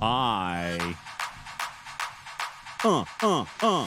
[0.00, 0.94] I.
[2.84, 3.86] Uh, uh, uh.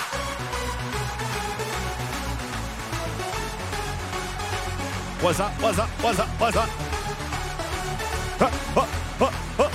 [5.22, 5.52] What's up?
[5.62, 5.90] What's up?
[5.90, 6.28] What's up?
[6.30, 6.70] What's up?
[8.40, 8.88] Huh, huh,
[9.20, 9.70] huh, huh.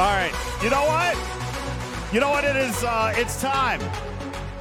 [0.00, 0.32] All right.
[0.62, 1.16] You know what?
[2.14, 2.84] You know what it is?
[2.84, 3.80] Uh, it's time.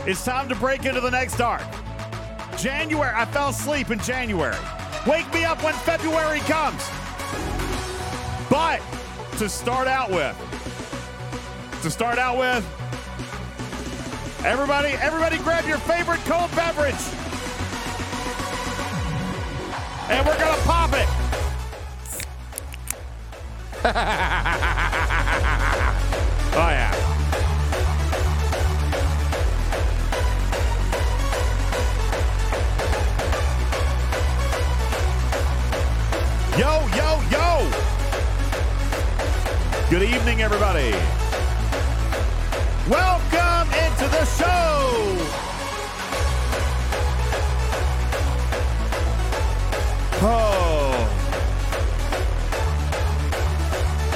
[0.07, 1.61] It's time to break into the next arc.
[2.57, 3.13] January.
[3.15, 4.57] I fell asleep in January.
[5.05, 6.83] Wake me up when February comes.
[8.49, 8.81] But
[9.37, 10.35] to start out with,
[11.83, 12.65] to start out with,
[14.43, 16.95] everybody, everybody grab your favorite cold beverage.
[20.09, 21.07] And we're gonna pop it.
[42.87, 45.17] Welcome into the show.
[50.21, 50.95] Oh.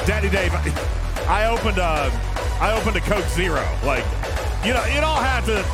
[0.05, 0.53] Daddy Dave,
[1.27, 2.09] I opened a,
[2.61, 3.67] I opened a Coke Zero.
[3.83, 4.05] Like,
[4.63, 5.65] you know, you don't have to.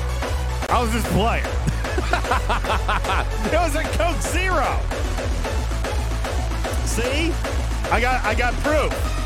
[0.73, 1.45] I was just playing.
[3.53, 4.79] it was a Coke Zero.
[6.85, 7.31] See?
[7.91, 9.18] I got I got proof.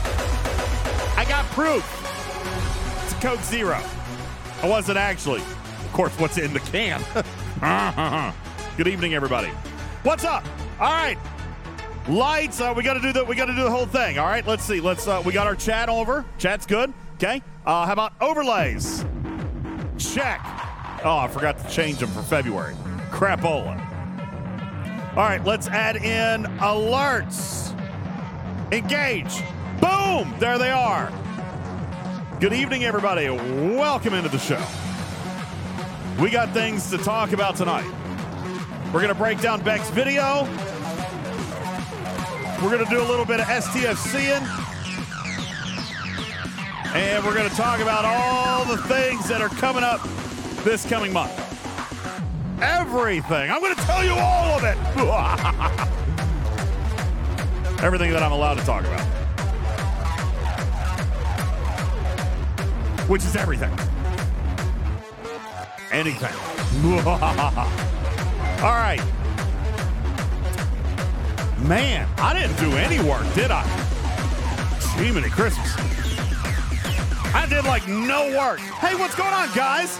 [1.24, 1.86] I got proof.
[3.06, 3.82] It's Coke Zero.
[4.62, 5.40] I wasn't actually.
[5.40, 7.02] Of course, what's in the can?
[8.78, 9.48] Good evening, everybody.
[10.04, 10.46] What's up?
[10.82, 11.18] All right.
[12.10, 12.60] Lights.
[12.60, 14.20] Uh, we got to do the we got to do the whole thing.
[14.20, 14.46] All right.
[14.46, 14.82] Let's see.
[14.82, 15.08] Let's.
[15.08, 16.26] Uh, we got our chat over.
[16.40, 16.94] Chat's good.
[17.14, 17.42] Okay.
[17.66, 19.06] Uh, how about overlays?
[19.98, 20.42] Check.
[21.06, 22.76] Oh, I forgot to change them for February.
[23.12, 23.80] Crapola.
[25.12, 27.72] All right, let's add in alerts.
[28.74, 29.42] Engage.
[29.84, 30.34] Boom!
[30.39, 31.12] There they are.
[32.40, 33.30] Good evening, everybody.
[33.30, 34.63] Welcome into the show.
[36.22, 37.91] We got things to talk about tonight.
[38.94, 40.44] We're going to break down Bek's video.
[42.63, 44.40] We're going to do a little bit of STFCing.
[46.96, 50.02] And we're going to talk about all the things that are coming up
[50.63, 51.38] this coming month
[52.62, 53.52] everything.
[53.52, 54.78] I'm going to tell you all of it.
[57.84, 59.22] everything that I'm allowed to talk about.
[63.08, 63.72] Which is everything.
[65.91, 66.34] Anything.
[68.64, 69.02] all right.
[71.68, 73.64] Man, I didn't do any work, did I?
[74.97, 75.74] Jiminy Christmas.
[77.36, 78.59] I did like no work.
[78.59, 79.97] Hey, what's going on, guys?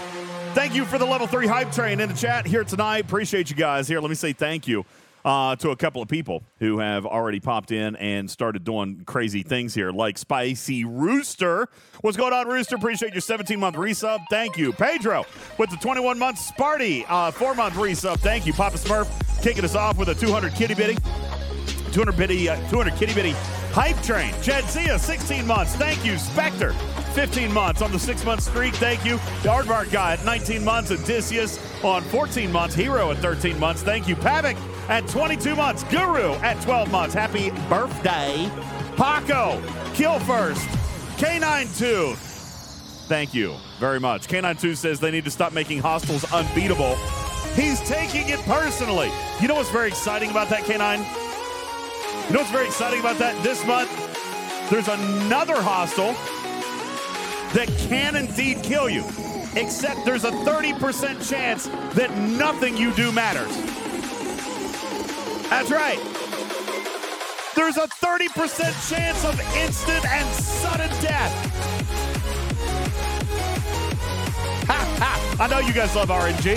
[0.54, 3.04] Thank you for the level three hype train in the chat here tonight.
[3.04, 4.00] Appreciate you guys here.
[4.00, 4.84] Let me say thank you
[5.24, 9.42] uh, to a couple of people who have already popped in and started doing crazy
[9.42, 11.68] things here, like Spicy Rooster.
[12.02, 12.76] What's going on, Rooster?
[12.76, 14.20] Appreciate your 17 month resub.
[14.30, 14.72] Thank you.
[14.72, 15.24] Pedro
[15.58, 18.18] with the 21 month Sparty, uh, four month resub.
[18.18, 18.52] Thank you.
[18.52, 20.96] Papa Smurf kicking us off with a 200 kitty bitty.
[21.92, 23.34] 200 bitty, uh, 200 kitty bitty
[23.74, 24.32] hype train.
[24.34, 25.74] Jedzia, 16 months.
[25.74, 26.16] Thank you.
[26.16, 26.72] Spectre,
[27.14, 28.74] 15 months on the six month streak.
[28.74, 29.18] Thank you.
[29.42, 30.90] The guy at 19 months.
[30.90, 32.74] Odysseus on 14 months.
[32.74, 33.82] Hero at 13 months.
[33.82, 34.16] Thank you.
[34.16, 34.56] Pavik
[34.88, 35.84] at 22 months.
[35.84, 37.14] Guru at 12 months.
[37.14, 38.50] Happy birthday.
[38.96, 39.62] Paco,
[39.94, 40.68] Kill First,
[41.18, 42.16] K92.
[43.06, 44.28] Thank you very much.
[44.28, 46.96] K92 says they need to stop making hostiles unbeatable.
[47.54, 49.10] He's taking it personally.
[49.40, 50.98] You know what's very exciting about that, K9?
[52.26, 53.40] You know what's very exciting about that?
[53.44, 53.90] This month,
[54.70, 56.14] there's another hostile
[57.54, 59.04] that can indeed kill you,
[59.54, 63.54] except there's a 30% chance that nothing you do matters.
[65.48, 65.98] That's right.
[67.54, 71.32] There's a 30% chance of instant and sudden death.
[74.66, 75.36] Ha ha!
[75.38, 76.56] I know you guys love RNG.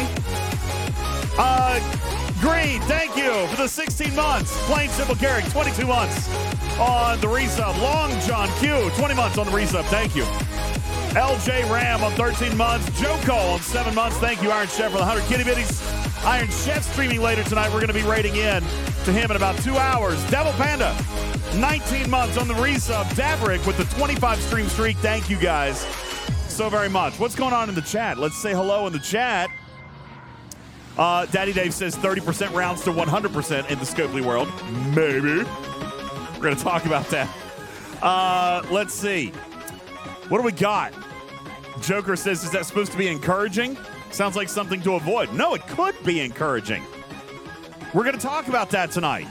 [1.37, 4.55] Uh, Green, thank you for the 16 months.
[4.65, 6.29] Plain Simple Carrick, 22 months
[6.77, 7.81] on the resub.
[7.81, 9.83] Long John Q, 20 months on the resub.
[9.85, 10.23] Thank you.
[11.17, 13.01] LJ Ram on 13 months.
[13.01, 14.17] Joe Cole on 7 months.
[14.17, 15.81] Thank you, Iron Chef, for the 100 kitty bitties.
[16.25, 17.69] Iron Chef streaming later tonight.
[17.69, 20.23] We're going to be rating in to him in about two hours.
[20.29, 20.95] Devil Panda,
[21.55, 23.05] 19 months on the resub.
[23.15, 24.97] Daverick with the 25 stream streak.
[24.97, 25.81] Thank you guys
[26.47, 27.19] so very much.
[27.19, 28.19] What's going on in the chat?
[28.19, 29.49] Let's say hello in the chat.
[30.97, 34.49] Uh, Daddy Dave says 30% rounds to 100% in the Scopely world.
[34.95, 35.43] Maybe.
[36.33, 37.29] We're going to talk about that.
[38.01, 39.29] Uh, let's see.
[40.29, 40.93] What do we got?
[41.81, 43.77] Joker says, is that supposed to be encouraging?
[44.11, 45.31] Sounds like something to avoid.
[45.33, 46.83] No, it could be encouraging.
[47.93, 49.27] We're going to talk about that tonight.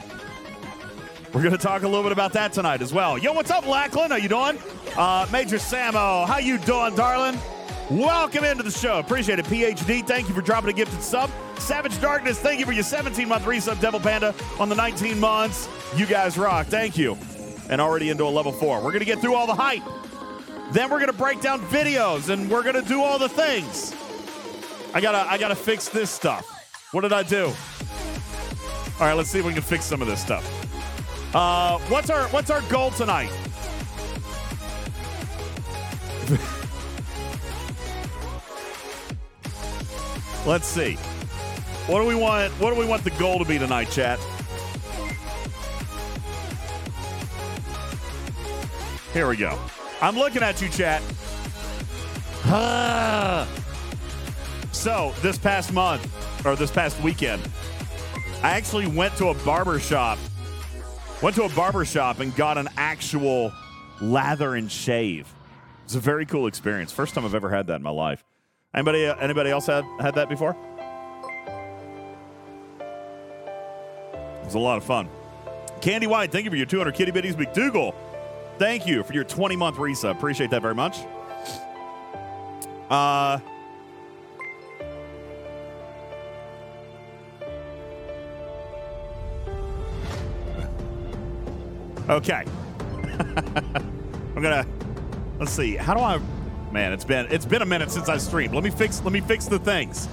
[1.33, 3.17] We're going to talk a little bit about that tonight as well.
[3.17, 4.11] Yo, what's up, Lackland?
[4.11, 4.57] How you doing?
[4.95, 7.37] Uh, Major Samo, how you doing, darling?
[7.89, 8.99] Welcome into the show.
[8.99, 9.45] Appreciate it.
[9.45, 11.31] PhD, thank you for dropping a gifted sub.
[11.57, 13.79] Savage Darkness, thank you for your 17 month resub.
[13.79, 15.69] Devil Panda on the 19 months.
[15.95, 16.67] You guys rock.
[16.67, 17.17] Thank you.
[17.69, 18.77] And already into a level four.
[18.77, 19.83] We're going to get through all the hype.
[20.73, 23.95] Then we're going to break down videos and we're going to do all the things.
[24.93, 26.45] I got to I got to fix this stuff.
[26.91, 27.45] What did I do?
[27.45, 30.43] All right, let's see if we can fix some of this stuff.
[31.33, 33.31] Uh, what's our what's our goal tonight?
[40.47, 40.93] Let's see.
[41.87, 42.53] What do we want?
[42.53, 44.17] What do we want the goal to be tonight, chat?
[49.11, 49.59] Here we go.
[50.01, 51.01] I'm looking at you, chat.
[54.71, 57.41] so, this past month, or this past weekend,
[58.41, 60.17] I actually went to a barber shop.
[61.21, 63.51] Went to a barber shop and got an actual
[63.99, 65.27] lather and shave.
[65.83, 66.93] It's a very cool experience.
[66.93, 68.23] First time I've ever had that in my life.
[68.77, 70.55] Anybody anybody else had had that before?
[74.41, 75.09] It was a lot of fun.
[75.81, 77.33] Candy White, thank you for your 200 kitty bitties.
[77.33, 77.95] McDougal,
[78.59, 80.11] thank you for your 20 month resub.
[80.11, 80.99] Appreciate that very much.
[82.91, 83.39] Uh,
[92.11, 92.43] okay.
[94.35, 94.67] I'm gonna
[95.39, 95.77] let's see.
[95.77, 96.19] How do I
[96.71, 98.53] Man, it's been it's been a minute since I streamed.
[98.53, 100.07] Let me fix let me fix the things.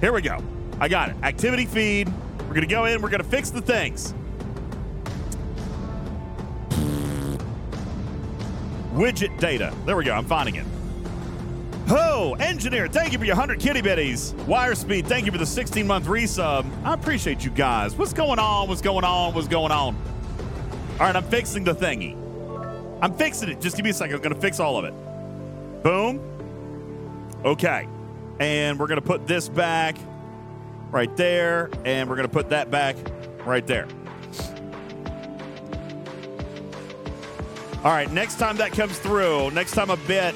[0.00, 0.42] Here we go.
[0.80, 1.16] I got it.
[1.22, 2.12] Activity feed.
[2.48, 3.02] We're gonna go in.
[3.02, 4.14] We're gonna fix the things.
[8.92, 9.74] Widget data.
[9.86, 10.14] There we go.
[10.14, 10.66] I'm finding it.
[11.92, 14.32] Oh, engineer, thank you for your 100 kitty bitties.
[14.46, 16.64] Wire speed, thank you for the 16 month resub.
[16.84, 17.96] I appreciate you guys.
[17.96, 18.68] What's going on?
[18.68, 19.34] What's going on?
[19.34, 19.96] What's going on?
[21.00, 22.14] All right, I'm fixing the thingy.
[23.02, 23.60] I'm fixing it.
[23.60, 24.16] Just give me a second.
[24.16, 24.94] I'm going to fix all of it.
[25.82, 26.20] Boom.
[27.44, 27.88] Okay.
[28.38, 29.96] And we're going to put this back
[30.90, 32.96] right there, and we're going to put that back
[33.44, 33.86] right there.
[37.82, 40.34] All right, next time that comes through, next time a bit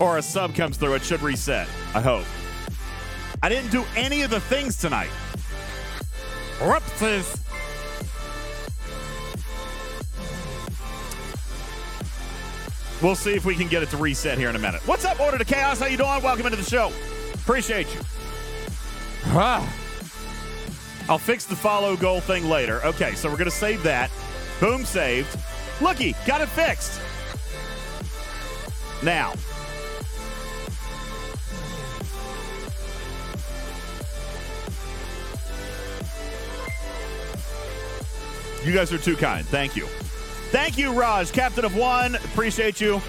[0.00, 1.68] or a sub comes through, it should reset.
[1.94, 2.24] I hope.
[3.42, 5.10] I didn't do any of the things tonight.
[6.58, 7.47] Whoopsies.
[13.00, 14.80] We'll see if we can get it to reset here in a minute.
[14.86, 15.78] What's up, Order to Chaos?
[15.78, 16.20] How you doing?
[16.22, 16.92] Welcome into the show.
[17.34, 18.00] Appreciate you.
[19.26, 19.72] Ah.
[21.08, 22.84] I'll fix the follow goal thing later.
[22.84, 24.10] Okay, so we're going to save that.
[24.60, 25.38] Boom, saved.
[25.80, 27.00] Looky, got it fixed.
[29.04, 29.32] Now,
[38.64, 39.46] you guys are too kind.
[39.46, 39.86] Thank you.
[40.50, 42.14] Thank you, Raj, captain of one.
[42.14, 43.02] Appreciate you.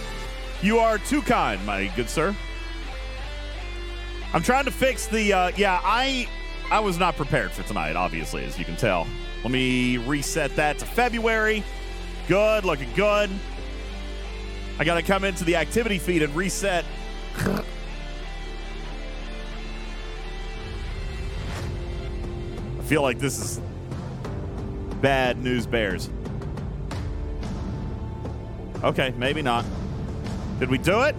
[0.62, 2.36] You are too kind, my good sir.
[4.34, 5.32] I'm trying to fix the.
[5.32, 6.28] Uh, yeah, I
[6.70, 9.08] I was not prepared for tonight, obviously, as you can tell.
[9.42, 11.64] Let me reset that to February.
[12.28, 13.30] Good, looking good.
[14.78, 16.84] I got to come into the activity feed and reset.
[17.38, 17.64] I
[22.84, 23.62] feel like this is
[25.02, 26.10] bad news bears.
[28.84, 29.66] Okay, maybe not.
[30.60, 31.16] Did we do it?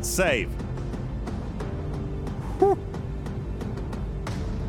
[0.00, 0.50] Save.
[2.58, 2.78] Whew.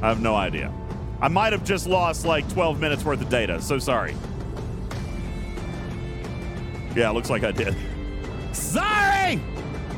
[0.02, 0.74] I have no idea.
[1.22, 3.62] I might have just lost like 12 minutes worth of data.
[3.62, 4.16] So sorry.
[6.96, 7.76] Yeah, looks like I did.
[8.54, 9.42] Sorry!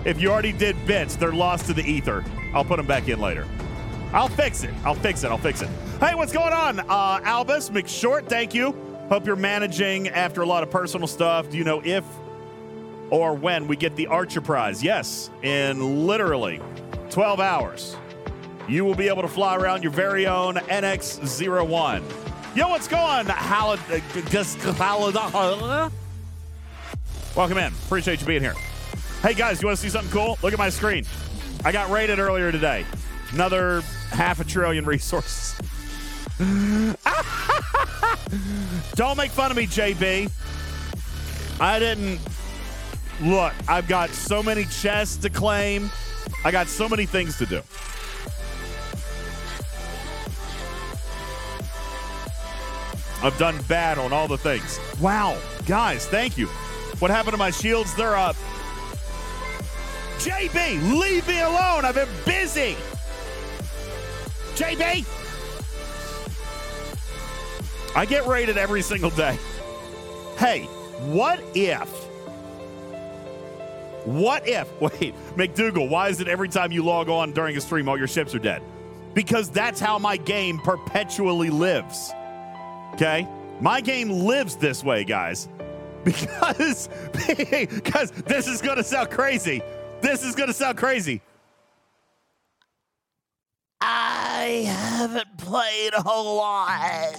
[0.04, 2.24] If you already did bits, they're lost to the ether.
[2.54, 3.48] I'll put them back in later.
[4.14, 4.74] I'll fix it.
[4.84, 5.32] I'll fix it.
[5.32, 5.70] I'll fix it.
[6.00, 6.80] Hey, what's going on?
[6.82, 8.91] Uh, Albus McShort, thank you.
[9.12, 11.50] Hope you're managing after a lot of personal stuff.
[11.50, 12.06] Do you know if
[13.10, 14.82] or when we get the Archer Prize?
[14.82, 16.62] Yes, in literally
[17.10, 17.98] 12 hours.
[18.70, 22.04] You will be able to fly around your very own NX01.
[22.56, 23.30] Yo, what's going on?
[23.30, 23.36] Uh,
[25.36, 25.90] uh,
[27.36, 27.74] welcome in.
[27.86, 28.56] Appreciate you being here.
[29.22, 30.38] Hey, guys, you want to see something cool?
[30.42, 31.06] Look at my screen.
[31.66, 32.86] I got rated earlier today.
[33.34, 35.54] Another half a trillion resources.
[38.96, 40.32] Don't make fun of me, JB.
[41.60, 42.20] I didn't.
[43.22, 45.92] Look, I've got so many chests to claim.
[46.44, 47.62] I got so many things to do.
[53.24, 54.80] I've done bad on all the things.
[55.00, 55.38] Wow.
[55.68, 56.48] Guys, thank you.
[56.98, 57.94] What happened to my shields?
[57.96, 58.36] They're up.
[60.18, 61.86] JB, leave me alone.
[61.86, 62.76] I've been busy.
[64.56, 65.21] JB.
[67.96, 69.38] I get rated every single day.
[70.38, 70.64] Hey,
[71.06, 71.90] what if?
[74.06, 74.70] What if?
[74.82, 78.08] Wait, McDougal, why is it every time you log on during a stream, all your
[78.08, 78.62] ships are dead?
[79.14, 82.14] Because that's how my game perpetually lives.
[82.94, 83.28] Okay?
[83.60, 85.48] My game lives this way, guys.
[86.04, 86.90] Because,
[87.28, 89.62] because this is going to sound crazy.
[90.02, 91.22] This is going to sound crazy.
[93.80, 97.16] I haven't played a whole lot.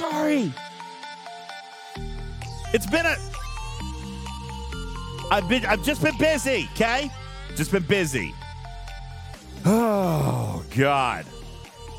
[0.00, 0.50] Sorry.
[2.72, 3.16] It's been a.
[5.30, 5.66] I've been.
[5.66, 6.70] I've just been busy.
[6.72, 7.10] Okay,
[7.54, 8.34] just been busy.
[9.66, 11.26] Oh God.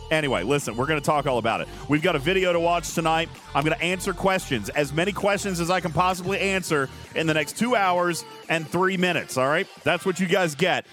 [0.09, 1.67] Anyway, listen, we're going to talk all about it.
[1.87, 3.29] We've got a video to watch tonight.
[3.53, 7.35] I'm going to answer questions, as many questions as I can possibly answer in the
[7.35, 9.37] next two hours and three minutes.
[9.37, 10.87] All right, that's what you guys get.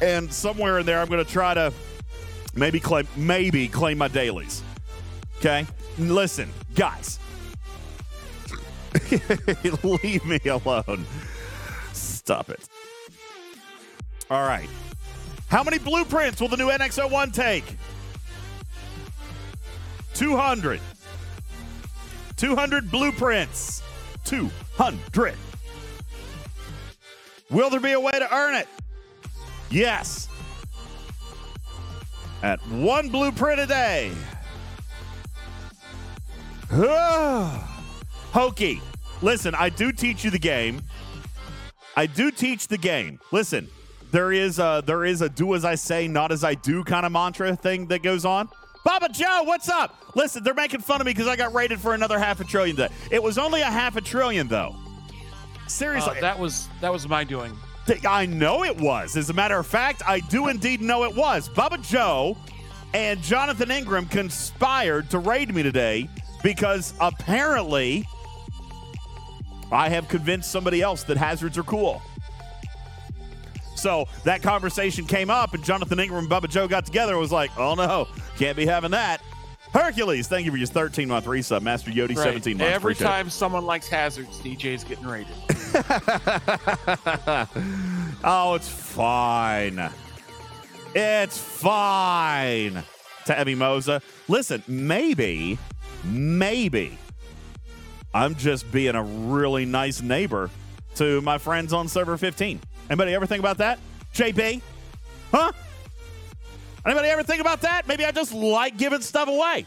[0.00, 1.70] And somewhere in there, I'm going to try to
[2.54, 4.62] maybe claim maybe claim my dailies.
[5.44, 5.66] Okay,
[5.98, 7.18] listen, guys.
[9.82, 11.04] Leave me alone.
[11.92, 12.68] Stop it.
[14.30, 14.68] All right.
[15.48, 17.76] How many blueprints will the new NX01 take?
[20.14, 20.78] 200.
[22.36, 23.82] 200 blueprints.
[24.24, 25.34] 200.
[27.50, 28.68] Will there be a way to earn it?
[29.72, 30.28] Yes.
[32.44, 34.12] At one blueprint a day.
[38.32, 38.80] Hokey,
[39.20, 40.80] listen, I do teach you the game.
[41.98, 43.20] I do teach the game.
[43.30, 43.68] Listen,
[44.10, 47.04] there is a there is a do as I say, not as I do kind
[47.04, 48.48] of mantra thing that goes on.
[48.86, 50.02] Bubba Joe, what's up?
[50.14, 52.74] Listen, they're making fun of me because I got rated for another half a trillion.
[52.74, 52.94] Today.
[53.10, 54.74] It was only a half a trillion, though.
[55.68, 57.54] Seriously, Uh, that was that was my doing.
[58.08, 59.18] I know it was.
[59.18, 61.50] As a matter of fact, I do indeed know it was.
[61.50, 62.38] Bubba Joe
[62.94, 66.08] and Jonathan Ingram conspired to raid me today
[66.42, 68.06] because apparently
[69.70, 72.02] I have convinced somebody else that hazards are cool.
[73.76, 77.32] So that conversation came up, and Jonathan Ingram and Bubba Joe got together and was
[77.32, 78.06] like, oh no,
[78.36, 79.20] can't be having that.
[79.72, 81.62] Hercules, thank you for your 13 month resub.
[81.62, 82.24] Master Yodi, Right.
[82.24, 82.74] 17 months.
[82.74, 83.10] Every Appreciate it.
[83.10, 85.32] time someone likes hazards, DJ's getting rated.
[88.22, 89.90] oh, it's fine.
[90.94, 92.82] It's fine.
[93.26, 94.02] To Emmy Moza.
[94.28, 95.58] Listen, maybe,
[96.04, 96.98] maybe
[98.14, 100.50] I'm just being a really nice neighbor
[100.96, 102.60] to my friends on server 15.
[102.90, 103.78] Anybody ever think about that?
[104.14, 104.60] JP?
[105.30, 105.52] Huh?
[106.84, 107.86] Anybody ever think about that?
[107.86, 109.66] Maybe I just like giving stuff away.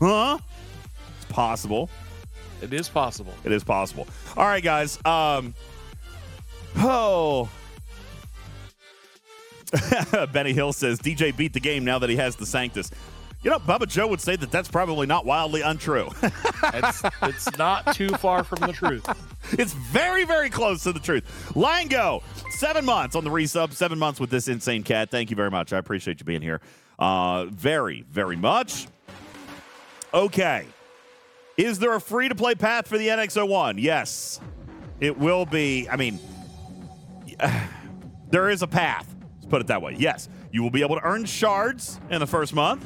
[0.00, 0.38] Huh?
[1.16, 1.88] It's possible.
[2.60, 3.34] It is possible.
[3.44, 4.06] It is possible.
[4.36, 4.98] All right, guys.
[5.04, 5.54] Um,
[6.76, 7.48] oh.
[10.32, 12.90] Benny Hill says DJ beat the game now that he has the Sanctus.
[13.42, 16.10] You know, Bubba Joe would say that that's probably not wildly untrue.
[16.74, 19.06] It's, it's not too far from the truth.
[19.52, 21.24] it's very, very close to the truth.
[21.54, 25.08] Lango, seven months on the resub, seven months with this insane cat.
[25.10, 25.72] Thank you very much.
[25.72, 26.60] I appreciate you being here.
[26.98, 28.88] Uh, very, very much.
[30.12, 30.66] Okay.
[31.56, 33.76] Is there a free to play path for the NX01?
[33.78, 34.40] Yes.
[35.00, 35.88] It will be.
[35.88, 36.18] I mean,
[38.30, 39.14] there is a path.
[39.48, 39.96] Put it that way.
[39.98, 40.28] Yes.
[40.52, 42.84] You will be able to earn shards in the first month.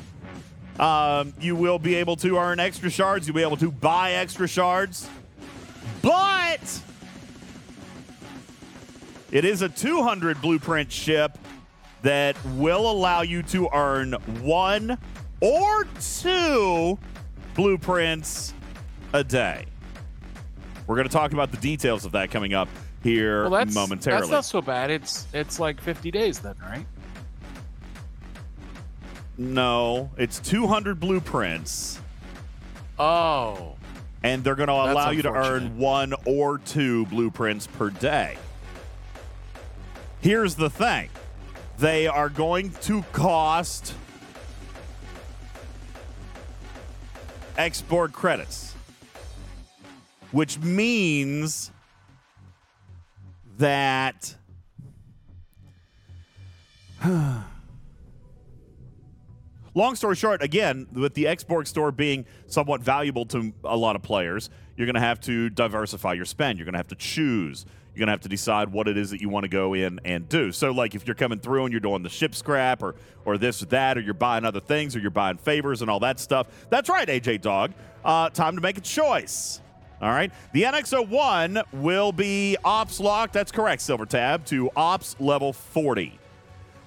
[0.78, 3.26] Um, you will be able to earn extra shards.
[3.26, 5.08] You'll be able to buy extra shards.
[6.00, 6.80] But
[9.30, 11.38] it is a 200 blueprint ship
[12.02, 14.98] that will allow you to earn one
[15.40, 16.98] or two
[17.54, 18.54] blueprints
[19.12, 19.66] a day.
[20.86, 22.68] We're going to talk about the details of that coming up
[23.02, 24.20] here Well, that's momentarily.
[24.22, 24.90] That's not so bad.
[24.90, 26.86] It's it's like 50 days then, right?
[29.38, 31.98] no, it's 200 blueprints,
[32.98, 33.74] Oh,
[34.22, 38.36] and they're going to allow you to earn one or two blueprints per day.
[40.20, 41.08] Here's the thing
[41.78, 43.94] they are going to cost
[47.58, 48.74] export credits,
[50.30, 51.71] which means
[53.58, 54.34] that.
[59.74, 64.02] Long story short, again, with the export store being somewhat valuable to a lot of
[64.02, 66.58] players, you're going to have to diversify your spend.
[66.58, 67.64] You're going to have to choose.
[67.94, 70.00] You're going to have to decide what it is that you want to go in
[70.04, 70.52] and do.
[70.52, 72.94] So, like, if you're coming through and you're doing the ship scrap or
[73.24, 76.00] or this or that, or you're buying other things, or you're buying favors and all
[76.00, 77.72] that stuff, that's right, AJ Dog.
[78.04, 79.60] Uh, time to make a choice.
[80.02, 80.32] All right.
[80.52, 83.32] The NX01 will be ops locked.
[83.32, 86.18] That's correct, Silver Tab, to ops level 40.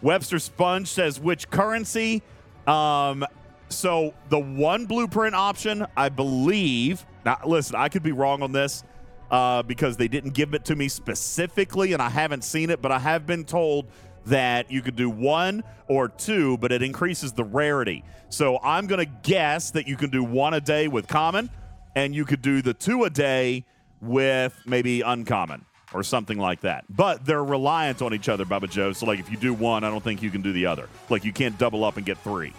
[0.02, 2.22] Webster Sponge says which currency?
[2.68, 3.26] Um,
[3.70, 7.06] so the one blueprint option, I believe.
[7.24, 8.84] Now, listen, I could be wrong on this
[9.32, 12.92] uh, because they didn't give it to me specifically, and I haven't seen it, but
[12.92, 13.86] I have been told
[14.26, 18.04] that you could do one or two, but it increases the rarity.
[18.30, 21.50] So I'm going to guess that you can do one a day with common,
[21.96, 23.66] and you could do the two a day
[24.02, 26.84] with maybe uncommon or something like that.
[26.90, 28.92] But they're reliant on each other, Bubba Joe.
[28.92, 30.90] So, like, if you do one, I don't think you can do the other.
[31.10, 32.54] Like, you can't double up and get three.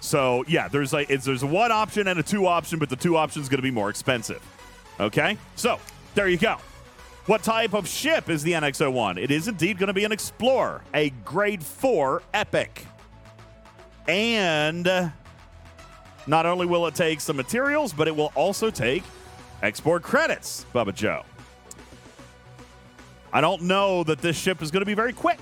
[0.00, 2.96] So, yeah, there's like it's, there's a one option and a two option, but the
[2.96, 4.42] two option is going to be more expensive.
[5.00, 5.80] Okay, so
[6.14, 6.58] there you go.
[7.26, 9.18] What type of ship is the NX01?
[9.18, 12.86] It is indeed going to be an Explorer, a Grade 4 Epic.
[14.06, 14.86] And
[16.26, 19.02] not only will it take some materials, but it will also take
[19.62, 21.22] export credits, Bubba Joe.
[23.32, 25.40] I don't know that this ship is going to be very quick.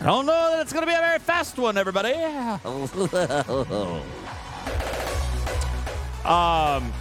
[0.00, 2.14] I don't know that it's going to be a very fast one, everybody.
[6.24, 6.92] um,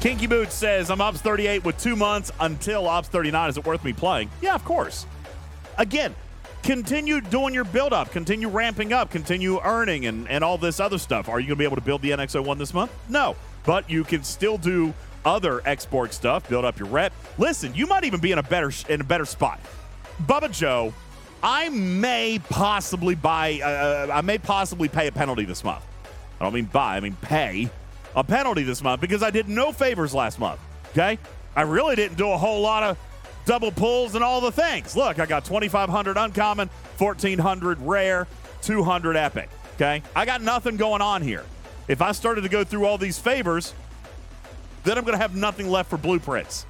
[0.00, 3.50] Kinky Boots says, I'm Ops 38 with two months until Ops 39.
[3.50, 4.30] Is it worth me playing?
[4.40, 5.06] Yeah, of course.
[5.78, 6.14] Again,
[6.62, 10.98] continue doing your build up, continue ramping up, continue earning, and, and all this other
[10.98, 11.28] stuff.
[11.28, 12.92] Are you going to be able to build the NX01 this month?
[13.08, 13.36] No.
[13.64, 17.12] But you can still do other export stuff, build up your rep.
[17.38, 19.60] Listen, you might even be in a better in a better spot.
[20.26, 20.92] Bubba Joe,
[21.42, 25.84] I may possibly buy, uh, I may possibly pay a penalty this month.
[26.40, 27.70] I don't mean buy, I mean pay
[28.14, 30.60] a penalty this month because I did no favors last month.
[30.90, 31.18] Okay?
[31.54, 32.98] I really didn't do a whole lot of
[33.44, 34.96] double pulls and all the things.
[34.96, 36.68] Look, I got 2,500 uncommon,
[36.98, 38.26] 1,400 rare,
[38.62, 39.48] 200 epic.
[39.74, 40.02] Okay?
[40.14, 41.44] I got nothing going on here.
[41.88, 43.74] If I started to go through all these favors,
[44.84, 46.66] then I'm going to have nothing left for blueprints.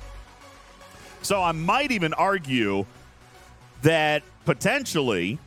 [1.23, 2.87] So I might even argue
[3.82, 5.39] that potentially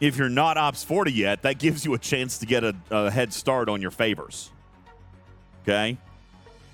[0.00, 3.10] if you're not Ops 40 yet, that gives you a chance to get a, a,
[3.10, 4.50] head start on your favors.
[5.62, 5.96] Okay?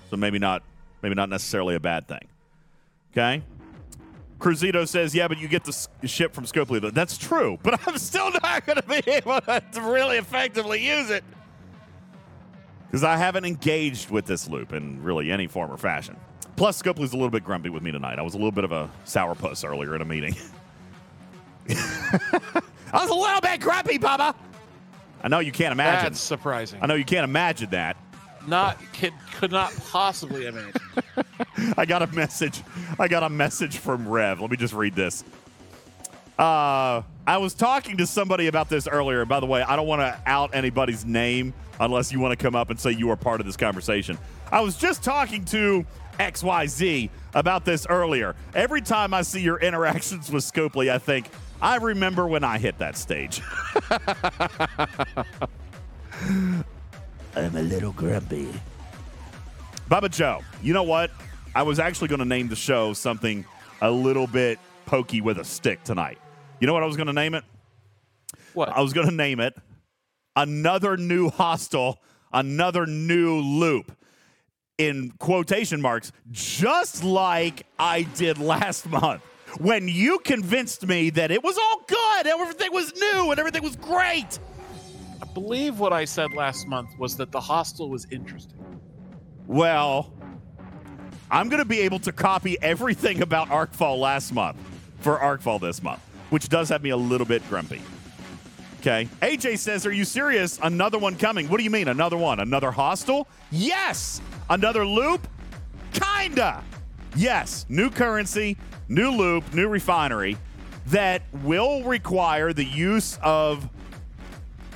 [0.09, 0.63] So maybe not
[1.01, 2.27] maybe not necessarily a bad thing.
[3.11, 3.43] Okay?
[4.39, 6.91] Cruzito says, yeah, but you get the ship from Scopely.
[6.93, 11.23] That's true, but I'm still not going to be able to really effectively use it
[12.91, 16.17] because I haven't engaged with this loop in really any form or fashion.
[16.57, 18.19] Plus, Scopely's a little bit grumpy with me tonight.
[18.19, 20.35] I was a little bit of a sourpuss earlier in a meeting.
[21.69, 22.41] I
[22.91, 24.35] was a little bit grumpy, Bubba.
[25.23, 26.11] I know you can't imagine.
[26.11, 26.79] That's surprising.
[26.81, 27.95] I know you can't imagine that.
[28.47, 30.81] Not could, could not possibly imagine.
[31.77, 32.61] I got a message.
[32.99, 34.41] I got a message from Rev.
[34.41, 35.23] Let me just read this.
[36.39, 39.25] Uh, I was talking to somebody about this earlier.
[39.25, 42.55] By the way, I don't want to out anybody's name unless you want to come
[42.55, 44.17] up and say you are part of this conversation.
[44.51, 45.85] I was just talking to
[46.19, 48.35] XYZ about this earlier.
[48.55, 51.29] Every time I see your interactions with Scopely, I think,
[51.61, 53.41] I remember when I hit that stage.
[57.35, 58.49] I'm a little grumpy.
[59.89, 61.11] Bubba Joe, you know what?
[61.55, 63.45] I was actually going to name the show something
[63.81, 66.17] a little bit pokey with a stick tonight.
[66.59, 67.43] You know what I was going to name it?
[68.53, 68.69] What?
[68.69, 69.55] I was going to name it
[70.35, 71.99] Another New hostile,
[72.31, 73.91] Another New Loop
[74.77, 79.21] in quotation marks, just like I did last month
[79.59, 83.75] when you convinced me that it was all good, everything was new, and everything was
[83.75, 84.39] great.
[85.21, 88.59] I believe what I said last month was that the hostile was interesting.
[89.47, 90.11] Well,
[91.29, 94.57] I'm going to be able to copy everything about Arcfall last month
[94.99, 97.81] for Arcfall this month, which does have me a little bit grumpy.
[98.79, 99.07] Okay.
[99.21, 100.59] AJ says, Are you serious?
[100.61, 101.47] Another one coming.
[101.49, 101.87] What do you mean?
[101.87, 102.39] Another one?
[102.39, 103.27] Another hostile?
[103.51, 104.21] Yes.
[104.49, 105.27] Another loop?
[105.93, 106.63] Kinda.
[107.15, 107.67] Yes.
[107.69, 108.57] New currency,
[108.89, 110.35] new loop, new refinery
[110.87, 113.69] that will require the use of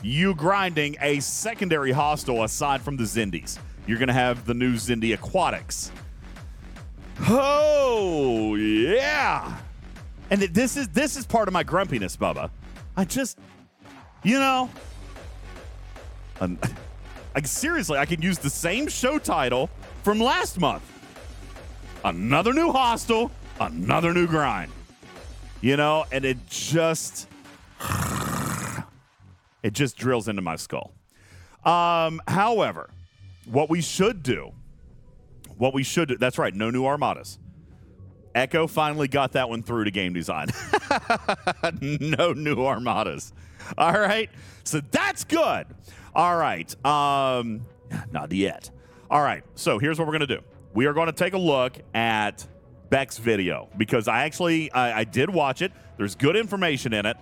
[0.05, 3.57] you grinding a secondary hostile aside from the Xindies.
[3.87, 5.91] You're going to have the new Xindi Aquatics.
[7.27, 9.57] Oh, yeah.
[10.29, 12.49] And this is this is part of my grumpiness, Bubba.
[12.97, 13.39] I just
[14.23, 14.69] you know,
[16.39, 19.69] like seriously, I can use the same show title
[20.03, 20.83] from last month.
[22.03, 24.71] Another new hostile, another new grind.
[25.61, 27.27] You know, and it just
[29.65, 30.93] it just drills into my skull.
[31.63, 32.91] Um, however,
[33.45, 34.51] what we should do,
[35.58, 37.39] what we should do, that's right, no new armadas.
[38.36, 40.49] Echo finally got that one through to game design.
[41.82, 43.34] no new armadas.
[43.75, 44.30] All right.
[44.65, 45.65] So that's good.
[46.13, 46.86] All right.
[46.86, 47.65] Um,
[48.12, 48.69] Not yet.
[49.10, 49.43] All right.
[49.56, 50.41] So here's what we're gonna do.
[50.75, 52.45] We are going to take a look at
[52.91, 55.71] Bek's video because I actually I, I did watch it.
[55.97, 57.17] There's good information in it.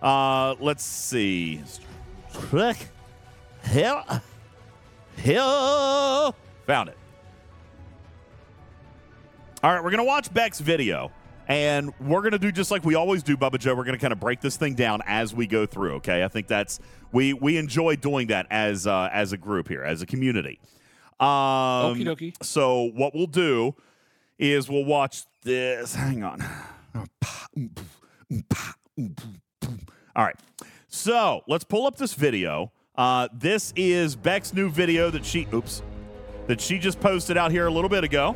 [0.00, 1.60] Uh, let's see.
[3.62, 4.22] Hell,
[5.16, 6.34] hell,
[6.66, 6.96] found it.
[9.62, 11.10] All right, we're gonna watch Bek's video,
[11.48, 13.74] and we're gonna do just like we always do, Bubba Joe.
[13.74, 15.94] We're gonna kind of break this thing down as we go through.
[15.96, 16.80] Okay, I think that's
[17.12, 20.60] we we enjoy doing that as uh, as a group here, as a community.
[21.20, 22.34] Um, Okie dokie.
[22.42, 23.74] So what we'll do
[24.38, 25.94] is we'll watch this.
[25.94, 26.40] Hang on.
[30.16, 30.36] All right.
[30.88, 32.72] So let's pull up this video.
[32.96, 35.82] Uh, this is Bek's new video that she oops
[36.46, 38.34] that she just posted out here a little bit ago.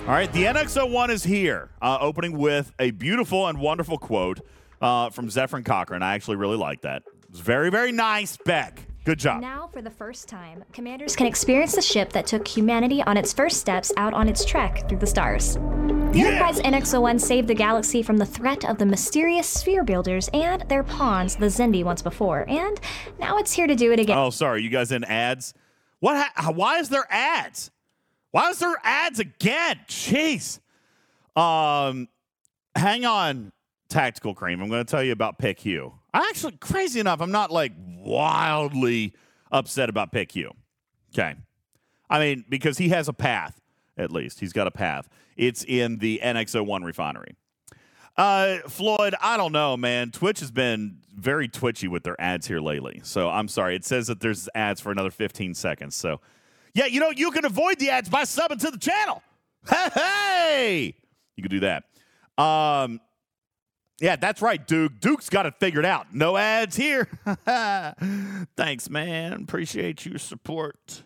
[0.00, 4.40] All right, the NX01 is here, uh, opening with a beautiful and wonderful quote
[4.80, 6.02] uh, from Zefram Cochrane.
[6.02, 7.02] I actually really like that.
[7.28, 8.83] It's very, very nice, Beck.
[9.04, 9.42] Good job.
[9.42, 13.34] Now, for the first time, commanders can experience the ship that took humanity on its
[13.34, 15.54] first steps out on its trek through the stars.
[15.56, 16.24] The Yeah.
[16.26, 20.82] Enterprise NX-01 saved the galaxy from the threat of the mysterious sphere builders and their
[20.82, 22.80] pawns, the Xindi, once before, and
[23.18, 24.16] now it's here to do it again.
[24.16, 25.52] Oh, sorry, you guys in ads?
[26.00, 26.16] What?
[26.34, 27.70] Ha- why is there ads?
[28.30, 29.80] Why is there ads again?
[29.86, 30.60] Jeez.
[31.36, 32.08] Um,
[32.74, 33.52] hang on,
[33.90, 34.62] Tactical Cream.
[34.62, 35.92] I'm going to tell you about Pick Hugh.
[36.14, 39.14] I actually, crazy enough, I'm not like wildly
[39.50, 40.52] upset about Pick Hugh.
[41.12, 41.34] Okay.
[42.08, 43.60] I mean, because he has a path,
[43.98, 44.38] at least.
[44.38, 45.08] He's got a path.
[45.36, 47.34] It's in the NX01 refinery.
[48.16, 50.12] Uh, Floyd, I don't know, man.
[50.12, 53.00] Twitch has been very twitchy with their ads here lately.
[53.02, 53.74] So I'm sorry.
[53.74, 55.96] It says that there's ads for another 15 seconds.
[55.96, 56.20] So,
[56.74, 59.22] yeah, you know, you can avoid the ads by subbing to the channel.
[59.66, 60.94] Hey, hey!
[61.36, 61.84] You can do that.
[62.36, 63.00] Um,
[64.00, 65.00] yeah, that's right, Duke.
[65.00, 66.14] Duke's got it figured out.
[66.14, 67.08] No ads here.
[68.56, 69.32] Thanks, man.
[69.32, 71.04] Appreciate your support.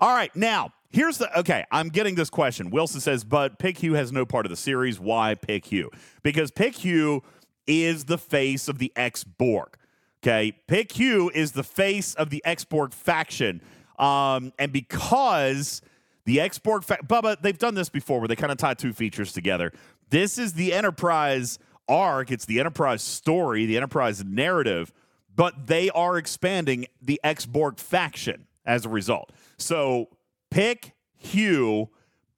[0.00, 1.64] All right, now here's the okay.
[1.70, 2.70] I'm getting this question.
[2.70, 5.00] Wilson says, but Pick Hugh has no part of the series.
[5.00, 5.90] Why Pick Hugh?
[6.22, 7.22] Because Pick Hugh
[7.66, 9.76] is the face of the X Borg.
[10.22, 13.60] Okay, Pick Hugh is the face of the X Borg faction,
[13.98, 15.82] um, and because
[16.24, 18.92] the X Borg, fa- Bubba, they've done this before where they kind of tie two
[18.92, 19.72] features together.
[20.10, 21.58] This is the Enterprise
[21.92, 22.30] arc.
[22.30, 24.92] It's the Enterprise story, the Enterprise narrative,
[25.34, 29.32] but they are expanding the X Borg faction as a result.
[29.58, 30.08] So
[30.50, 31.90] Pick Hugh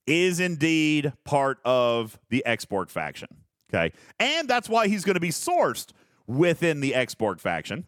[0.06, 3.28] is indeed part of the X Borg faction.
[3.72, 3.92] Okay.
[4.18, 5.88] And that's why he's going to be sourced
[6.26, 7.86] within the X Borg faction.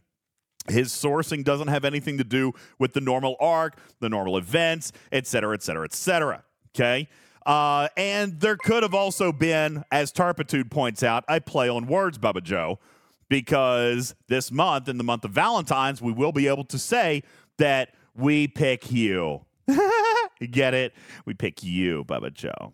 [0.69, 5.27] His sourcing doesn't have anything to do with the normal arc, the normal events, et
[5.27, 6.43] cetera, et cetera, et cetera.
[6.75, 7.09] Okay.
[7.47, 12.19] Uh, and there could have also been, as Tarpitude points out, a play on words,
[12.19, 12.81] Bubba Joe,
[13.29, 17.23] because this month, in the month of Valentine's, we will be able to say
[17.59, 19.45] that we pick you.
[19.69, 20.93] you get it?
[21.25, 22.73] We pick you, Bubba Joe.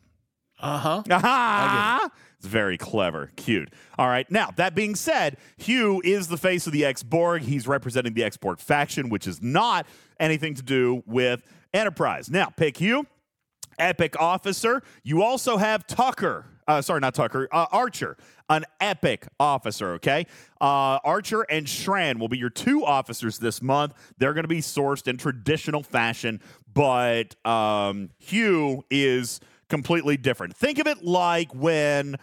[0.59, 1.03] Uh huh.
[1.11, 2.09] Aha!
[2.39, 3.33] It's very clever.
[3.37, 3.73] Cute.
[3.99, 4.31] All right.
[4.31, 7.43] Now, that being said, Hugh is the face of the X Borg.
[7.43, 9.87] He's representing the X Borg faction, which is not
[10.21, 11.43] anything to do with
[11.75, 12.31] Enterprise.
[12.31, 13.07] Now, pick Hugh,
[13.79, 14.83] epic officer.
[15.03, 16.47] You also have Tucker.
[16.67, 17.49] Uh, sorry, not Tucker.
[17.51, 18.17] Uh, Archer,
[18.49, 19.95] an epic officer.
[19.95, 20.27] Okay,
[20.61, 23.95] uh, Archer and Shran will be your two officers this month.
[24.19, 26.41] They're going to be sourced in traditional fashion,
[26.73, 30.57] but um, Hugh is completely different.
[30.57, 32.17] Think of it like when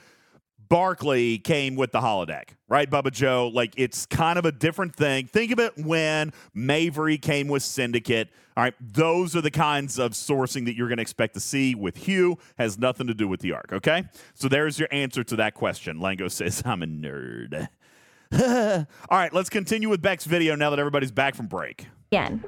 [0.69, 3.49] Barkley came with the holodeck, right, Bubba Joe?
[3.51, 5.25] Like it's kind of a different thing.
[5.25, 8.29] Think of it when Mavery came with Syndicate.
[8.55, 11.73] All right, those are the kinds of sourcing that you're going to expect to see
[11.73, 12.38] with Hugh.
[12.58, 14.03] Has nothing to do with the arc, okay?
[14.36, 15.97] So there's your answer to that question.
[15.97, 17.67] Lango says, I'm a nerd.
[19.10, 21.88] All right, let's continue with Bek's video now that everybody's back from break.
[22.12, 22.43] Again.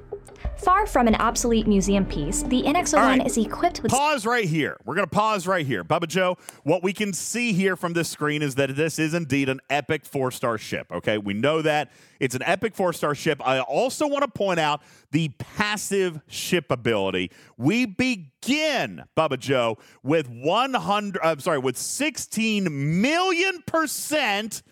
[0.57, 3.25] Far from an obsolete museum piece, the NX-01 All right.
[3.27, 4.77] is equipped with Pause right here.
[4.85, 5.83] We're going to pause right here.
[5.83, 9.49] Bubba Joe, what we can see here from this screen is that this is indeed
[9.49, 10.87] an epic four star ship.
[10.91, 11.19] Okay.
[11.19, 13.39] We know that it's an epic four star ship.
[13.45, 17.29] I also want to point out the passive ship ability.
[17.57, 24.63] We begin, Bubba Joe, with 100, I'm sorry, with 16 million percent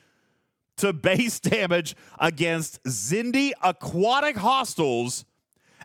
[0.79, 5.25] to base damage against Xindi aquatic hostiles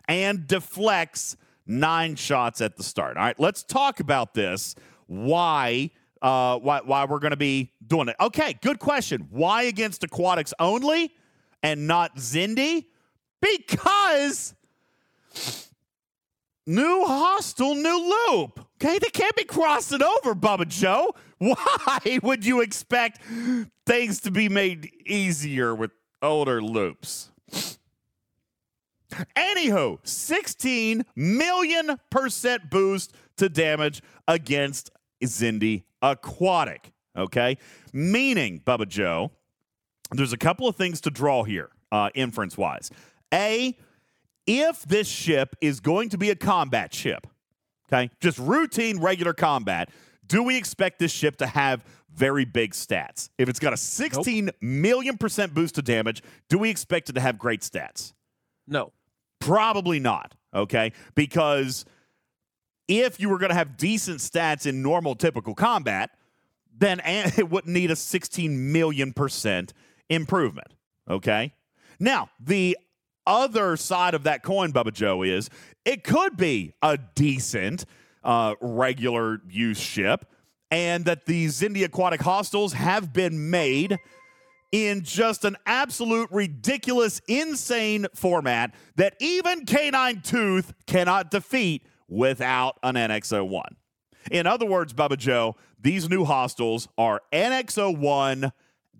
[0.07, 3.17] and deflects nine shots at the start.
[3.17, 4.75] All right, let's talk about this.
[5.07, 5.91] Why?
[6.21, 8.15] Uh, why, why we're going to be doing it?
[8.19, 9.27] Okay, good question.
[9.29, 11.13] Why against aquatics only
[11.61, 12.85] and not Xindi?
[13.41, 14.55] Because
[16.65, 18.64] new hostile, new loop.
[18.81, 21.13] Okay, they can't be crossing over, Bubba Joe.
[21.37, 23.21] Why would you expect
[23.85, 27.31] things to be made easier with older loops?
[29.37, 34.91] Anywho, 16 million percent boost to damage against
[35.23, 36.91] Xindi Aquatic.
[37.15, 37.57] Okay?
[37.93, 39.31] Meaning, Bubba Joe,
[40.11, 42.91] there's a couple of things to draw here, uh, inference wise.
[43.33, 43.77] A,
[44.45, 47.27] if this ship is going to be a combat ship,
[47.87, 49.89] okay, just routine, regular combat,
[50.27, 53.29] do we expect this ship to have very big stats?
[53.37, 57.21] If it's got a sixteen million percent boost to damage, do we expect it to
[57.21, 58.13] have great stats?
[58.67, 58.91] No.
[59.39, 60.91] Probably not, okay?
[61.13, 61.85] Because
[62.87, 66.11] if you were going to have decent stats in normal, typical combat,
[66.77, 69.73] then it wouldn't need a 16 million percent
[70.09, 70.73] improvement,
[71.09, 71.53] okay?
[71.99, 72.77] Now, the
[73.27, 75.49] other side of that coin, Bubba Joe, is
[75.83, 77.85] it could be a decent
[78.23, 80.25] uh, regular use ship,
[80.71, 83.97] and that the Xindi Aquatic Hostiles have been made
[84.71, 92.95] in just an absolute ridiculous, insane format that even Canine Tooth cannot defeat without an
[92.95, 93.67] NX01.
[94.31, 98.51] In other words, Bubba Joe, these new hostiles are NX01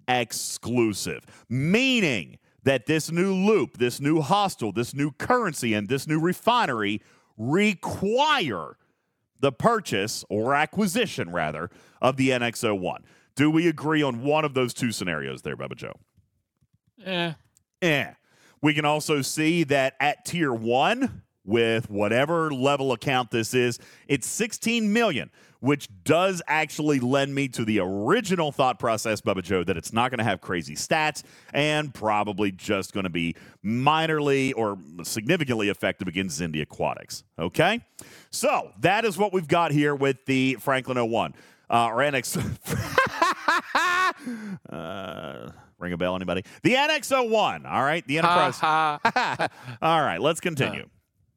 [0.08, 6.20] exclusive, meaning that this new loop, this new hostile, this new currency, and this new
[6.20, 7.02] refinery
[7.38, 8.78] require
[9.40, 11.70] the purchase or acquisition, rather,
[12.02, 13.00] of the NX01.
[13.36, 15.94] Do we agree on one of those two scenarios there, Bubba Joe?
[17.06, 17.34] Eh.
[17.82, 18.12] Eh.
[18.62, 24.28] We can also see that at tier one, with whatever level account this is, it's
[24.28, 25.30] 16 million,
[25.66, 30.12] which does actually lend me to the original thought process, Bubba Joe, that it's not
[30.12, 31.24] going to have crazy stats
[31.54, 37.24] and probably just going to be minorly or significantly effective against Xindi Aquatics.
[37.40, 37.82] Okay?
[38.30, 41.34] So that is what we've got here with the Franklin 01.
[41.68, 42.38] Uh, or NX.
[44.70, 46.44] uh, ring a bell, anybody?
[46.62, 48.06] The NX01, all right?
[48.06, 48.60] The Enterprise.
[49.82, 50.88] all right, let's continue.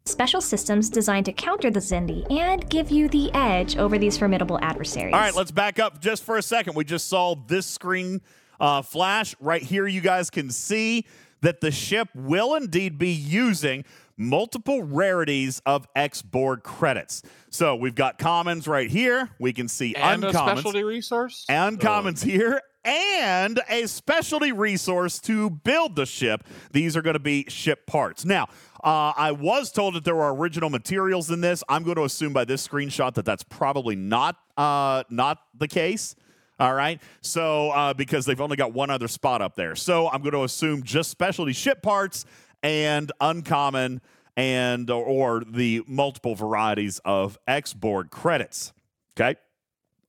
[0.08, 4.58] Special systems designed to counter the Xindi and give you the edge over these formidable
[4.62, 5.12] adversaries.
[5.12, 6.74] All right, let's back up just for a second.
[6.76, 8.22] We just saw this screen
[8.58, 9.86] uh, flash right here.
[9.86, 11.04] You guys can see
[11.42, 13.84] that the ship will indeed be using
[14.16, 17.22] multiple rarities of X Borg credits.
[17.50, 19.28] So we've got commons right here.
[19.38, 20.28] We can see and uncommons.
[20.30, 21.44] a specialty resource.
[21.50, 22.62] Uncommons here.
[22.84, 26.44] And a specialty resource to build the ship.
[26.72, 28.24] These are going to be ship parts.
[28.24, 28.48] Now,
[28.82, 31.64] uh, I was told that there were original materials in this.
[31.68, 36.14] I'm going to assume by this screenshot that that's probably not uh, not the case.
[36.60, 37.00] All right.
[37.20, 39.76] So, uh, because they've only got one other spot up there.
[39.76, 42.24] So, I'm going to assume just specialty ship parts
[42.62, 44.00] and uncommon
[44.36, 48.72] and or, the multiple varieties of X Borg credits.
[49.18, 49.38] Okay.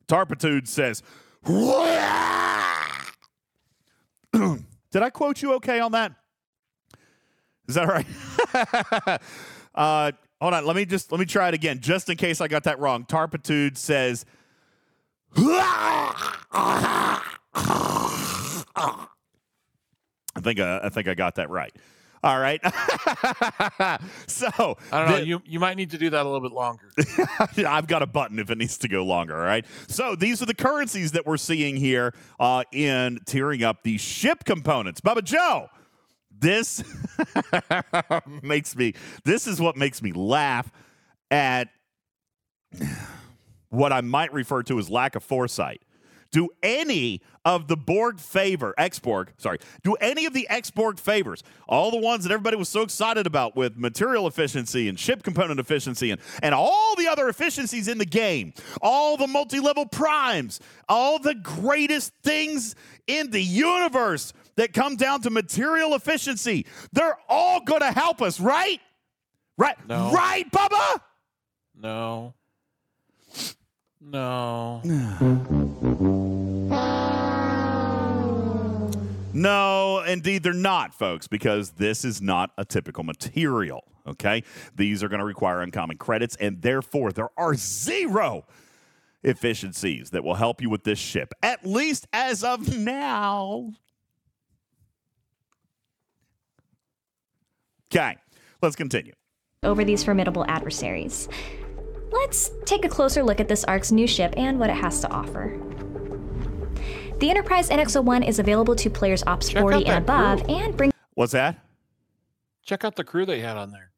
[0.07, 1.01] Tarpitude says,
[4.91, 6.13] Did I quote you okay on that?
[7.69, 9.21] Is that right?
[9.75, 10.65] uh, hold on.
[10.65, 13.05] Let me just let me try it again, just in case I got that wrong.
[13.05, 14.25] Tarpitude says.
[15.35, 17.21] I
[20.41, 21.71] think uh, I think I got that right.
[22.23, 22.59] All right.
[24.27, 25.17] so I don't know.
[25.17, 26.91] you you might need to do that a little bit longer.
[27.67, 29.35] I've got a button if it needs to go longer.
[29.35, 29.65] All right.
[29.87, 34.43] So these are the currencies that we're seeing here uh, in tearing up the ship
[34.43, 35.01] components.
[35.01, 35.69] Bubba Joe,
[36.39, 36.83] this
[38.41, 38.93] makes me.
[39.23, 40.71] This is what makes me laugh
[41.31, 41.69] at
[43.69, 45.81] what I might refer to as lack of foresight.
[46.31, 51.89] Do any of the Borg favor, X-Borg, sorry, do any of the X-Borg favors, all
[51.89, 56.11] the ones that everybody was so excited about with material efficiency and ship component efficiency
[56.11, 61.33] and, and all the other efficiencies in the game, all the multi-level primes, all the
[61.33, 62.75] greatest things
[63.07, 68.41] in the universe that come down to material efficiency, they're all going to help us,
[68.41, 68.81] right?
[69.57, 69.77] Right?
[69.87, 70.11] No.
[70.11, 71.01] Right, Bubba?
[71.75, 72.33] No.
[74.01, 74.81] No.
[79.31, 83.83] No, indeed, they're not, folks, because this is not a typical material.
[84.07, 84.43] Okay.
[84.75, 88.47] These are going to require uncommon credits, and therefore, there are zero
[89.23, 93.71] efficiencies that will help you with this ship, at least as of now.
[97.93, 98.17] Okay,
[98.61, 99.13] let's continue.
[99.63, 101.27] Over these formidable adversaries.
[102.11, 105.09] Let's take a closer look at this ARC's new ship and what it has to
[105.09, 105.59] offer.
[107.19, 110.55] The Enterprise NX-01 is available to players Ops Check 40 and above crew.
[110.55, 111.59] and brings What's that?
[112.63, 113.91] Check out the crew they had on there.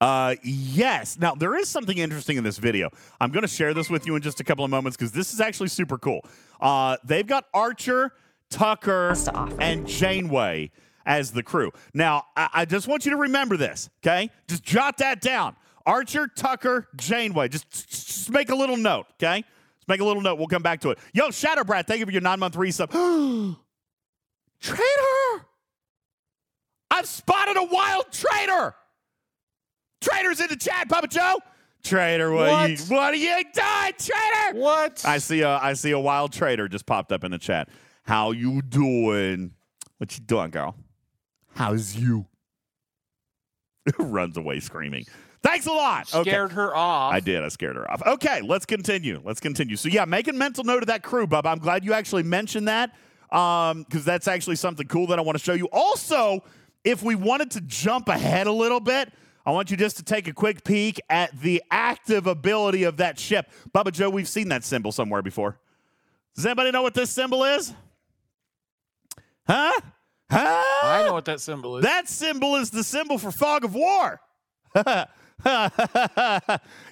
[0.00, 1.18] Uh, yes.
[1.18, 2.90] Now there is something interesting in this video.
[3.20, 5.32] I'm going to share this with you in just a couple of moments because this
[5.32, 6.20] is actually super cool.
[6.60, 8.12] Uh, they've got Archer,
[8.50, 9.56] Tucker, Has to offer.
[9.60, 10.72] and Janeway
[11.06, 11.72] as the crew.
[11.92, 14.30] Now, I, I just want you to remember this, okay?
[14.48, 15.56] Just jot that down.
[15.86, 17.48] Archer, Tucker, Janeway.
[17.48, 19.36] Just, just make a little note, okay?
[19.36, 20.38] Let's make a little note.
[20.38, 20.98] We'll come back to it.
[21.12, 22.90] Yo, Shadowbrat, thank you for your nine month resub.
[24.60, 25.46] traitor!
[26.90, 28.74] I've spotted a wild traitor!
[30.00, 31.38] Traitors in the chat, Papa Joe.
[31.82, 32.70] Traitor, what, What?
[32.70, 34.58] You, what are you doing, traitor?
[34.58, 35.04] What?
[35.06, 37.68] I see a I see a wild trader just popped up in the chat.
[38.04, 39.52] How you doing?
[39.98, 40.76] What you doing, girl?
[41.54, 42.26] How's you?
[43.98, 45.06] Runs away screaming.
[45.42, 46.12] Thanks a lot.
[46.14, 46.30] Okay.
[46.30, 47.12] Scared her off.
[47.12, 47.42] I did.
[47.42, 48.02] I scared her off.
[48.06, 49.20] Okay, let's continue.
[49.22, 49.76] Let's continue.
[49.76, 51.46] So yeah, make a mental note of that crew, Bub.
[51.46, 52.94] I'm glad you actually mentioned that
[53.30, 55.68] um, because that's actually something cool that I want to show you.
[55.70, 56.42] Also,
[56.82, 59.12] if we wanted to jump ahead a little bit,
[59.44, 63.18] I want you just to take a quick peek at the active ability of that
[63.18, 63.50] ship.
[63.74, 65.58] Bubba Joe, we've seen that symbol somewhere before.
[66.34, 67.74] Does anybody know what this symbol is?
[69.46, 69.72] Huh?
[70.30, 70.62] Huh?
[70.82, 71.84] I know what that symbol is.
[71.84, 74.20] That symbol is the symbol for fog of war.
[74.74, 75.06] yeah.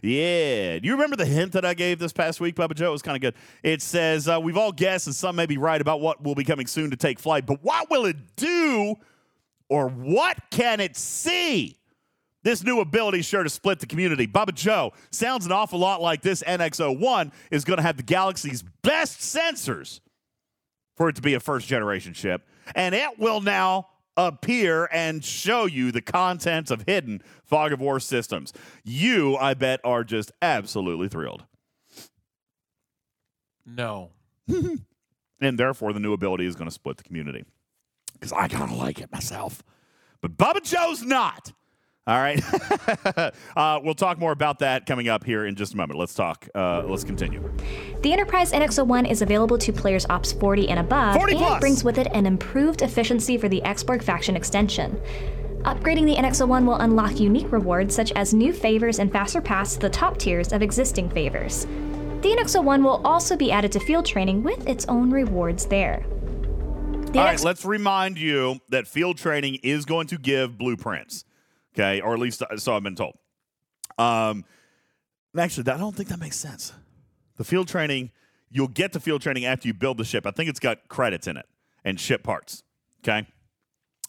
[0.03, 2.89] Do you remember the hint that I gave this past week, Bubba Joe?
[2.89, 3.35] It was kind of good.
[3.63, 6.45] It says, uh, We've all guessed, and some may be right about what will be
[6.45, 8.97] coming soon to take flight, but what will it do
[9.69, 11.79] or what can it see?
[12.43, 14.27] This new ability is sure to split the community.
[14.27, 18.63] Bubba Joe sounds an awful lot like this NX01 is going to have the galaxy's
[18.83, 20.01] best sensors
[21.03, 22.47] for it to be a first generation ship.
[22.77, 27.99] And it will now appear and show you the contents of hidden Fog of War
[27.99, 28.53] systems.
[28.85, 31.45] You, I bet, are just absolutely thrilled.
[33.67, 34.11] no.
[35.41, 37.45] And therefore, the new ability is going to split the community.
[38.13, 39.61] Because I kind of like it myself.
[40.21, 41.53] But Bubba Joe's not.
[42.05, 42.43] All right.
[43.57, 46.01] uh, we'll talk more about that coming up here in just a moment.
[46.01, 46.49] Let's talk.
[46.53, 47.49] Uh, let's continue.
[48.03, 51.99] The Enterprise NX-01 is available to players Ops 40 and above 40 and brings with
[51.99, 55.01] it an improved efficiency for the X Borg faction extension.
[55.63, 59.81] Upgrading the NX-01 will unlock unique rewards such as new favors and faster paths to
[59.81, 61.67] the top tiers of existing favors.
[62.23, 66.05] The NX-01 will also be added to field training with its own rewards there.
[67.13, 71.25] The All right, NX- let's remind you that field training is going to give blueprints.
[71.75, 73.17] Okay, or at least uh, so I've been told.
[73.99, 74.45] Um,
[75.37, 76.73] actually, I don't think that makes sense.
[77.37, 78.11] The field training,
[78.51, 80.27] you'll get to field training after you build the ship.
[80.27, 81.47] I think it's got credits in it
[81.85, 82.63] and ship parts.
[83.03, 83.27] Okay.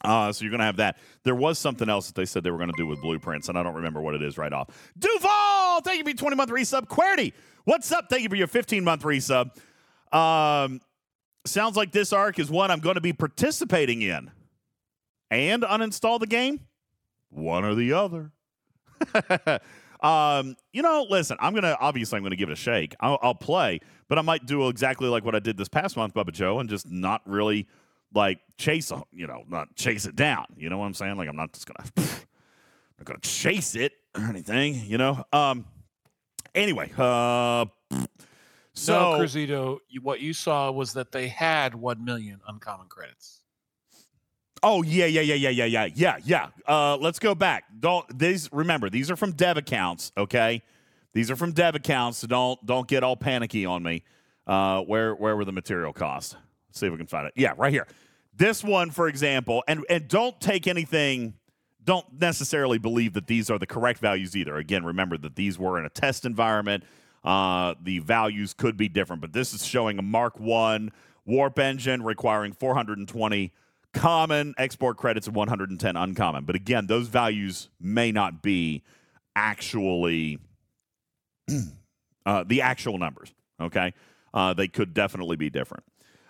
[0.03, 0.97] Uh, so you're going to have that.
[1.23, 3.57] There was something else that they said they were going to do with blueprints, and
[3.57, 4.67] I don't remember what it is right off.
[4.99, 6.87] Duval, thank you for your 20 month resub.
[6.87, 7.31] Querty,
[7.63, 8.07] what's up?
[8.09, 9.51] Thank you for your 15 month resub.
[10.11, 10.81] Um,
[11.45, 14.29] sounds like this arc is one I'm going to be participating in.
[15.31, 16.59] And uninstall the game?
[17.33, 18.31] One or the other.
[20.01, 22.95] um, you know, listen, I'm gonna obviously I'm gonna give it a shake.
[22.99, 26.13] I'll, I'll play, but I might do exactly like what I did this past month,
[26.13, 27.67] Bubba Joe, and just not really
[28.13, 30.45] like chase, a- you know, not chase it down.
[30.55, 31.17] You know what I'm saying?
[31.17, 31.89] Like I'm not just gonna,
[32.97, 34.75] not gonna chase it or anything.
[34.85, 35.23] You know.
[35.33, 35.65] Um.
[36.55, 37.65] Anyway, uh.
[38.75, 43.42] So no, Cruzito, what you saw was that they had 1 million uncommon credits.
[44.63, 46.47] Oh yeah, yeah, yeah, yeah, yeah, yeah, yeah, yeah.
[46.65, 47.65] Uh, let's go back.
[47.81, 50.63] Don't these remember these are from dev accounts, okay?
[51.11, 54.03] These are from dev accounts, so don't don't get all panicky on me.
[54.47, 56.35] Uh, where where were the material costs?
[56.69, 57.33] Let's see if we can find it.
[57.35, 57.87] Yeah, right here.
[58.35, 61.33] This one, for example, and and don't take anything.
[61.83, 64.55] Don't necessarily believe that these are the correct values either.
[64.55, 66.85] Again, remember that these were in a test environment.
[67.25, 70.91] Uh, the values could be different, but this is showing a Mark One
[71.25, 73.51] warp engine requiring 420
[73.93, 76.45] common export credits and 110 uncommon.
[76.45, 78.83] But again, those values may not be
[79.35, 80.39] actually
[82.25, 83.33] uh, the actual numbers.
[83.61, 83.93] Okay,
[84.33, 85.83] uh, they could definitely be different.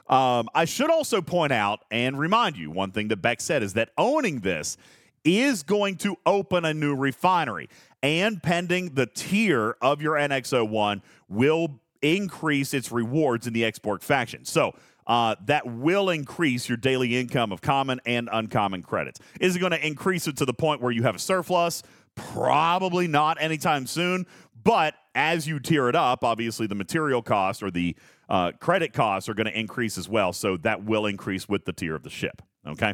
[0.07, 3.73] Um, I should also point out and remind you one thing that Bek said is
[3.73, 4.77] that owning this
[5.23, 7.69] is going to open a new refinery,
[8.01, 14.43] and pending the tier of your NX01 will increase its rewards in the export faction.
[14.43, 14.75] So
[15.07, 19.19] uh, that will increase your daily income of common and uncommon credits.
[19.39, 21.83] Is it going to increase it to the point where you have a surplus?
[22.15, 24.25] Probably not anytime soon.
[24.63, 27.95] But as you tier it up, obviously the material costs or the
[28.29, 30.33] uh, credit costs are going to increase as well.
[30.33, 32.41] So that will increase with the tier of the ship.
[32.65, 32.93] Okay.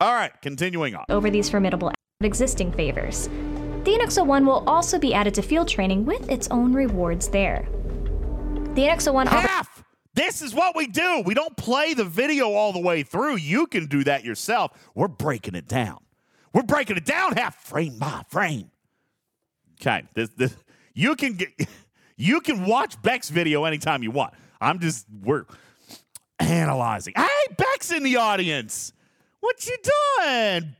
[0.00, 0.32] All right.
[0.40, 1.04] Continuing on.
[1.10, 1.92] over these formidable
[2.22, 3.28] existing favors.
[3.84, 7.68] The NX-01 will also be added to field training with its own rewards there.
[8.74, 9.71] The NX-01 offers half.
[10.14, 11.22] This is what we do.
[11.24, 13.36] We don't play the video all the way through.
[13.36, 14.72] You can do that yourself.
[14.94, 15.98] We're breaking it down.
[16.52, 18.70] We're breaking it down half frame by frame.
[19.80, 20.54] Okay, this, this
[20.94, 21.48] you can get
[22.16, 24.34] you can watch Bek's video anytime you want.
[24.60, 25.46] I'm just we're
[26.38, 27.14] analyzing.
[27.16, 28.92] Hey, Bek's in the audience.
[29.40, 30.76] What you doing?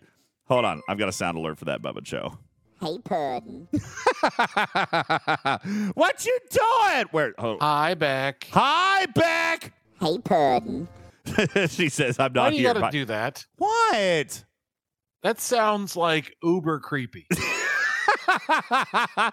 [0.46, 0.82] Hold on.
[0.88, 2.38] I've got a sound alert for that, Bubba Joe.
[2.82, 3.68] Hey, Puddin'.
[5.94, 7.04] what you doing?
[7.12, 7.32] Where?
[7.38, 7.56] Oh.
[7.60, 8.48] Hi, Bek.
[8.50, 9.72] Hi, Bek.
[10.00, 10.88] Hey, Puddin'.
[11.68, 12.74] she says, I'm not Why not do you here.
[12.74, 13.46] got Bye." to do that?
[13.56, 14.44] What?
[15.22, 17.28] That sounds like uber creepy.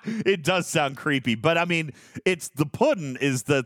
[0.05, 1.91] it does sound creepy, but I mean,
[2.25, 3.63] it's the pudding is the.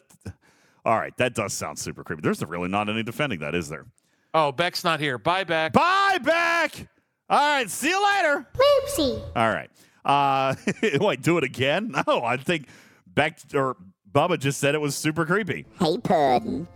[0.86, 2.22] All right, that does sound super creepy.
[2.22, 3.86] There's really not any defending that, is there?
[4.34, 5.18] Oh, Bek's not here.
[5.18, 5.74] Bye, Bek.
[5.74, 6.88] Bye, Bek.
[7.30, 8.46] All right, see you later.
[8.54, 9.22] Whoopsie.
[9.36, 9.70] All right.
[10.06, 10.56] Uh,
[11.00, 11.94] wait, do it again?
[12.08, 12.68] No, I think
[13.14, 13.78] Bek or
[14.12, 15.66] Bubba just said it was super creepy.
[15.80, 16.68] Hey, Puddin'.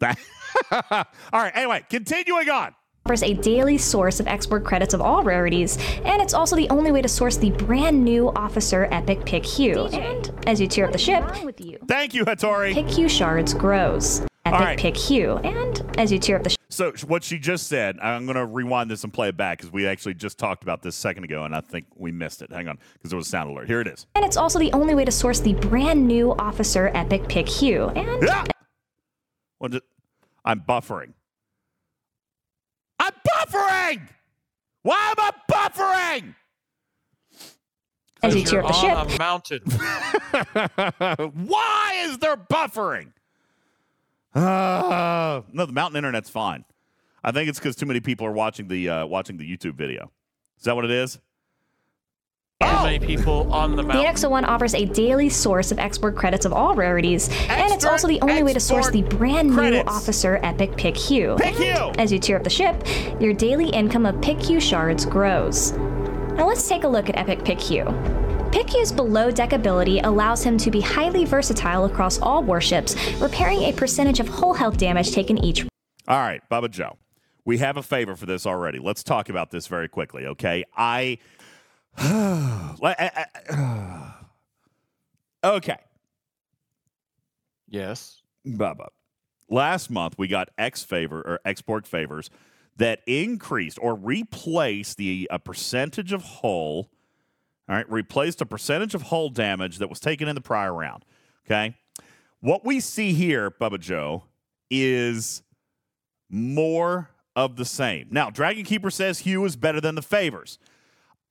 [0.70, 1.52] All right.
[1.54, 2.74] Anyway, continuing on.
[3.04, 6.92] offers a daily source of export credits of all rarities, and it's also the only
[6.92, 9.86] way to source the brand new Officer Epic Pick Hue.
[9.88, 11.24] And as you tear up the ship,
[11.88, 12.72] Thank you, Hattori.
[12.72, 14.22] Pick Hue shards grows.
[14.48, 14.78] Epic right.
[14.78, 15.36] Pick Hue.
[15.38, 18.44] And as you tear up the ship, So what she just said, I'm going to
[18.46, 21.24] rewind this and play it back because we actually just talked about this a second
[21.24, 22.50] ago, and I think we missed it.
[22.52, 23.66] Hang on, because there was a sound alert.
[23.66, 24.06] Here it is.
[24.14, 27.88] and it's also the only way to source the brand new Officer Epic Pick Hue.
[27.88, 28.44] And Yeah.
[29.60, 29.84] Well, just,
[30.44, 31.12] I'm buffering.
[33.00, 34.08] I'm buffering.
[34.82, 36.34] Why am I buffering?
[38.22, 39.62] as you 'Cause tear you're up the ship, on a mountain.
[41.46, 43.12] Why is there buffering?
[44.34, 46.64] Uh, no, the mountain internet's fine.
[47.24, 50.10] I think it's because too many people are watching the uh, watching the YouTube video.
[50.58, 51.18] Is that what it is?
[52.60, 54.14] Too many people on the The mountain.
[54.14, 58.08] NXO One offers a daily source of export credits of all rarities, and it's also
[58.08, 59.82] the only way to source the export brand new.
[59.86, 61.36] Officer Epic Pick Hue.
[61.38, 61.92] Pick Hue.
[61.98, 62.84] As you tear up the ship,
[63.20, 65.72] your daily income of Pick Hue shards grows.
[65.72, 67.84] Now let's take a look at Epic Pick Hue.
[68.52, 73.62] Pick Hue's below deck ability allows him to be highly versatile across all warships, repairing
[73.64, 75.62] a percentage of hull health damage taken each
[76.08, 76.96] All right, Bubba Joe.
[77.44, 78.78] We have a favor for this already.
[78.78, 80.64] Let's talk about this very quickly, okay?
[80.76, 81.18] I.
[81.98, 84.14] I- I-
[85.44, 85.76] okay,
[87.68, 88.22] yes.
[88.46, 88.88] Bubba.
[89.50, 92.30] Last month we got X favor or export favors
[92.76, 96.88] that increased or replaced the a percentage of hull.
[97.68, 101.04] All right, replaced a percentage of hull damage that was taken in the prior round.
[101.46, 101.76] Okay,
[102.40, 104.24] what we see here, Bubba Joe,
[104.70, 105.42] is
[106.30, 108.08] more of the same.
[108.10, 110.58] Now, Dragon Keeper says Hugh is better than the favors.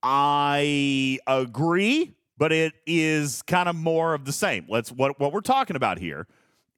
[0.04, 4.66] I agree, but it is kind of more of the same.
[4.70, 6.28] Let's what what we're talking about here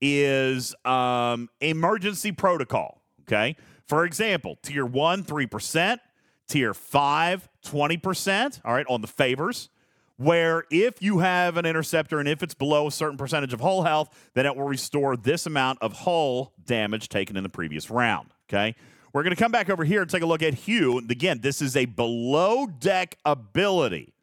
[0.02, 3.02] is um, emergency protocol.
[3.24, 3.56] Okay,
[3.88, 6.02] for example, tier one three percent,
[6.50, 8.62] tier five 20%.
[8.66, 9.70] All right, on the favors.
[10.18, 13.84] Where if you have an interceptor and if it's below a certain percentage of hull
[13.84, 18.32] health, then it will restore this amount of hull damage taken in the previous round.
[18.50, 18.76] Okay.
[19.14, 20.98] We're going to come back over here and take a look at Hugh.
[20.98, 24.14] And Again, this is a below deck ability.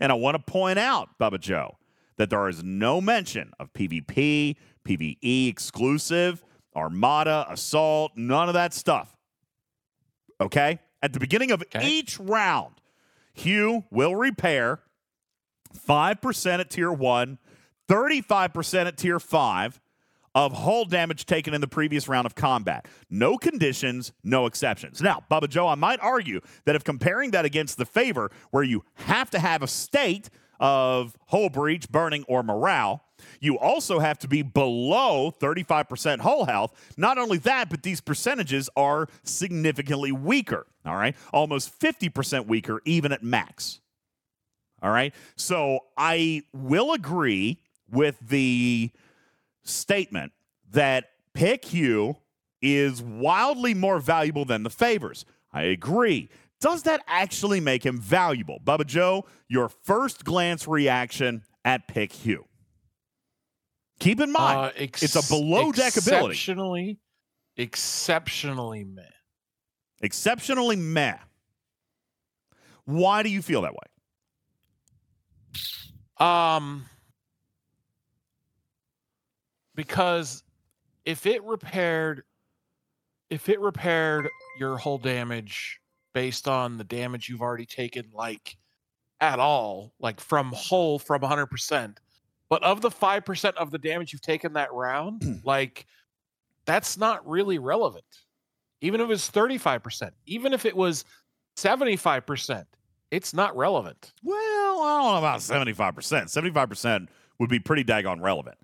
[0.00, 1.78] And I want to point out, Bubba Joe,
[2.16, 4.56] that there is no mention of PvP,
[4.86, 6.44] PvE exclusive,
[6.74, 9.16] Armada, Assault, none of that stuff.
[10.40, 10.78] Okay?
[11.04, 11.86] At the beginning of Okay.
[11.86, 12.76] each round,
[13.34, 14.80] Hugh will repair
[15.76, 17.38] 5% at tier 1,
[17.86, 19.82] 35% at tier 5
[20.34, 22.88] of hull damage taken in the previous round of combat.
[23.10, 25.02] No conditions, no exceptions.
[25.02, 28.82] Now, Bubba Joe, I might argue that if comparing that against the favor, where you
[28.94, 33.03] have to have a state of hull breach, burning, or morale,
[33.40, 36.72] you also have to be below 35% hull health.
[36.96, 40.66] Not only that, but these percentages are significantly weaker.
[40.86, 41.14] All right.
[41.32, 43.80] Almost 50% weaker, even at max.
[44.82, 45.14] All right.
[45.36, 47.58] So I will agree
[47.90, 48.90] with the
[49.62, 50.32] statement
[50.72, 52.16] that pick Hugh
[52.60, 55.24] is wildly more valuable than the favors.
[55.52, 56.28] I agree.
[56.60, 58.58] Does that actually make him valuable?
[58.64, 62.46] Bubba Joe, your first glance reaction at pick Hugh.
[64.00, 66.32] Keep in mind, Uh, ex- it's a below deck ability.
[66.34, 66.98] Exceptionally,
[67.56, 69.02] exceptionally meh.
[70.02, 71.16] exceptionally meh.
[72.84, 73.78] Why do you feel that way?
[76.26, 76.84] Um,
[79.74, 80.42] because
[81.04, 82.24] if it repaired,
[83.30, 84.28] if it repaired
[84.58, 85.80] your whole damage
[86.12, 88.56] based on the damage you've already taken, like
[89.20, 91.96] at all, like from whole from 100%,
[92.48, 95.86] but of the 5% of the damage you've taken that round, like
[96.66, 98.04] that's not really relevant.
[98.80, 101.04] Even if it was 35%, even if it was
[101.56, 102.66] 75%,
[103.10, 104.12] it's not relevant.
[104.22, 105.94] Well, I don't know about 75%.
[105.94, 108.58] 75% would be pretty daggone relevant.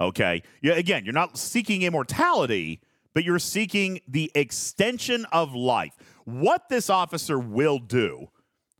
[0.00, 0.42] Okay.
[0.62, 2.80] Yeah, again, you're not seeking immortality,
[3.14, 5.92] but you're seeking the extension of life.
[6.24, 8.28] what this officer will do,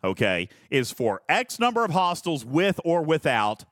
[0.04, 3.64] okay, is for X number of hostiles with or without,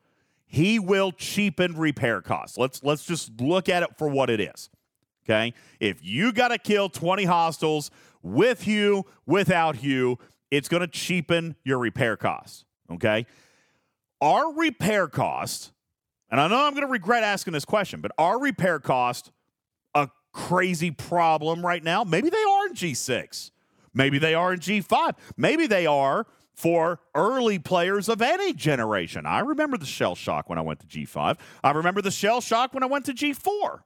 [0.49, 2.57] he will cheapen repair costs.
[2.59, 4.71] Let's let's just look at it for what it is.
[5.25, 5.53] Okay?
[5.79, 7.91] If you got to kill 20 hostiles
[8.23, 10.19] with Hugh, without Hugh,
[10.51, 12.65] it's going to cheapen your repair costs.
[12.91, 13.27] Okay?
[14.23, 15.71] Our repair costs,
[16.31, 19.31] and I know I'm going to regret asking this question, but are repair costs
[19.95, 22.05] a crazy problem right now?
[22.05, 23.51] Maybe they are in G6.
[23.93, 25.15] Maybe they are in G5.
[25.37, 26.27] Maybe they are
[26.59, 29.27] for early players of any generation.
[29.27, 31.39] I remember the shell shock when I went to G5.
[31.63, 33.83] I remember the shell shock when I went to G4.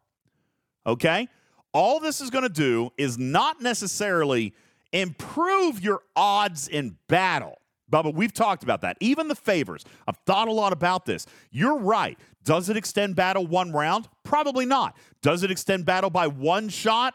[0.86, 1.28] Okay?
[1.74, 4.54] All this is going to do is not necessarily
[4.90, 7.58] improve your odds in battle.
[7.90, 8.96] Bubba, we've talked about that.
[9.00, 9.84] Even the favors.
[10.08, 11.26] I've thought a lot about this.
[11.50, 12.18] You're right.
[12.42, 14.08] Does it extend battle one round?
[14.22, 14.96] Probably not.
[15.20, 17.12] Does it extend battle by one shot?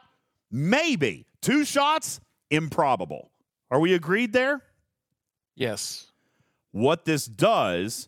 [0.51, 1.25] Maybe.
[1.41, 2.19] Two shots?
[2.51, 3.31] Improbable.
[3.71, 4.61] Are we agreed there?
[5.57, 6.05] Yes.
[6.71, 8.07] What this does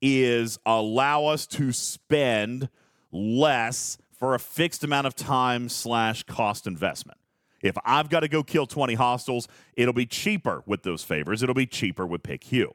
[0.00, 2.70] is allow us to spend
[3.12, 7.18] less for a fixed amount of time slash cost investment.
[7.62, 11.42] If I've got to go kill 20 hostiles, it'll be cheaper with those favors.
[11.42, 12.74] It'll be cheaper with Pick Hugh.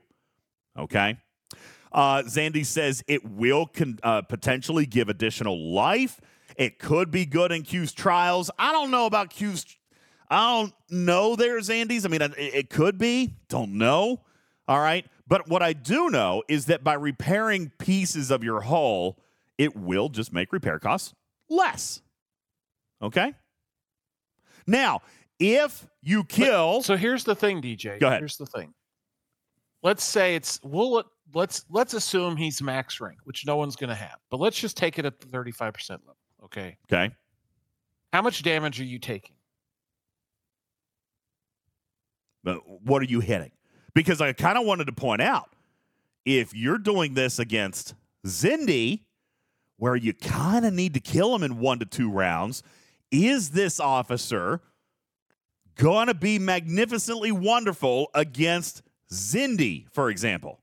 [0.77, 1.17] Okay?
[1.91, 6.21] Uh, Zandy says it will con- uh, potentially give additional life.
[6.57, 8.51] It could be good in Q's trials.
[8.59, 9.65] I don't know about Q's.
[10.31, 12.05] I don't know there, Zandy's.
[12.05, 13.35] I mean, it, it could be.
[13.49, 14.21] Don't know.
[14.67, 15.05] All right.
[15.27, 19.19] But what I do know is that by repairing pieces of your hull,
[19.57, 21.13] it will just make repair costs
[21.49, 22.01] less.
[23.01, 23.33] Okay?
[24.65, 25.01] Now,
[25.37, 26.81] if you kill.
[26.81, 27.99] So here's the thing, DJ.
[27.99, 28.21] Go ahead.
[28.21, 28.73] Here's the thing.
[29.83, 31.03] Let's say it's we'll
[31.33, 34.17] let's let's assume he's max rank, which no one's going to have.
[34.29, 36.15] But let's just take it at the 35% level.
[36.45, 36.77] Okay.
[36.91, 37.13] okay.
[38.13, 39.35] How much damage are you taking?
[42.30, 43.51] But what are you hitting?
[43.93, 45.49] Because I kind of wanted to point out
[46.25, 49.01] if you're doing this against Xindi,
[49.77, 52.63] where you kind of need to kill him in one to two rounds,
[53.11, 54.61] is this officer
[55.75, 58.81] going to be magnificently wonderful against
[59.11, 60.59] Xindi, for example?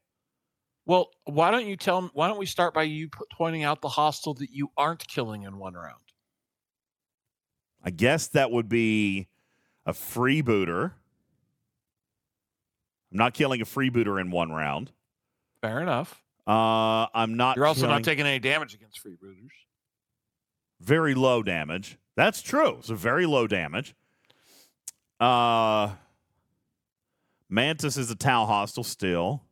[0.87, 2.11] Well, why don't you tell?
[2.15, 5.59] Why don't we start by you pointing out the hostile that you aren't killing in
[5.59, 6.01] one round?
[7.85, 9.29] I guess that would be
[9.85, 10.93] a freebooter.
[13.13, 14.93] I'm not killing a freebooter in one round.
[15.63, 16.23] Fair enough.
[16.47, 17.57] Uh, I'm not.
[17.57, 19.49] You're also killing- not taking any damage against freebooters.
[20.81, 21.99] very low damage.
[22.17, 22.79] That's true.
[22.83, 23.95] So very low damage.
[25.21, 25.95] Uh
[27.49, 29.43] Mantis is a Tau hostile still.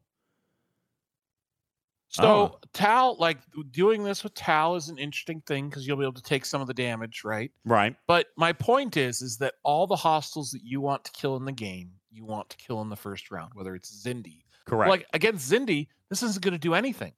[2.08, 2.58] So Oh.
[2.72, 3.38] Tal, like
[3.72, 6.60] doing this with Tal is an interesting thing because you'll be able to take some
[6.60, 7.50] of the damage, right?
[7.64, 7.96] Right.
[8.06, 11.44] But my point is, is that all the hostiles that you want to kill in
[11.44, 14.42] the game, you want to kill in the first round, whether it's Xindi.
[14.64, 14.90] Correct.
[14.90, 17.12] Like against Xindi, this isn't going to do anything.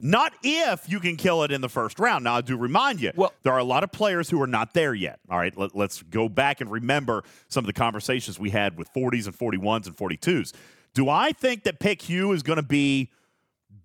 [0.00, 2.22] not if you can kill it in the first round.
[2.24, 4.74] Now I do remind you, Well- there are a lot of players who are not
[4.74, 5.18] there yet.
[5.30, 8.92] All right, let, let's go back and remember some of the conversations we had with
[8.94, 10.52] 40s and 41s and 42s.
[10.94, 13.10] Do I think that Pick Hugh is going to be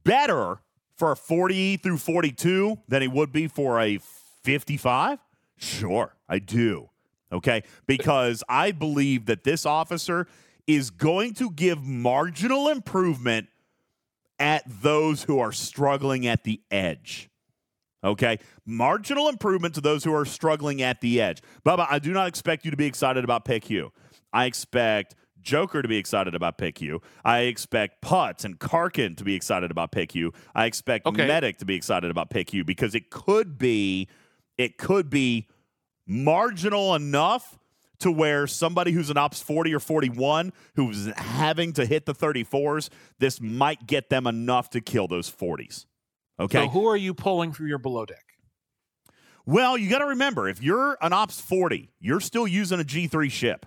[0.03, 0.57] better
[0.97, 3.99] for a 40 through 42 than he would be for a
[4.43, 5.19] 55?
[5.57, 6.89] Sure, I do.
[7.33, 10.27] Okay, because I believe that this officer
[10.67, 13.47] is going to give marginal improvement
[14.39, 17.29] at those who are struggling at the edge.
[18.03, 18.39] Okay?
[18.65, 21.41] Marginal improvement to those who are struggling at the edge.
[21.65, 23.91] Bubba, I do not expect you to be excited about Pick Hugh.
[24.33, 27.01] I expect Joker to be excited about Pick Hugh.
[27.23, 30.33] I expect Putz and Karkin to be excited about Pick Hugh.
[30.55, 31.27] I expect Okay.
[31.27, 34.07] Medic to be excited about Pick Hugh because it could be
[34.57, 35.47] it could be
[36.11, 37.57] marginal enough
[37.99, 42.89] to where somebody who's an ops 40 or 41 who's having to hit the 34s,
[43.19, 45.85] this might get them enough to kill those 40s.
[46.39, 46.65] Okay.
[46.65, 48.25] So who are you pulling for your below deck?
[49.45, 53.31] Well, you got to remember if you're an Ops 40, you're still using a G3
[53.31, 53.65] ship.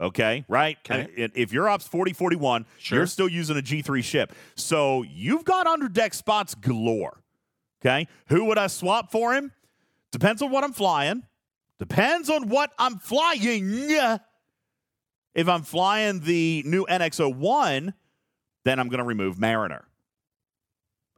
[0.00, 0.76] Okay, right?
[0.88, 1.08] Okay.
[1.16, 2.98] And If you're Ops 40, 41, Sure.
[2.98, 4.34] you're still using a G3 ship.
[4.54, 7.22] So you've got under deck spots galore.
[7.80, 8.06] Okay.
[8.28, 9.52] Who would I swap for him?
[10.12, 11.22] Depends on what I'm flying.
[11.78, 13.90] Depends on what I'm flying.
[15.34, 17.92] If I'm flying the new NX01,
[18.64, 19.84] then I'm going to remove Mariner.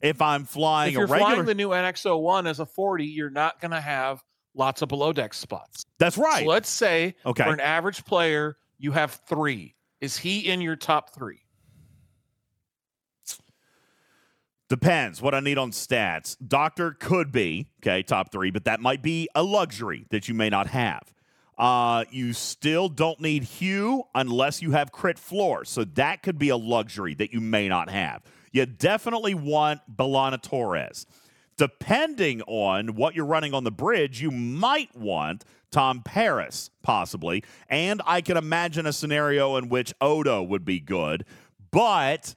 [0.01, 3.31] If I'm flying if you're a regular, flying the new NX01 as a 40, you're
[3.31, 4.23] not going to have
[4.55, 5.85] lots of below deck spots.
[5.99, 6.45] that's right.
[6.45, 7.45] So let's say Okay.
[7.45, 9.75] for an average player, you have three.
[10.01, 11.41] Is he in your top three?
[14.69, 16.37] Depends what I need on stats.
[16.47, 20.51] Doctor could be, okay, top three, but that might be a luxury that you may
[20.51, 21.03] not have.
[21.57, 25.65] Uh, you still don't need Hugh unless you have crit floor.
[25.65, 28.23] So that could be a luxury that you may not have.
[28.53, 31.07] You definitely want B'Elanna Torres.
[31.57, 37.43] Depending on what you're running on the bridge, you might want Tom Paris, possibly.
[37.69, 41.25] And I can imagine a scenario in which Odo would be good.
[41.73, 42.37] But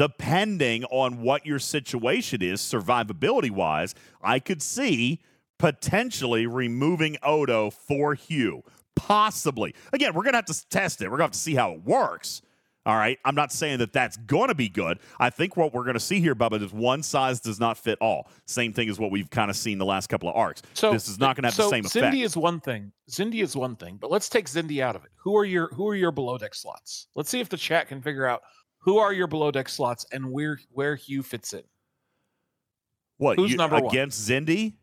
[0.00, 5.20] depending on what your situation is, survivability wise, I could see
[5.58, 8.62] potentially removing Odo for Hugh.
[8.96, 9.74] Possibly.
[9.92, 11.10] Again, we're going to have to test it.
[11.10, 12.40] We're going to have to see how it works.
[12.86, 13.18] All right.
[13.26, 15.00] I'm not saying that that's going to be good.
[15.18, 17.98] I think what we're going to see here, Bubba, is one size does not fit
[18.00, 18.30] all.
[18.46, 20.62] Same thing as what we've kind of seen the last couple of arcs.
[20.72, 22.06] So this is not going to have so the same effect.
[22.06, 22.24] Xindi effect.
[22.24, 22.90] is one thing.
[23.10, 25.10] Xindi is one thing, but let's take Xindi out of it.
[25.16, 27.08] Who are your who are your below deck slots?
[27.14, 28.42] Let's see if the chat can figure out
[28.80, 31.62] who are your below deck slots and where where Hugh fits in.
[33.18, 33.86] what who's you- number one?
[33.86, 34.74] against Xindi?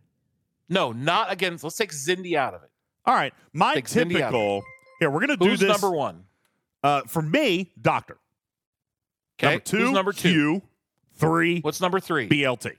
[0.70, 1.64] No, not against.
[1.64, 2.70] Let's take Xindi out of it.
[3.06, 3.34] All right.
[3.54, 4.64] My Take Xindi out of typical.
[5.00, 5.70] Here, we're going to do Who's this.
[5.70, 6.26] number one?
[6.84, 8.18] Uh, for me, Doctor.
[9.39, 10.30] Okay, Number two, who's number two?
[10.30, 10.62] Hugh.
[11.16, 12.28] Three, What's number three?
[12.28, 12.74] BLT.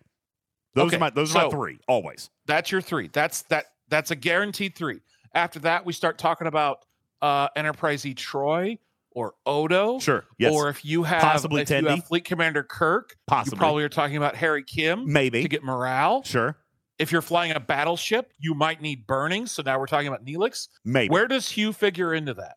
[0.74, 2.30] Those Okay, are my those are my three always.
[2.46, 3.08] That's your three.
[3.12, 3.66] That's that.
[3.88, 5.00] That's a guaranteed three.
[5.34, 6.84] After that, we start talking about
[7.22, 8.78] uh, Enterprise E Troi
[9.18, 9.98] or Odo.
[9.98, 10.24] Sure.
[10.38, 10.54] Yes.
[10.54, 13.56] Or if you have Possibly if you have Fleet Commander Kirk, Possibly.
[13.56, 15.42] you probably are talking about Harry Kim Maybe.
[15.42, 16.22] to get morale.
[16.22, 16.56] Sure.
[17.00, 19.46] If you're flying a battleship, you might need burning.
[19.46, 20.68] So now we're talking about Neelix.
[20.84, 21.10] Maybe.
[21.10, 22.56] Where does Hugh figure into that?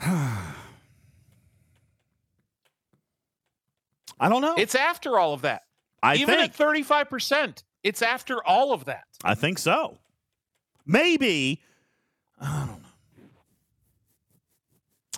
[4.20, 4.54] I don't know.
[4.56, 5.62] It's after all of that.
[6.02, 6.58] I Even think.
[6.60, 9.04] at 35%, it's after all of that.
[9.24, 9.98] I think so.
[10.86, 11.60] Maybe.
[12.40, 12.87] I don't know.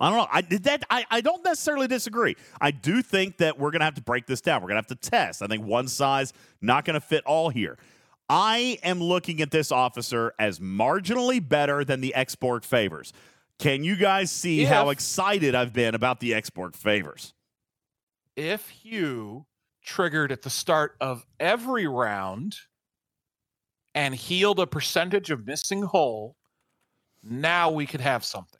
[0.00, 0.28] I don't know.
[0.30, 0.84] I did that.
[0.88, 2.36] I, I don't necessarily disagree.
[2.60, 4.62] I do think that we're gonna have to break this down.
[4.62, 5.42] We're gonna have to test.
[5.42, 6.32] I think one size
[6.62, 7.78] not gonna fit all here.
[8.28, 13.12] I am looking at this officer as marginally better than the export favors.
[13.58, 17.34] Can you guys see how excited I've been about the export favors?
[18.36, 19.46] If Hugh
[19.84, 22.56] triggered at the start of every round
[23.94, 26.36] and healed a percentage of missing hull,
[27.22, 28.59] now we could have something.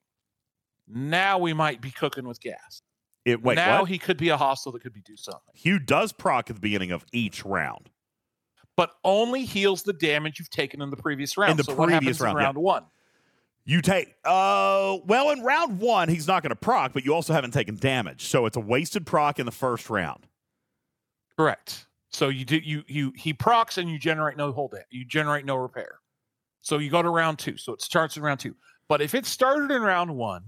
[0.92, 2.82] Now we might be cooking with gas.
[3.24, 3.88] It wait, now what?
[3.88, 5.54] he could be a hostile that could be do something.
[5.54, 7.90] Hugh does proc at the beginning of each round.
[8.76, 11.52] But only heals the damage you've taken in the previous round.
[11.52, 12.46] In the so previous round, in yeah.
[12.46, 12.84] round one?
[13.64, 17.32] You take uh well in round one he's not going to proc, but you also
[17.32, 20.26] haven't taken damage, so it's a wasted proc in the first round.
[21.36, 21.86] Correct.
[22.10, 24.86] So you do you you he procs and you generate no hold it.
[24.90, 26.00] You generate no repair.
[26.62, 27.56] So you go to round two.
[27.56, 28.56] So it starts in round two.
[28.88, 30.42] But if it started in round one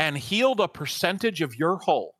[0.00, 2.14] and healed a percentage of your hole,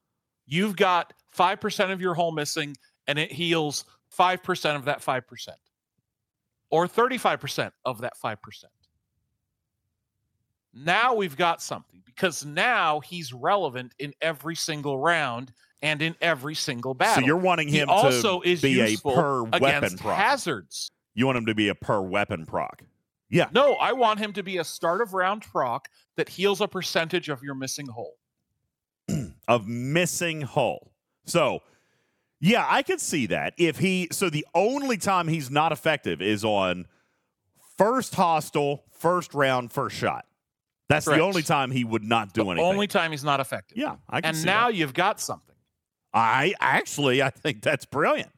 [0.46, 2.76] you've got five percent of your hole missing,
[3.06, 5.56] and it heals five percent of that five percent,
[6.70, 8.72] or thirty-five percent of that five percent.
[10.74, 15.52] Now we've got something because now he's relevant in every single round
[15.82, 17.22] and in every single battle.
[17.22, 20.16] So you're wanting He him also to is be a per weapon proc.
[20.16, 20.90] hazards.
[21.14, 22.82] you want him to be a per weapon proc.
[23.30, 23.48] Yeah.
[23.52, 27.28] No, I want him to be a start of round proc that heals a percentage
[27.28, 28.14] of your missing hull.
[29.48, 30.92] of missing hull.
[31.26, 31.60] So,
[32.40, 33.54] yeah, I could see that.
[33.56, 36.86] If he so the only time he's not effective is on
[37.78, 40.26] first hostile, first round, first shot.
[40.88, 41.18] That's Correct.
[41.20, 42.64] the only time he would not do The anything.
[42.66, 43.78] only time he's not effective.
[43.78, 44.74] yeah, I can and now that.
[44.74, 45.54] you've got something.
[46.12, 48.32] I actually I think that's brilliant.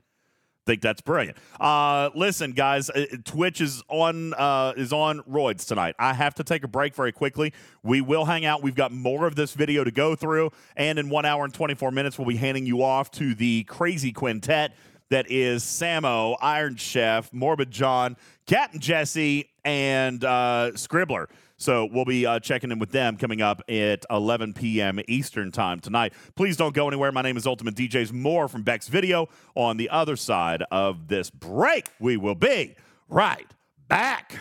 [0.65, 1.37] Think that's brilliant.
[1.59, 5.97] Uh, listen, guys, uh, Twitch is on uh, is on roids tonight.
[5.99, 7.53] I have to take a break very quickly.
[7.83, 8.63] We will hang out.
[8.63, 11.75] We've got more of this video to go through, and in one hour and twenty
[11.75, 14.77] four minutes, we'll be handing you off to the crazy quintet
[15.11, 21.27] that is Samo, Iron Chef, Morbid John, Captain Jesse, and uh, Scribbler.
[21.63, 24.99] So we'll be uh, checking in with them coming up at 11 p.m.
[25.07, 26.13] Eastern time tonight.
[26.35, 27.13] Please don't go anywhere.
[27.13, 28.13] My name is Ultimate DJs.
[28.13, 31.89] More from Bek's video on the other side of this break.
[32.01, 32.75] We will be
[33.09, 33.47] right
[33.87, 34.41] back.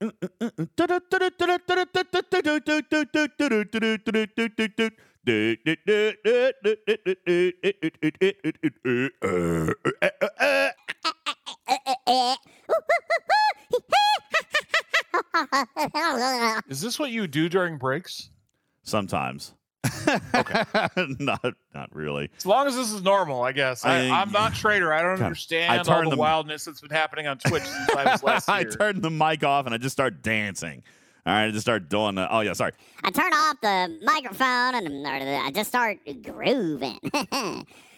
[16.68, 18.30] Is this what you do during breaks?
[18.82, 19.54] Sometimes.
[20.34, 20.64] Okay.
[21.18, 22.30] not not really.
[22.36, 23.84] As long as this is normal, I guess.
[23.84, 24.92] I, I- I, am not trader.
[24.92, 27.90] I don't God, I understand all turned the wildness that's been happening on Twitch since
[27.96, 28.56] I was last year.
[28.56, 28.70] I year.
[28.70, 30.82] turned the mic off and I just start dancing.
[31.26, 32.32] All right, I just start doing the.
[32.32, 32.72] Oh yeah, sorry.
[33.02, 36.98] I turn off the microphone and or the- I just start grooving.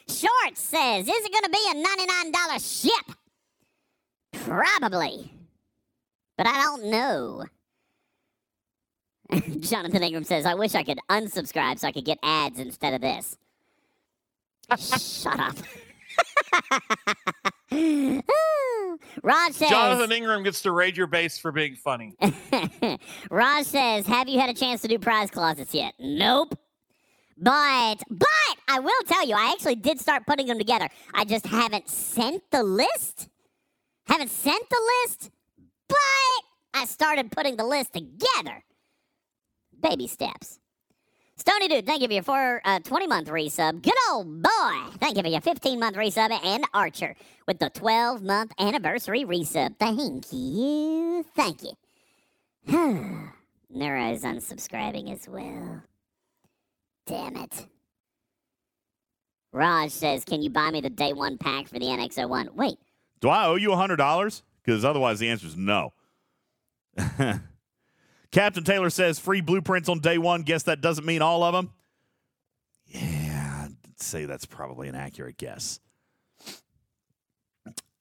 [0.07, 1.74] Short says, is it going to be a
[2.35, 3.16] $99 ship?
[4.45, 5.32] Probably.
[6.37, 7.45] But I don't know.
[9.61, 13.01] Jonathan Ingram says, I wish I could unsubscribe so I could get ads instead of
[13.01, 13.39] this.
[14.78, 15.57] Shut up.
[19.22, 22.14] Raj says, Jonathan Ingram gets to raid your base for being funny.
[23.30, 25.95] Raj says, Have you had a chance to do prize closets yet?
[25.99, 26.59] Nope.
[27.37, 28.28] But, but
[28.68, 30.89] I will tell you, I actually did start putting them together.
[31.12, 33.28] I just haven't sent the list.
[34.07, 35.30] Haven't sent the list,
[35.89, 35.97] but
[36.74, 38.64] I started putting the list together.
[39.80, 40.59] Baby steps.
[41.37, 43.82] Stony Dude, thank you for your four, uh, 20 month resub.
[43.82, 46.30] Good old boy, thank you for your 15 month resub.
[46.45, 47.16] And Archer
[47.47, 49.76] with the 12 month anniversary resub.
[49.78, 51.24] Thank you.
[51.35, 51.72] Thank you.
[53.76, 55.82] Nura is unsubscribing as well.
[57.07, 57.66] Damn it.
[59.53, 62.55] Raj says, Can you buy me the day one pack for the NX01?
[62.55, 62.76] Wait,
[63.20, 64.43] Do I owe you $100?
[64.65, 65.93] Because otherwise the answer is no.
[68.31, 70.43] Captain Taylor says free blueprints on day one.
[70.43, 71.73] Guess that doesn't mean all of them.
[72.87, 75.81] Yeah, I'd say that's probably an accurate guess.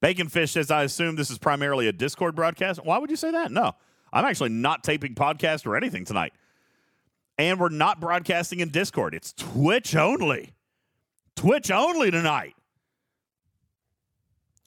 [0.00, 2.84] Bacon Fish says, I assume this is primarily a Discord broadcast.
[2.84, 3.50] Why would you say that?
[3.50, 3.72] No,
[4.12, 6.32] I'm actually not taping podcast or anything tonight.
[7.38, 9.14] And we're not broadcasting in Discord.
[9.14, 10.54] It's Twitch only.
[11.34, 12.54] Twitch only tonight.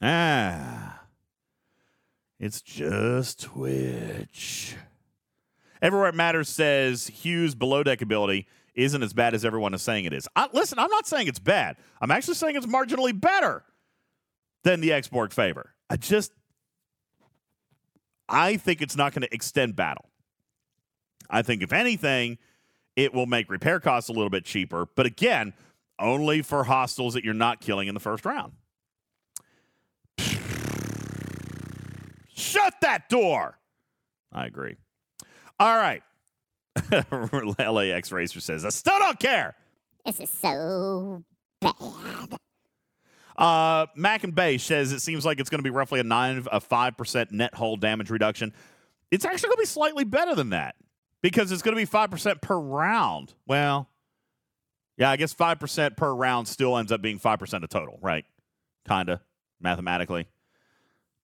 [0.01, 0.86] Ah.
[2.39, 4.75] It's just Twitch.
[5.81, 10.05] Everywhere It Matters says Hughes' below deck ability isn't as bad as everyone is saying
[10.05, 10.27] it is.
[10.35, 11.77] I, listen, I'm not saying it's bad.
[11.99, 13.63] I'm actually saying it's marginally better
[14.63, 15.73] than the X Borg favor.
[15.89, 16.31] I just,
[18.29, 20.09] I think it's not going to extend battle.
[21.29, 22.37] I think, if anything,
[22.95, 24.87] it will make repair costs a little bit cheaper.
[24.95, 25.53] But again,
[25.99, 28.53] only for hostiles that you're not killing in the first round.
[32.37, 33.57] Shut that door.
[34.31, 34.75] I agree.
[35.59, 36.03] All right.
[37.59, 39.55] LAX Racer says, I still don't care.
[40.05, 41.23] this is so
[41.59, 41.73] bad.
[43.37, 46.45] Uh, Mac and Bay says it seems like it's going to be roughly a nine,
[46.51, 48.53] a five percent net hull damage reduction.
[49.11, 50.75] It's actually going to be slightly better than that
[51.21, 53.33] because it's going to be five percent per round.
[53.47, 53.89] Well,
[54.97, 57.99] yeah, I guess five percent per round still ends up being five percent of total,
[58.01, 58.25] right?
[58.87, 59.21] Kinda
[59.61, 60.27] mathematically.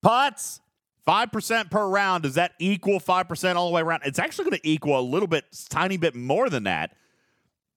[0.03, 0.59] Putts.
[1.07, 2.23] 5% per round.
[2.23, 4.01] Does that equal 5% all the way around?
[4.05, 6.95] It's actually going to equal a little bit, tiny bit more than that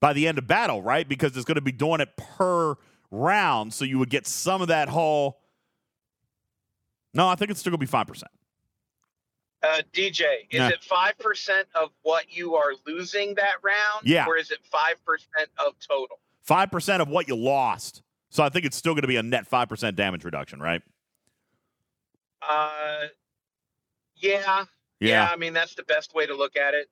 [0.01, 1.09] by the end of battle, right?
[1.09, 2.77] Because it's going to be doing it per
[3.11, 3.75] round.
[3.75, 5.41] So you would get some of that whole.
[7.15, 8.23] No, I think it's still going to be 5%.
[9.63, 10.21] Uh, DJ,
[10.51, 10.69] is Yeah.
[10.69, 14.05] it five percent of what you are losing that round?
[14.05, 14.27] Yeah.
[14.27, 16.21] Or is it five percent of total?
[16.47, 18.03] 5% of what you lost.
[18.29, 20.83] So I think it's still going to be a net 5% damage reduction, right?
[22.49, 23.07] Uh,
[24.17, 24.65] yeah,
[25.01, 25.29] Yeah.
[25.31, 26.89] I mean, that's the best way to look at it.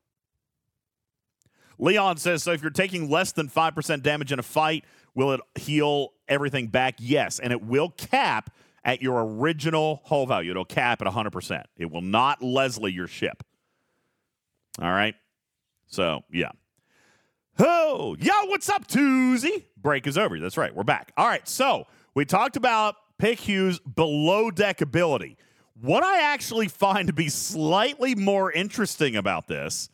[1.79, 4.85] Leon says so if you're taking less than 5% damage in a fight,
[5.15, 6.97] will it heal everything back?
[6.99, 7.39] Yes.
[7.39, 8.51] And it will cap
[8.85, 10.51] at your original hull value.
[10.51, 11.65] It'll cap at 100%.
[11.77, 13.43] It will not Leslie your ship.
[14.81, 15.15] All right.
[15.87, 16.51] So, yeah.
[17.59, 19.67] Oh, yo, what's up, Tuesday?
[19.77, 20.39] Break is over.
[20.41, 20.75] That's right.
[20.75, 21.13] We're back.
[21.17, 21.47] All right.
[21.49, 25.37] So, we talked about Pick Hughes' below deck ability.
[25.81, 29.89] What I actually find to be slightly more interesting about this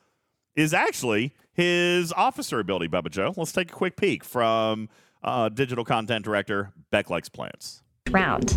[0.57, 3.33] is actually his officer ability, Bubba Joe.
[3.37, 4.89] Let's take a quick peek from
[5.23, 7.83] uh, digital content director Bek Likes Plants.
[8.11, 8.49] round.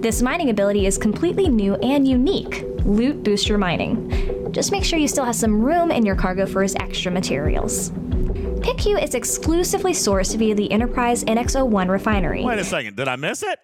[0.00, 4.52] This mining ability is completely new and unique loot booster mining.
[4.52, 7.90] Just make sure you still have some room in your cargo for his extra materials.
[7.90, 12.44] PICU is exclusively sourced via the Enterprise NX01 refinery.
[12.44, 12.96] Wait a second.
[12.96, 13.58] Did I miss it?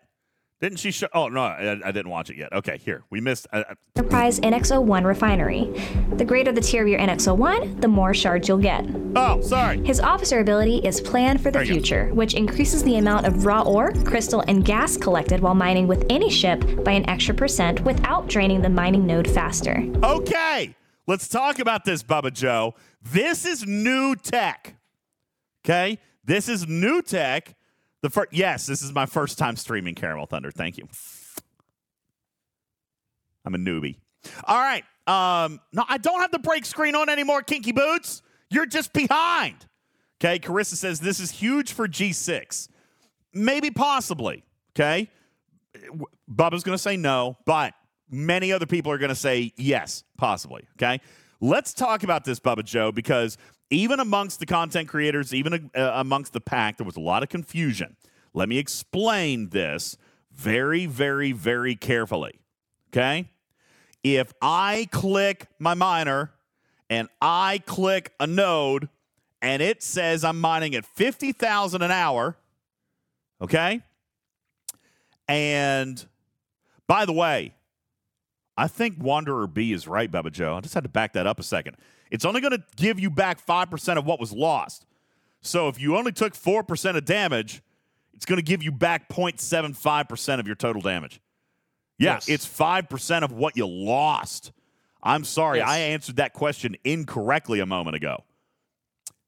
[0.60, 1.08] Didn't she show?
[1.14, 2.52] Oh, no, I, I didn't watch it yet.
[2.52, 3.02] Okay, here.
[3.08, 3.46] We missed.
[3.50, 5.72] Uh, uh, Enterprise NX01 refinery.
[6.16, 8.84] The greater the tier of your NX01, the more shards you'll get.
[9.16, 9.82] oh, sorry.
[9.86, 11.72] His officer ability is Plan for the you go.
[11.72, 16.04] Future, which increases the amount of raw ore, crystal, and gas collected while mining with
[16.10, 19.82] any ship by an extra percent without draining the mining node faster.
[20.04, 22.74] Okay, let's talk about this, Bubba Joe.
[23.00, 24.76] This is new tech.
[25.64, 27.54] Okay, this is new tech.
[28.02, 30.50] The first, yes, this is my first time streaming Caramel Thunder.
[30.50, 30.88] Thank you.
[33.44, 33.96] I'm a newbie.
[34.44, 34.84] All right.
[35.06, 38.22] Um, no, I don't have the break screen on anymore, Kinky Boots.
[38.50, 39.66] You're just behind.
[40.20, 42.68] Okay, Carissa says this is huge for G6.
[43.32, 44.44] Maybe possibly.
[44.74, 45.08] Okay.
[46.30, 47.74] Bubba's going to say no, but
[48.10, 50.66] many other people are going to say yes, possibly.
[50.76, 51.00] Okay.
[51.40, 53.38] Let's talk about this, Bubba Joe, because
[53.70, 57.28] even amongst the content creators, even uh, amongst the pack, there was a lot of
[57.28, 57.96] confusion.
[58.34, 59.96] Let me explain this
[60.32, 62.40] very, very, very carefully.
[62.92, 63.30] Okay.
[64.02, 66.32] If I click my miner
[66.88, 68.88] and I click a node
[69.42, 72.36] and it says I'm mining at 50,000 an hour,
[73.40, 73.82] okay?
[75.28, 76.04] And
[76.86, 77.54] by the way,
[78.56, 80.56] I think Wanderer B is right, Bubba Joe.
[80.56, 81.76] I just had to back that up a second.
[82.10, 84.84] It's only going to give you back 5% of what was lost.
[85.42, 87.62] So if you only took 4% of damage,
[88.14, 91.20] it's going to give you back 0.75% of your total damage.
[91.98, 92.28] Yeah, Yes.
[92.28, 94.52] it's 5% of what you lost.
[95.02, 95.68] I'm sorry, Yes.
[95.68, 98.24] I answered that question incorrectly a moment ago.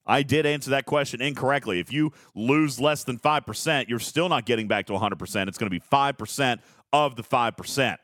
[0.05, 1.78] I did answer that question incorrectly.
[1.78, 5.49] If you lose less than 5%, you're still not getting back to 100%.
[5.49, 6.59] It's going to be 5%
[6.93, 7.97] of the 5%.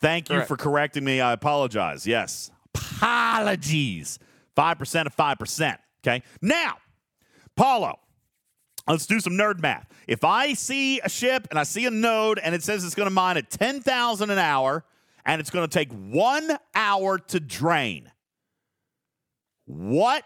[0.00, 0.48] Thank you Correct.
[0.48, 1.20] for correcting me.
[1.20, 2.06] I apologize.
[2.06, 2.50] Yes.
[2.74, 4.18] Apologies.
[4.56, 5.78] 5% of 5%.
[6.06, 6.22] Okay.
[6.42, 6.76] Now,
[7.56, 7.98] Paulo,
[8.86, 9.88] let's do some nerd math.
[10.06, 13.06] If I see a ship and I see a node and it says it's going
[13.08, 14.84] to mine at 10,000 an hour
[15.24, 18.10] and it's going to take one hour to drain,
[19.66, 20.24] what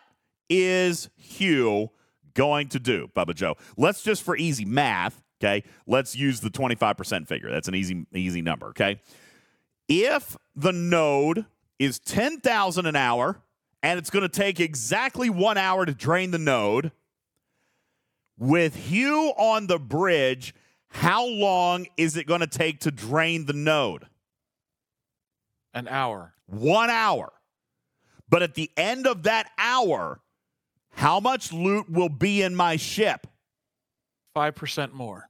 [0.49, 1.91] is Hugh
[2.35, 3.57] going to do, Bubba Joe?
[3.77, 5.63] Let's just for easy math, okay?
[5.87, 7.51] Let's use the 25% figure.
[7.51, 9.01] That's an easy easy number, okay?
[9.89, 11.47] If the node
[11.79, 13.41] is 10,000 an hour
[13.83, 16.91] and it's going to take exactly 1 hour to drain the node,
[18.39, 20.55] with Hugh on the bridge,
[20.89, 24.07] how long is it going to take to drain the node?
[25.75, 26.35] An hour.
[26.47, 27.33] one hour.
[28.29, 30.21] But at the end of that hour,
[30.91, 33.27] how much loot will be in my ship?
[34.37, 35.29] 5% more.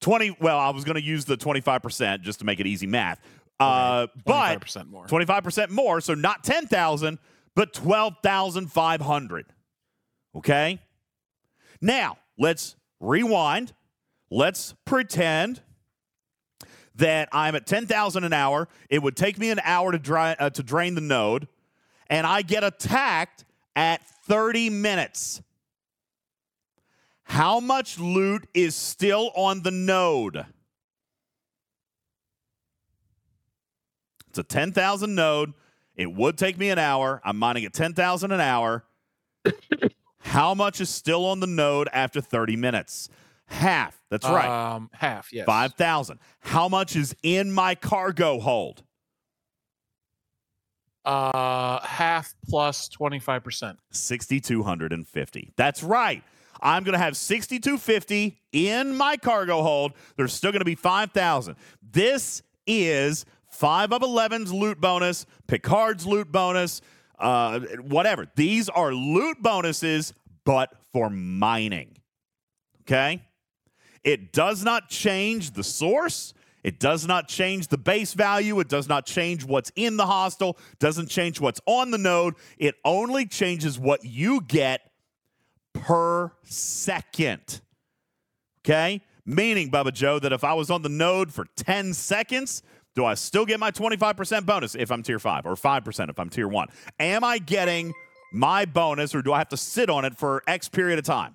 [0.00, 0.36] 20.
[0.40, 3.20] Well, I was going to use the 25% just to make it easy math.
[3.60, 5.06] Uh, but 25% more.
[5.06, 6.00] 25% more.
[6.00, 7.18] So not 10,000,
[7.54, 9.46] but 12,500.
[10.36, 10.80] Okay?
[11.80, 13.72] Now, let's rewind.
[14.30, 15.60] Let's pretend
[16.96, 18.68] that I'm at 10,000 an hour.
[18.88, 21.48] It would take me an hour to, dry, uh, to drain the node,
[22.08, 23.44] and I get attacked
[23.76, 25.42] at 30 minutes.
[27.24, 30.46] How much loot is still on the node?
[34.34, 35.54] It's a 10,000 node.
[35.94, 37.20] It would take me an hour.
[37.24, 38.84] I'm mining at 10,000 an hour.
[40.18, 43.08] How much is still on the node after 30 minutes?
[43.46, 44.02] Half.
[44.10, 44.74] That's right.
[44.74, 45.46] Um, half, yes.
[45.46, 46.18] 5,000.
[46.40, 48.82] How much is in my cargo hold?
[51.04, 53.76] Uh, half plus 25%.
[53.92, 55.52] 6,250.
[55.54, 56.24] That's right.
[56.60, 59.92] I'm going to have 6,250 in my cargo hold.
[60.16, 61.54] There's still going to be 5,000.
[61.92, 66.80] This is 5 of 11's loot bonus, Picard's loot bonus,
[67.18, 68.26] uh, whatever.
[68.34, 70.12] These are loot bonuses,
[70.44, 71.96] but for mining.
[72.82, 73.22] Okay?
[74.02, 76.34] It does not change the source.
[76.62, 78.58] It does not change the base value.
[78.60, 80.58] It does not change what's in the hostile.
[80.78, 82.34] Doesn't change what's on the node.
[82.58, 84.80] It only changes what you get
[85.72, 87.60] per second.
[88.60, 89.02] Okay?
[89.26, 92.62] Meaning, Bubba Joe, that if I was on the node for 10 seconds,
[92.94, 96.30] do I still get my 25% bonus if I'm tier 5 or 5% if I'm
[96.30, 96.68] tier 1?
[97.00, 97.92] Am I getting
[98.32, 101.34] my bonus or do I have to sit on it for X period of time?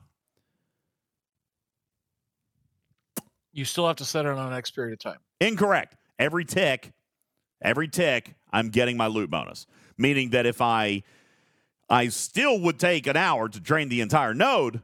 [3.52, 5.20] You still have to set it on X period of time.
[5.42, 5.96] Incorrect.
[6.18, 6.94] Every tick,
[7.62, 9.66] every tick, I'm getting my loot bonus.
[9.98, 11.04] Meaning that if I
[11.90, 14.82] I still would take an hour to drain the entire node,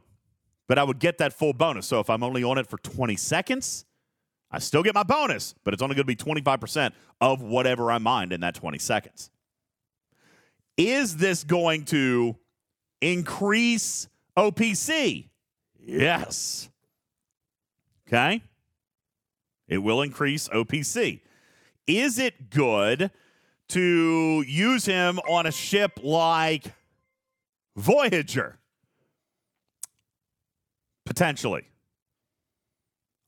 [0.66, 1.86] but I would get that full bonus.
[1.86, 3.84] So if I'm only on it for 20 seconds,
[4.56, 7.98] I still get my bonus, but it's only going to be 25% of whatever I
[7.98, 9.30] mined in that 20 seconds.
[10.78, 12.36] Is this going to
[13.02, 15.28] increase OPC?
[15.78, 16.70] Yes.
[18.08, 18.42] Okay.
[19.68, 21.20] It will increase OPC.
[21.86, 23.10] Is it good
[23.68, 26.72] to use him on a ship like
[27.76, 28.56] Voyager?
[31.04, 31.68] Potentially.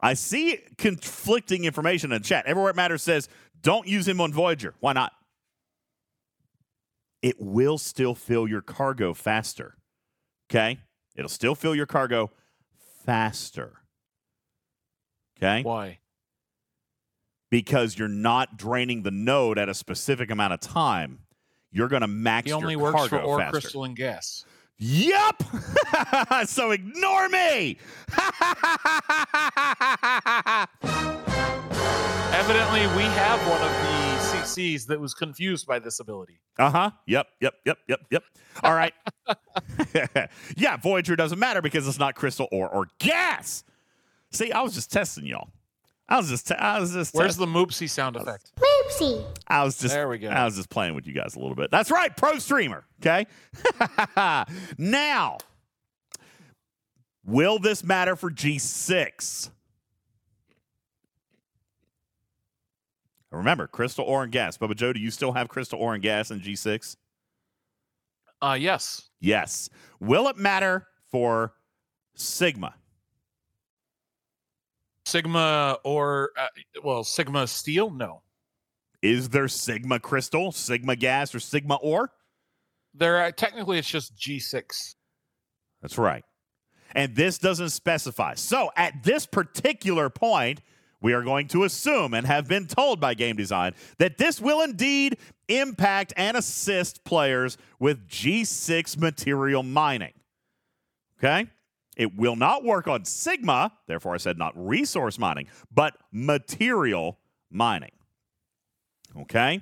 [0.00, 2.46] I see conflicting information in the chat.
[2.46, 3.28] Everywhere it matters says
[3.60, 4.74] don't use him on Voyager.
[4.80, 5.12] Why not?
[7.20, 9.76] It will still fill your cargo faster.
[10.50, 10.78] Okay?
[11.16, 12.30] It'll still fill your cargo
[13.04, 13.80] faster.
[15.36, 15.62] Okay?
[15.62, 15.98] Why?
[17.50, 21.20] because you're not draining the node at a specific amount of time.
[21.70, 23.60] You're going to max He only works for ore, faster.
[23.60, 24.44] crystal, and gas.
[24.78, 25.42] Yup.
[26.46, 27.78] so ignore me.
[32.30, 36.38] Evidently, we have one of the CCs that was confused by this ability.
[36.58, 36.90] Uh huh.
[37.06, 37.26] Yep.
[37.40, 37.54] Yep.
[37.66, 37.78] Yep.
[37.88, 38.00] Yep.
[38.10, 38.22] Yep.
[38.62, 38.92] All right.
[40.56, 43.64] yeah, Voyager doesn't matter because it's not crystal or or gas.
[44.30, 45.48] See, I was just testing y'all.
[46.08, 48.52] I was just, I was just, Where's the moopsy sound effect?
[48.56, 49.24] Oopsie.
[49.46, 50.28] I was just, There we go.
[50.28, 51.70] I was just playing with you guys a little bit.
[51.70, 52.86] That's right, pro streamer.
[53.00, 53.26] Okay.
[54.78, 55.36] now,
[57.24, 59.50] will this matter for G6?
[63.30, 64.56] Remember, crystal ore and gas.
[64.56, 66.96] Bubba Joe, do you still have crystal ore and gas in G6?
[68.40, 69.10] Uh, yes.
[69.20, 69.68] Yes.
[70.00, 71.52] Will it matter for
[72.14, 72.74] Sigma?
[75.08, 76.46] Sigma or uh,
[76.82, 77.90] well, Sigma steel?
[77.90, 78.22] No.
[79.00, 82.10] Is there Sigma crystal, Sigma gas, or Sigma ore?
[82.94, 84.94] There uh, technically it's just G6.
[85.80, 86.24] That's right.
[86.94, 88.34] And this doesn't specify.
[88.34, 90.60] So at this particular point,
[91.00, 94.62] we are going to assume and have been told by game design that this will
[94.62, 100.14] indeed impact and assist players with G6 material mining.
[101.18, 101.48] Okay?
[101.98, 107.18] It will not work on Sigma, therefore I said not resource mining, but material
[107.50, 107.90] mining.
[109.18, 109.60] Okay?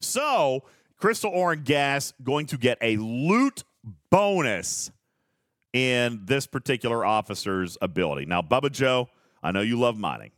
[0.00, 0.64] So,
[0.96, 3.62] Crystal Ore and Gas going to get a loot
[4.10, 4.90] bonus
[5.72, 8.24] in this particular officer's ability.
[8.24, 9.08] Now, Bubba Joe,
[9.42, 10.30] I know you love mining.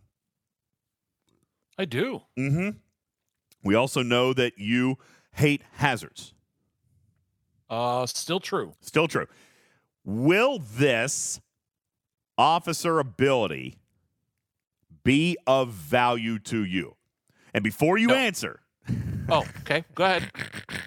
[1.79, 2.23] I do.
[2.39, 2.71] Mm-hmm.
[3.65, 4.99] We also know that you
[5.33, 6.35] hate hazards.
[7.71, 8.75] Uh, still true.
[8.81, 9.27] Still true.
[10.05, 11.41] Will this
[12.37, 13.77] officer ability
[15.05, 16.97] be of value to you?
[17.55, 18.15] And before you No.
[18.15, 18.61] answer,
[19.29, 19.85] Oh, okay.
[19.95, 20.31] Go ahead.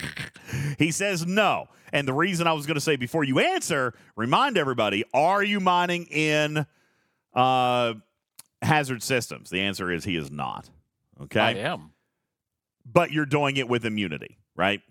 [0.77, 1.67] he says no.
[1.93, 5.59] And the reason I was going to say before you answer, remind everybody: Are you
[5.61, 6.65] mining in
[7.33, 7.93] uh,
[8.61, 9.49] hazard systems?
[9.49, 10.69] The answer is he is not.
[11.21, 11.91] Okay, I am.
[12.85, 14.81] but you're doing it with immunity, right?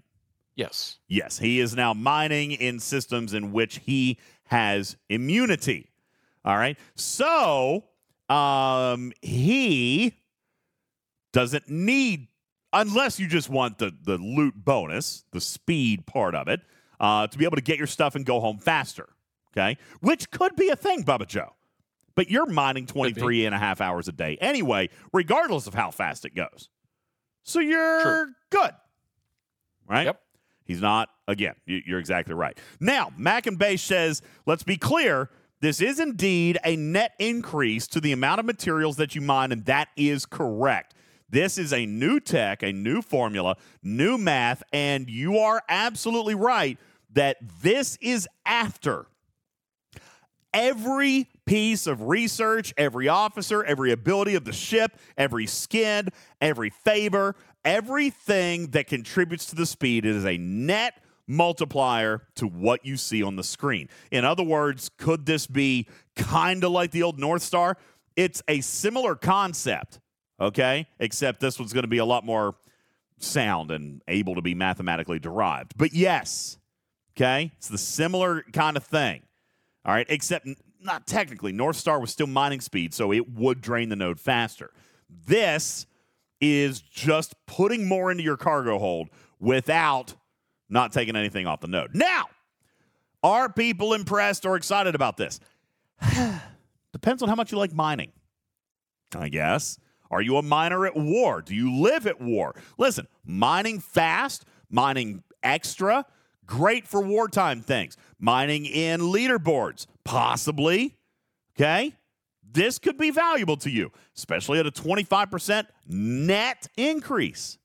[0.57, 0.99] Yes.
[1.09, 5.91] Yes, he is now mining in systems in which he has immunity.
[6.45, 6.79] All right.
[6.95, 7.85] So,
[8.29, 10.15] um, he
[11.33, 12.29] doesn't need,
[12.73, 16.61] unless you just want the, the loot bonus, the speed part of it,
[17.01, 19.09] uh, to be able to get your stuff and go home faster.
[19.57, 19.79] Okay.
[20.01, 21.55] Which could be a thing, Bubba Joe.
[22.17, 26.25] But you're mining 23 and a half hours a day anyway, regardless of how fast
[26.25, 26.69] it goes.
[27.43, 28.33] So you're True.
[28.51, 28.71] good.
[29.87, 30.07] Right?
[30.07, 30.21] Yep.
[30.65, 32.59] He's not, again, you- you're exactly right.
[32.81, 38.01] Now, Mac and Base says, let's be clear, this is indeed a net increase to
[38.01, 40.95] the amount of materials that you mine, and that is correct.
[41.31, 46.79] This is a new tech, a new formula, new math, and you are absolutely right
[47.13, 49.07] that this is after
[50.53, 56.09] every piece of research, every officer, every ability of the ship, every skin,
[56.41, 57.35] every favor,
[57.65, 63.37] everything that contributes to the speed is a net multiplier to what you see on
[63.37, 63.89] the screen.
[64.11, 67.77] In other words, could this be kind of like the old North Star?
[68.17, 70.01] It's a similar concept,
[70.41, 70.87] okay?
[70.99, 72.57] Except this one's going to be a lot more
[73.19, 75.73] sound and able to be mathematically derived.
[75.77, 76.59] But yes,
[77.17, 77.53] okay?
[77.57, 79.23] It's the similar kind of thing.
[79.87, 80.47] All right, except
[80.81, 81.53] not technically.
[81.53, 84.71] North Star was still mining speed, so it would drain the node faster.
[85.09, 85.87] This
[86.41, 89.09] is just putting more into your cargo hold
[89.41, 90.15] without
[90.69, 91.95] not taking anything off the node.
[91.95, 92.27] Now,
[93.23, 95.41] are people impressed or excited about this?
[96.93, 98.13] Depends on how much you like mining,
[99.17, 99.79] I guess.
[100.11, 101.43] Are you a miner at war?
[101.43, 102.55] Do you live at war?
[102.79, 106.05] Listen, mining fast, mining extra,
[106.47, 107.97] great for wartime things.
[108.19, 110.97] Mining in leaderboards, possibly.
[111.57, 111.95] Okay?
[112.55, 117.59] This could be valuable to you, especially at a 25% net increase.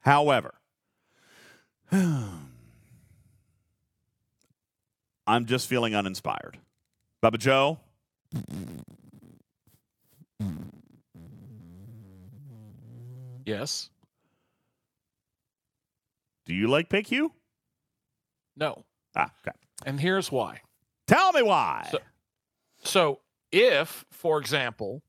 [0.00, 0.54] However,
[1.92, 2.50] I'm
[5.46, 6.58] just feeling uninspired.
[7.22, 7.78] Bubba Joe,
[13.44, 13.90] Yes.
[16.44, 17.30] do you like PQ?
[18.56, 18.84] No.
[19.14, 19.56] Ah, okay.
[19.84, 20.60] And here's why.
[21.06, 21.88] Tell me why.
[21.90, 21.98] So-
[22.82, 23.20] So,
[23.52, 25.02] if, for example,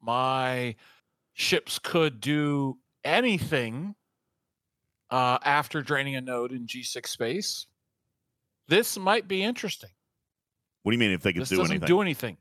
[0.00, 0.74] my
[1.34, 3.94] ships could do anything
[5.10, 7.66] uh, after draining a node in G6 space,
[8.68, 9.90] this might be interesting.
[10.82, 11.86] what do you mean if they could This do doesn't anything?
[11.86, 12.36] do anything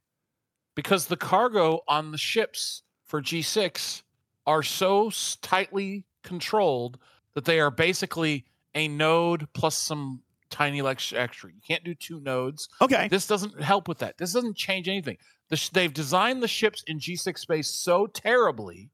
[0.75, 4.01] because the cargo on the ships for G6
[4.47, 5.11] are so
[5.41, 6.97] tightly controlled
[7.35, 11.51] that they are basically a node plus some tiny lex- extra.
[11.51, 12.69] You can't do two nodes.
[12.81, 13.07] okay.
[13.07, 14.17] This doesn't help with that.
[14.17, 15.17] This doesn't change anything.
[15.49, 18.89] The sh- they've designed the ships in G6 space so terribly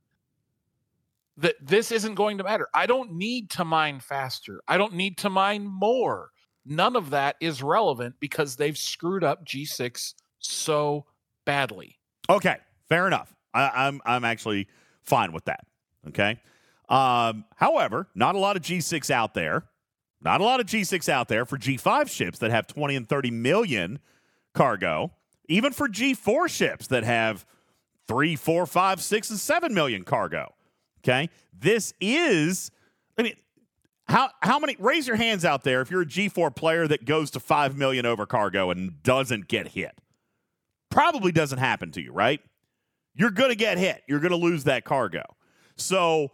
[1.37, 2.67] that this isn't going to matter.
[2.73, 4.61] I don't need to mine faster.
[4.67, 6.31] I don't need to mine more.
[6.65, 11.05] None of that is relevant because they've screwed up G6 so
[11.45, 11.97] badly.
[12.29, 13.33] Okay, fair enough.
[13.53, 14.67] I, I'm I'm actually
[15.01, 15.65] fine with that.
[16.09, 16.39] Okay.
[16.89, 19.63] Um, however, not a lot of G6 out there.
[20.23, 23.31] Not a lot of G6 out there for G5 ships that have 20 and 30
[23.31, 23.99] million
[24.53, 25.11] cargo.
[25.47, 27.45] Even for G4 ships that have
[28.07, 30.53] three, four, five, six, and seven million cargo.
[30.99, 31.29] Okay.
[31.57, 32.71] This is,
[33.17, 33.35] I mean,
[34.07, 37.31] how how many raise your hands out there if you're a G4 player that goes
[37.31, 39.99] to 5 million over cargo and doesn't get hit?
[40.89, 42.41] Probably doesn't happen to you, right?
[43.15, 44.03] You're going to get hit.
[44.07, 45.23] You're going to lose that cargo.
[45.77, 46.31] So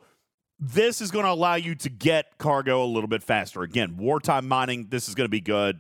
[0.60, 3.62] this is going to allow you to get cargo a little bit faster.
[3.62, 5.80] Again, wartime mining, this is going to be good.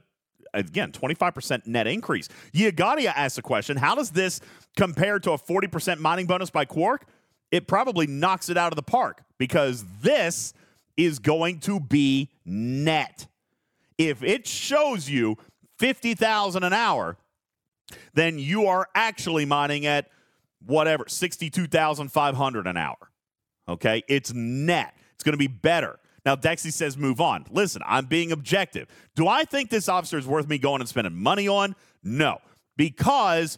[0.54, 2.30] Again, 25% net increase.
[2.54, 4.40] Yagadia asked a question How does this
[4.76, 7.06] compare to a 40% mining bonus by Quark?
[7.52, 10.54] It probably knocks it out of the park because this
[10.96, 13.28] is going to be net.
[13.98, 15.38] If it shows you
[15.80, 17.18] 50,000 an hour,
[18.14, 20.10] then you are actually mining at
[20.66, 23.07] whatever, 62,500 an hour.
[23.68, 24.03] Okay?
[24.07, 24.93] It's net.
[25.15, 25.99] It's going to be better.
[26.26, 27.45] Now, Dexy says move on.
[27.51, 28.88] Listen, I'm being objective.
[29.15, 31.76] Do I think this officer is worth me going and spending money on?
[32.03, 32.39] No,
[32.76, 33.57] because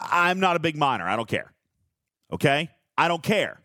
[0.00, 1.04] I'm not a big miner.
[1.06, 1.52] I don't care.
[2.32, 2.70] Okay?
[2.96, 3.60] I don't care.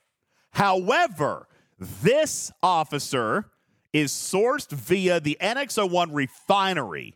[0.52, 1.48] However,
[1.80, 3.46] this officer
[3.94, 7.16] is sourced via the NX01 refinery,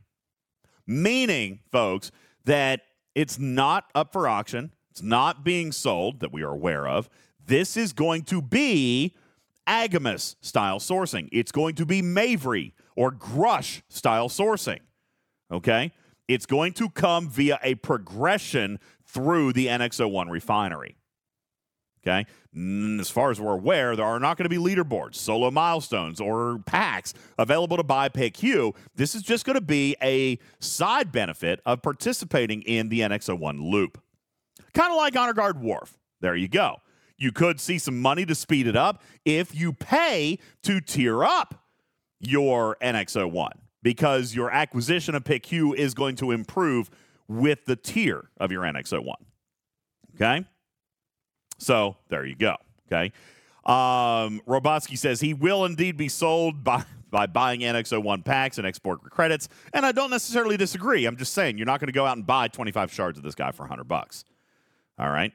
[0.87, 2.11] meaning, folks,
[2.45, 2.81] that
[3.13, 4.71] it's not up for auction.
[4.91, 7.09] It's not being sold that we are aware of.
[7.45, 9.13] This is going to be
[9.67, 11.29] Agimus style sourcing.
[11.31, 14.79] It's going to be Mavery or Grush style sourcing.
[15.51, 15.91] Okay?
[16.27, 20.97] It's going to come via a progression through the NX01 refinery.
[22.05, 22.25] Okay.
[22.55, 26.21] Mm, as far as we're aware, there are not going to be leaderboards, solo milestones,
[26.21, 28.73] or packs available to buy pick Q.
[28.95, 33.99] This is just going to be a side benefit of participating in the NX01 loop.
[34.73, 35.97] Kind of like Honor Guard Worf.
[36.21, 36.77] There you go.
[37.17, 41.63] You could see some money to speed it up if you pay to tier up
[42.19, 43.51] your NX01
[43.81, 46.89] because your acquisition of pick Q is going to improve
[47.27, 49.15] with the tier of your NX01.
[50.15, 50.45] Okay.
[51.57, 52.55] So there you go.
[52.87, 53.11] Okay.
[53.65, 59.01] Um, Robotsky says he will indeed be sold by, by buying NX01 packs and export
[59.09, 59.49] credits.
[59.73, 61.05] And I don't necessarily disagree.
[61.05, 63.35] I'm just saying you're not going to go out and buy 25 shards of this
[63.35, 64.23] guy for 100 bucks.
[64.99, 65.33] All right.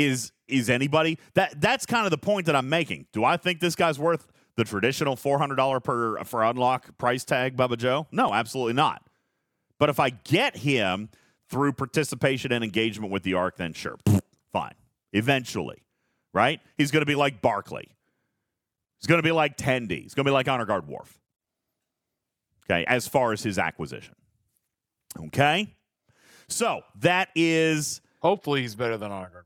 [0.00, 3.06] Is is anybody that that's kind of the point that I'm making.
[3.12, 4.26] Do I think this guy's worth
[4.56, 8.06] the traditional $400 per for unlock price tag, Bubba Joe?
[8.10, 9.02] No, absolutely not.
[9.78, 11.08] But if I get him
[11.48, 13.96] through participation and engagement with the arc, then sure,
[14.52, 14.74] fine
[15.12, 15.82] eventually,
[16.32, 16.60] right?
[16.78, 17.86] He's going to be like Barclay.
[18.98, 20.02] He's going to be like Tendi.
[20.02, 21.18] He's going to be like Honor Guard Worf.
[22.64, 24.14] Okay, as far as his acquisition.
[25.18, 25.74] Okay?
[26.48, 28.00] So that is.
[28.20, 29.44] Hopefully, he's better than Honor Guard.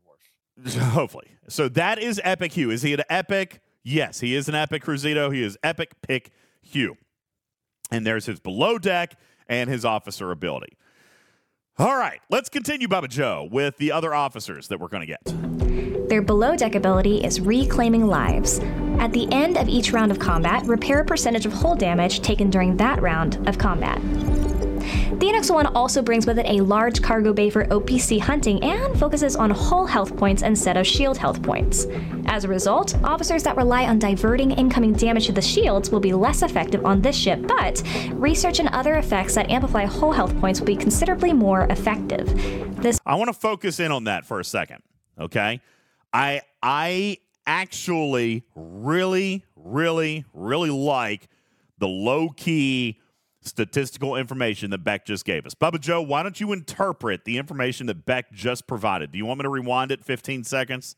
[0.79, 1.29] Hopefully.
[1.49, 2.71] So that is Epic Hugh.
[2.71, 3.61] Is he an epic?
[3.83, 5.33] Yes, he is an epic Cruzito.
[5.33, 6.31] He is epic pick
[6.63, 6.97] Hugh.
[7.91, 10.79] And there's his below deck and his officer ability.
[11.77, 16.09] All right, let's continue, Bubba Joe, with the other officers that we're going to get.
[16.09, 18.61] Their below deck ability is Reclaiming Lives.
[19.01, 22.49] At the end of each round of combat, repair a percentage of hull damage taken
[22.49, 24.01] during that round of combat.
[25.19, 29.37] The NX-01 also brings with it a large cargo bay for OPC hunting and focuses
[29.37, 31.87] on hull health points instead of shield health points.
[32.27, 36.13] As a result, officers that rely on diverting incoming damage to the shields will be
[36.13, 37.83] less effective on this ship, but
[38.13, 42.27] research and other effects that amplify hull health points will be considerably more effective.
[42.83, 44.83] This I want to focus in on that for a second,
[45.19, 45.61] okay?
[46.13, 51.29] I I actually really really really like
[51.79, 53.01] the low key
[53.45, 55.55] statistical information that Bek just gave us.
[55.55, 59.13] Bubba Joe, why don't you interpret the information that Bek just provided?
[59.13, 60.97] Do you want me to rewind it 15 seconds?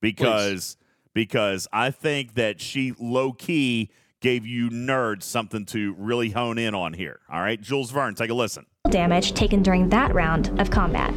[0.00, 0.76] Because Please.
[1.14, 3.90] because I think that she low key
[4.20, 7.20] gave you nerds something to really hone in on here.
[7.30, 8.66] All right, Jules Verne, take a listen.
[8.90, 11.12] Damage taken during that round of combat.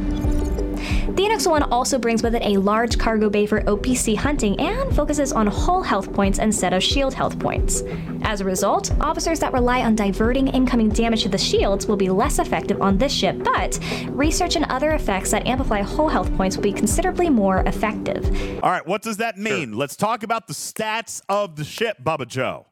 [0.78, 5.32] The NX-01 also brings with it a large cargo bay for OPC hunting and focuses
[5.32, 7.82] on hull health points instead of shield health points.
[8.22, 12.08] As a result, officers that rely on diverting incoming damage to the shields will be
[12.08, 13.78] less effective on this ship, but
[14.08, 18.24] research and other effects that amplify hull health points will be considerably more effective.
[18.62, 19.70] All right, what does that mean?
[19.70, 19.78] Sure.
[19.78, 22.66] Let's talk about the stats of the ship, Bubba Joe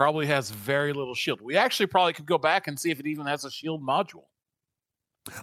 [0.00, 1.42] probably has very little shield.
[1.42, 4.24] We actually probably could go back and see if it even has a shield module.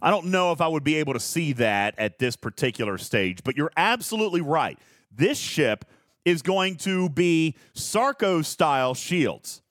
[0.01, 3.43] I don't know if I would be able to see that at this particular stage,
[3.43, 4.77] but you're absolutely right.
[5.11, 5.85] This ship
[6.25, 9.61] is going to be Sarco style shields.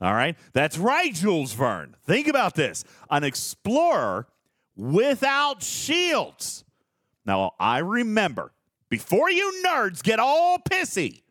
[0.00, 0.36] All right.
[0.52, 1.96] That's right, Jules Verne.
[2.04, 4.26] Think about this an explorer
[4.76, 6.64] without shields.
[7.24, 8.52] Now, I remember
[8.90, 11.22] before you nerds get all pissy,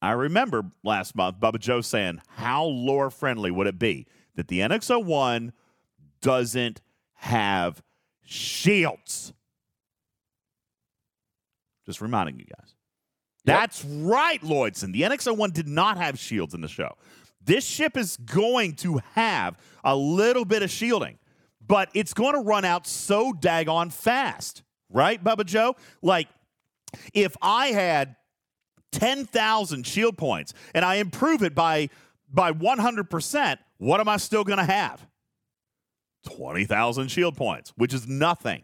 [0.00, 4.60] I remember last month Bubba Joe saying, How lore friendly would it be that the
[4.60, 5.52] NX01
[6.22, 6.80] doesn't
[7.22, 7.80] have
[8.24, 9.32] shields?
[11.86, 12.74] Just reminding you guys.
[13.44, 13.60] Yep.
[13.60, 14.92] That's right, Lloydson.
[14.92, 16.96] The NX01 did not have shields in the show.
[17.44, 21.18] This ship is going to have a little bit of shielding,
[21.64, 25.76] but it's going to run out so daggone fast, right, Bubba Joe?
[26.02, 26.28] Like,
[27.14, 28.16] if I had
[28.92, 31.88] 10,000 shield points and I improve it by
[32.32, 35.06] by 100%, what am I still going to have?
[36.22, 38.62] 20,000 shield points, which is nothing.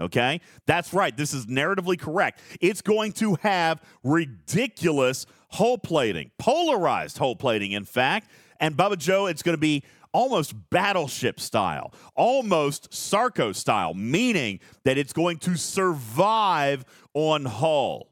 [0.00, 0.40] Okay?
[0.66, 1.16] That's right.
[1.16, 2.40] This is narratively correct.
[2.60, 8.30] It's going to have ridiculous hull plating, polarized hull plating, in fact.
[8.58, 14.98] And Bubba Joe, it's going to be almost battleship style, almost Sarco style, meaning that
[14.98, 16.84] it's going to survive
[17.14, 18.08] on hull.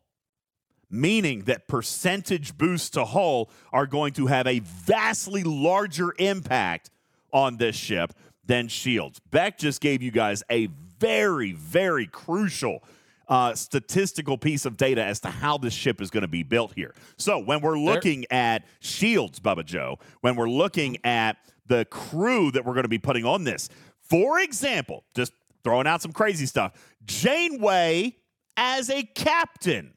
[0.90, 6.90] Meaning that percentage boosts to hull are going to have a vastly larger impact
[7.30, 8.14] on this ship
[8.48, 9.20] than shields.
[9.30, 10.66] Bek just gave you guys a
[10.98, 12.82] very, very crucial
[13.28, 16.72] uh, statistical piece of data as to how this ship is going to be built
[16.74, 16.94] here.
[17.18, 22.64] So when we're looking at shields, Bubba Joe, when we're looking at the crew that
[22.64, 23.68] we're going to be putting on this,
[24.00, 26.72] for example, just throwing out some crazy stuff,
[27.04, 28.16] Janeway
[28.56, 29.92] as a captain,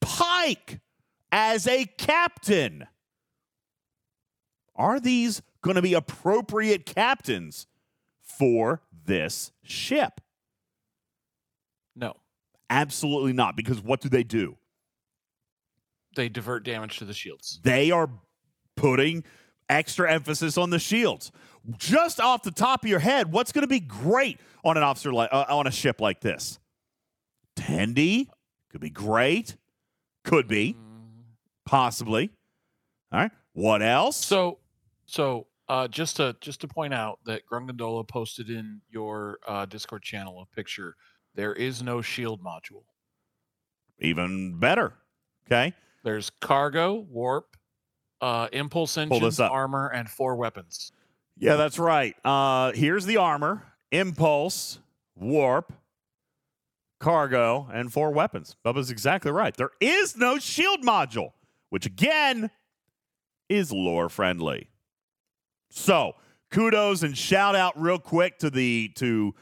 [0.00, 0.80] Pike
[1.30, 2.86] as a captain.
[4.74, 7.66] Are these going to be appropriate captains
[8.20, 10.20] for this ship?
[11.96, 12.14] No,
[12.70, 14.56] Absolutely not, because what do they do?
[16.16, 17.60] they divert damage to the shields.
[17.62, 18.10] They are
[18.76, 19.22] putting
[19.68, 21.30] extra emphasis on the shields.
[21.78, 25.12] Just off the top of your head, what's going to be great on an officer
[25.12, 26.58] like uh, on a ship like this?
[27.56, 28.26] Tendi
[28.70, 29.56] could be great,
[30.24, 30.76] could be
[31.64, 32.30] possibly.
[33.12, 34.16] All right, what else?
[34.16, 34.58] So,
[35.06, 40.02] so uh, just to just to point out that Grungandola posted in your uh, Discord
[40.02, 40.96] channel a picture.
[41.36, 42.82] There is no shield module.
[44.00, 44.94] Even better.
[45.46, 45.72] Okay,
[46.02, 47.56] There's cargo, warp,
[48.20, 50.90] uh, impulse engines, armor, and four weapons.
[51.38, 52.16] Yeah, that's right.
[52.24, 54.80] Uh, here's the armor, impulse,
[55.14, 55.72] warp,
[56.98, 58.56] cargo, and four weapons.
[58.64, 59.56] Bubba's exactly right.
[59.56, 61.30] There is no shield module,
[61.68, 62.50] which again
[63.48, 64.70] is lore friendly.
[65.70, 66.14] So
[66.50, 69.34] kudos and shout out real quick to the to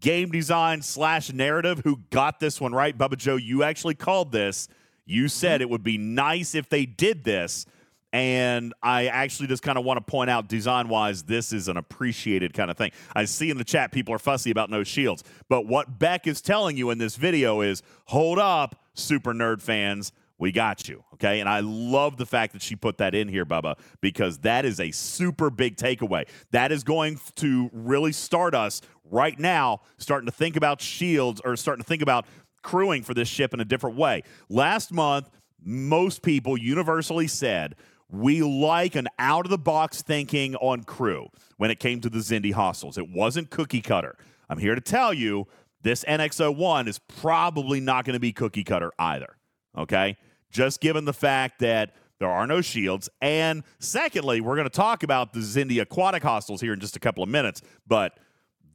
[0.00, 2.96] game design slash narrative who got this one right.
[2.96, 4.68] Bubba Joe, you actually called this.
[5.04, 5.28] You mm-hmm.
[5.28, 7.66] said it would be nice if they did this.
[8.12, 11.76] And I actually just kind of want to point out design wise, this is an
[11.76, 12.90] appreciated kind of thing.
[13.14, 15.22] I see in the chat people are fussy about no shields.
[15.48, 20.10] But what Bek is telling you in this video is hold up, super nerd fans.
[20.40, 21.04] We got you.
[21.14, 21.38] Okay.
[21.40, 24.80] And I love the fact that she put that in here, Bubba, because that is
[24.80, 26.26] a super big takeaway.
[26.50, 31.56] That is going to really start us right now starting to think about shields or
[31.56, 32.26] starting to think about
[32.62, 34.22] crewing for this ship in a different way.
[34.48, 35.28] Last month,
[35.62, 37.76] most people universally said
[38.08, 42.18] we like an out of the box thinking on crew when it came to the
[42.18, 42.96] Xindi hostiles.
[42.96, 44.16] It wasn't cookie cutter.
[44.48, 45.48] I'm here to tell you
[45.82, 49.36] this NX01 is probably not going to be cookie cutter either.
[49.76, 50.16] Okay?
[50.50, 53.08] Just given the fact that there are no shields.
[53.20, 57.00] And secondly, we're going to talk about the Xindi aquatic hostiles here in just a
[57.00, 58.18] couple of minutes, but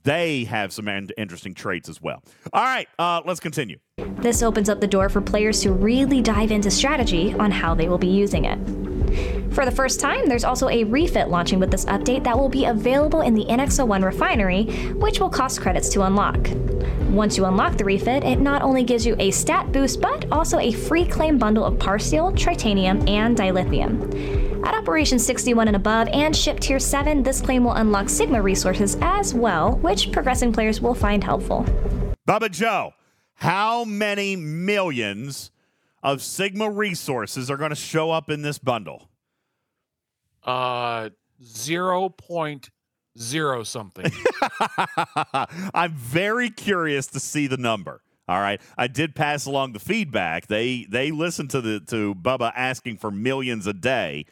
[0.04, 2.24] they have some interesting traits as well.
[2.54, 3.78] All right, uh, let's continue.
[3.98, 7.90] This opens up the door for players to really dive into strategy on how they
[7.90, 8.95] will be using it.
[9.52, 12.66] For the first time, there's also a refit launching with this update that will be
[12.66, 16.50] available in the NX01 refinery, which will cost credits to unlock.
[17.10, 20.60] Once you unlock the refit, it not only gives you a stat boost, but also
[20.60, 24.66] a free claim bundle of Parsteel, Tritanium, and Dilithium.
[24.66, 28.98] At Operation 61 and above and Ship Tier 7, this claim will unlock Sigma resources
[29.00, 31.64] as well, which progressing players will find helpful.
[32.28, 32.94] Bubba Joe,
[33.36, 35.52] how many millions
[36.06, 39.10] of Sigma resources are going to show up in this bundle?
[40.44, 41.10] Uh,
[41.44, 42.70] zero point
[43.18, 44.12] zero something.
[45.74, 48.02] I'm very curious to see the number.
[48.28, 50.48] All right, I did pass along the feedback.
[50.48, 54.26] They they listened to the to Bubba asking for millions a day.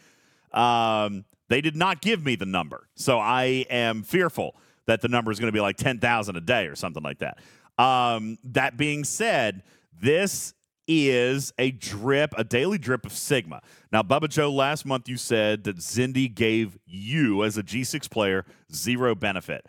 [0.52, 4.56] Um, they did not give me the number, so I am fearful
[4.86, 7.20] that the number is going to be like ten thousand a day or something like
[7.20, 7.40] that.
[7.78, 9.64] Um, that being said,
[10.00, 10.54] this
[10.88, 13.62] is a drip, a daily drip of Sigma.
[13.92, 18.46] Now, Bubba Joe, last month you said that Xindi gave you, as a G6 player,
[18.74, 19.66] zero benefit.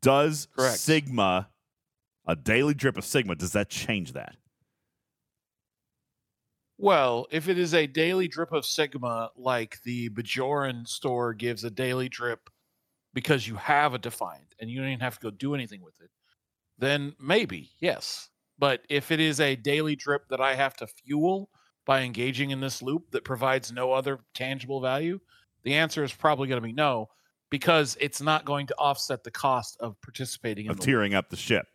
[0.00, 0.78] Does Correct.
[0.78, 1.48] Sigma
[2.26, 4.36] a daily drip of Sigma, does that change that?
[6.78, 11.70] Well, if it is a daily drip of Sigma, like the Bajoran store gives a
[11.70, 12.48] daily drip
[13.12, 16.00] because you have a Defiant and you don't even have to go do anything with
[16.00, 16.10] it,
[16.78, 18.30] then maybe, yes.
[18.60, 21.48] But if it is a daily drip that I have to fuel
[21.86, 25.18] by engaging in this loop that provides no other tangible value,
[25.62, 27.08] the answer is probably going to be no,
[27.50, 31.30] because it's not going to offset the cost of participating in of the tearing up
[31.30, 31.66] the ship.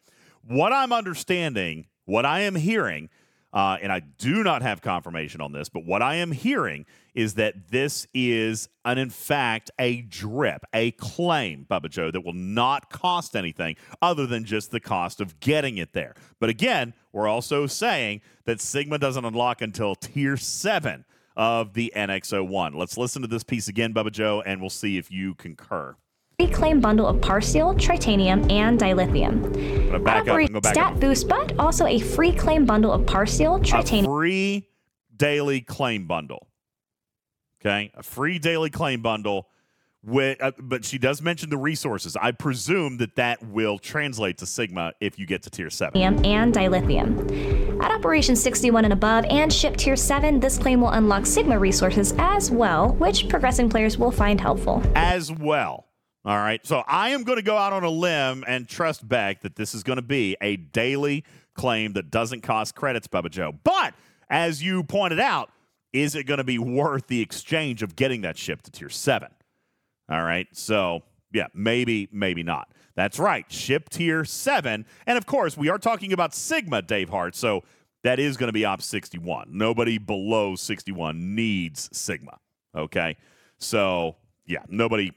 [0.44, 3.10] What I'm understanding, what I am hearing,
[3.56, 7.36] uh, and I do not have confirmation on this, but what I am hearing is
[7.36, 12.90] that this is, an, in fact, a drip, a claim, Bubba Joe, that will not
[12.90, 16.15] cost anything other than just the cost of getting it there.
[16.41, 21.06] But again, we're also saying that Sigma doesn't unlock until tier seven
[21.38, 22.76] of the NX01.
[22.76, 25.95] Let's listen to this piece again, Bubba Joe, and we'll see if you concur.
[26.40, 30.03] Free claim bundle of Parsteel, Tritanium, and Dilithium.
[30.03, 30.99] Back up and go back stat up.
[30.99, 34.68] boost, but also a free claim bundle of Parsteel, a Tritanium, free
[35.16, 36.48] daily claim bundle.
[37.62, 39.48] Okay, a free daily claim bundle.
[40.03, 42.16] With, uh, but she does mention the resources.
[42.16, 45.99] I presume that that will translate to Sigma if you get to tier seven.
[46.24, 47.82] and Dilithium.
[47.82, 52.14] At Operation 61 and above and ship Tier 7, this claim will unlock Sigma resources
[52.20, 54.84] as well, which progressing players will find helpful.
[54.95, 55.85] as well.
[56.26, 56.65] All right.
[56.65, 59.76] So I am going to go out on a limb and trust Bek that this
[59.76, 61.23] is going to be a daily
[61.53, 63.53] claim that doesn't cost credits, Bubba Joe.
[63.64, 63.93] But
[64.27, 65.52] as you pointed out,
[65.93, 69.30] is it going to be worth the exchange of getting that ship to tier seven?
[70.10, 70.47] All right.
[70.52, 72.69] So yeah, maybe, maybe not.
[72.95, 73.49] That's right.
[73.52, 74.85] Ship tier seven.
[75.06, 77.35] And of course, we are talking about Sigma, Dave Hart.
[77.35, 77.64] So
[78.03, 79.49] that is going to be op 61.
[79.52, 82.39] Nobody below 61 needs Sigma.
[82.76, 83.15] Okay.
[83.60, 84.15] So
[84.47, 85.11] yeah, nobody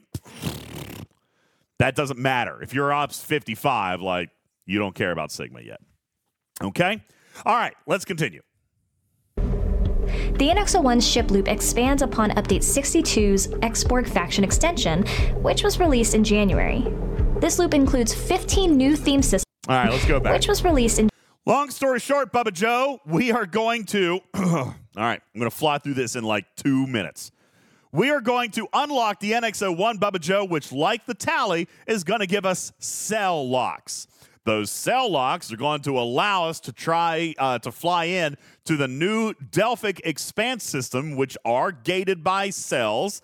[1.79, 2.61] that doesn't matter.
[2.61, 4.29] If you're ops 55, like
[4.65, 5.79] you don't care about Sigma yet.
[6.61, 7.01] Okay?
[7.45, 8.41] All right, let's continue.
[9.35, 15.05] The NX-01 ship loop expands upon Update 62's X Borg faction extension,
[15.41, 16.85] which was released in January.
[17.39, 20.33] This loop includes 15 new theme systems, All right, let's go back.
[20.33, 21.09] which was released in
[21.45, 24.19] Long story short, Bubba Joe, we are going to.
[24.35, 27.31] all right, I'm going to fly through this in like two minutes.
[27.91, 32.19] We are going to unlock the NX01 Bubba Joe, which, like the tally, is going
[32.19, 34.05] to give us cell locks.
[34.45, 38.77] Those cell locks are going to allow us to try uh, to fly in to
[38.77, 43.23] the new Delphic Expanse system, which are gated by cells.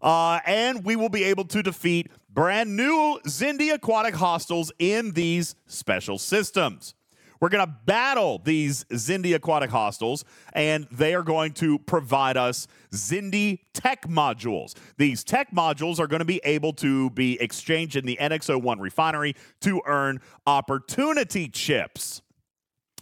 [0.00, 5.56] Uh, and we will be able to defeat brand new Xindi aquatic hostiles in these
[5.66, 6.94] special systems.
[7.40, 12.66] We're going to battle these Xindi aquatic hostiles, and they are going to provide us
[12.92, 14.74] Xindi tech modules.
[14.96, 19.34] These tech modules are going to be able to be exchanged in the NX01 refinery
[19.60, 22.22] to earn opportunity chips.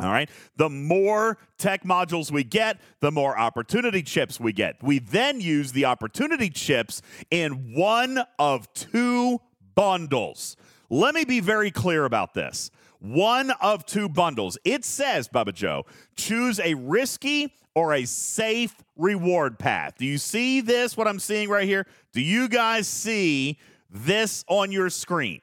[0.00, 0.28] All right.
[0.56, 4.82] The more tech modules we get, the more opportunity chips we get.
[4.82, 7.00] We then use the opportunity chips
[7.30, 9.40] in one of two
[9.76, 10.56] bundles.
[10.90, 12.70] Let me be very clear about this.
[13.04, 14.56] One of two bundles.
[14.64, 15.84] It says, Bubba Joe,
[16.16, 19.96] choose a risky or a safe reward path.
[19.98, 21.86] Do you see this, what I'm seeing right here?
[22.14, 23.58] Do you guys see
[23.90, 25.42] this on your screen?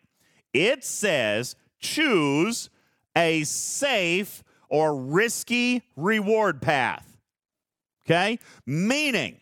[0.55, 2.71] It says choose
[3.15, 7.15] a safe or risky reward path.
[8.07, 8.39] Okay?
[8.65, 9.39] Meaning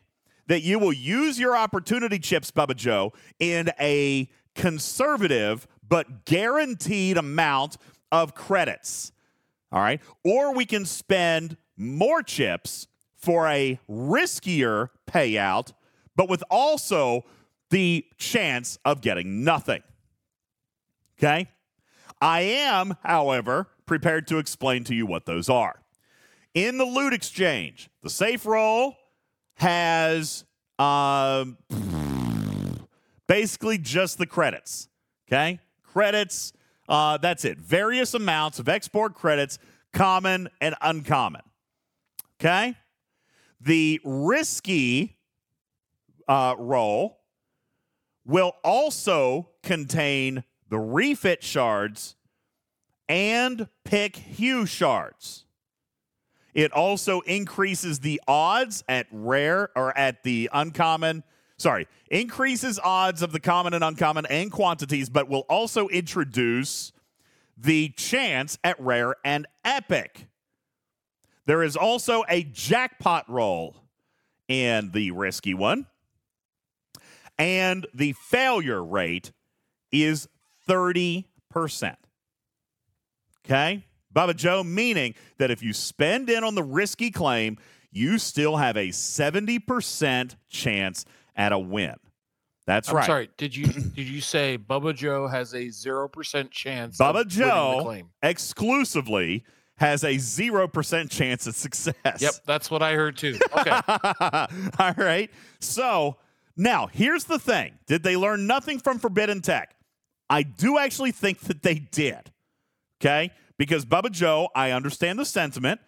[0.47, 7.77] that you will use your opportunity chips, Bubba Joe, in a conservative but guaranteed amount
[8.11, 9.11] of credits.
[9.71, 10.01] All right?
[10.23, 15.73] Or we can spend more chips for a riskier payout,
[16.15, 17.25] but with also
[17.69, 19.83] the chance of getting nothing.
[21.17, 21.49] Okay?
[22.21, 25.81] I am, however, prepared to explain to you what those are.
[26.53, 28.97] In the loot exchange, the safe roll
[29.55, 30.45] has
[30.79, 31.57] um,
[33.27, 34.89] basically just the credits.
[35.27, 35.59] Okay?
[35.83, 36.53] Credits,
[36.89, 37.59] uh, that's it.
[37.59, 39.59] Various amounts of export credits,
[39.93, 41.41] common and uncommon.
[42.39, 42.75] Okay?
[43.61, 45.17] The risky
[46.27, 47.19] uh, roll
[48.25, 52.15] will also contain the refit shards
[53.07, 55.45] and pick hue shards.
[56.53, 61.23] It also increases the odds at rare or at the uncommon.
[61.59, 66.93] Sorry, increases odds of the common and uncommon and quantities, but will also introduce
[67.57, 70.27] the chance at rare and epic.
[71.45, 73.75] There is also a jackpot roll
[74.47, 75.85] in the risky one.
[77.37, 79.33] And the failure rate
[79.91, 80.29] is
[80.67, 81.25] 30%.
[83.45, 83.85] Okay?
[84.15, 87.57] Bubba Joe, meaning that if you spend in on the risky claim,
[87.91, 91.95] you still have a 70% chance at a win.
[92.65, 93.05] That's I'm right.
[93.05, 93.29] sorry.
[93.37, 93.65] Did you
[93.95, 96.97] did you say Bubba Joe has a zero percent chance?
[96.97, 98.09] Bubba of winning the Joe claim?
[98.21, 99.43] exclusively
[99.77, 102.21] has a 0% chance of success.
[102.21, 103.39] Yep, that's what I heard too.
[103.57, 103.71] Okay.
[104.77, 105.31] All right.
[105.61, 106.17] So
[106.57, 109.75] now here's the thing Did they learn nothing from Forbidden Tech?
[110.29, 112.31] I do actually think that they did.
[113.01, 113.31] Okay.
[113.57, 115.79] Because Bubba Joe, I understand the sentiment.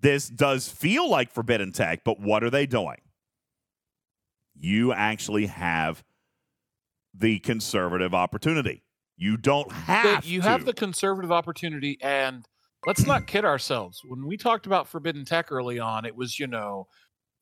[0.00, 2.98] This does feel like Forbidden Tech, but what are they doing?
[4.60, 6.04] You actually have
[7.14, 8.82] the conservative opportunity.
[9.16, 10.48] You don't have you to.
[10.48, 12.46] have the conservative opportunity and
[12.86, 16.46] let's not kid ourselves when we talked about forbidden tech early on it was you
[16.46, 16.86] know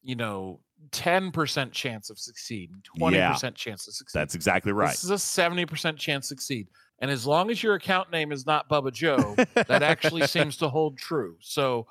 [0.03, 0.61] you know
[0.91, 4.91] 10% chance of succeeding 20% chance of succeed That's exactly right.
[4.91, 6.69] this is a 70% chance succeed
[7.01, 10.69] and as long as your account name is not bubba joe that actually seems to
[10.69, 11.87] hold true so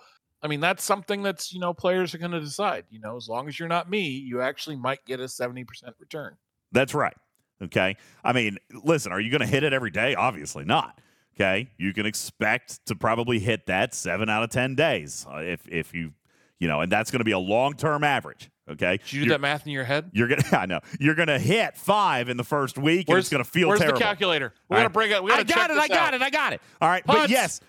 [0.46, 3.28] i mean that's something that's you know players are going to decide you know as
[3.28, 5.66] long as you're not me you actually might get a 70%
[6.00, 6.38] return
[6.72, 7.16] That's right.
[7.64, 7.96] Okay.
[8.24, 10.14] I mean, listen, are you going to hit it every day?
[10.14, 11.00] Obviously not.
[11.36, 11.70] Okay.
[11.78, 15.94] You can expect to probably hit that seven out of 10 days uh, if, if
[15.94, 16.12] you,
[16.60, 18.50] you know, and that's going to be a long term average.
[18.70, 18.98] Okay.
[18.98, 21.38] did you do You're- that math in your head You're gonna, I know, you're gonna
[21.40, 24.00] hit five in the first week, and it's gonna feel where's terrible.
[24.00, 24.88] the calculator we're All right.
[24.88, 25.78] to bring it we I gotta I got it.
[25.78, 26.14] I got out.
[26.16, 26.22] it.
[26.24, 26.62] I got it.
[26.82, 27.62] All right, but Huts, yes,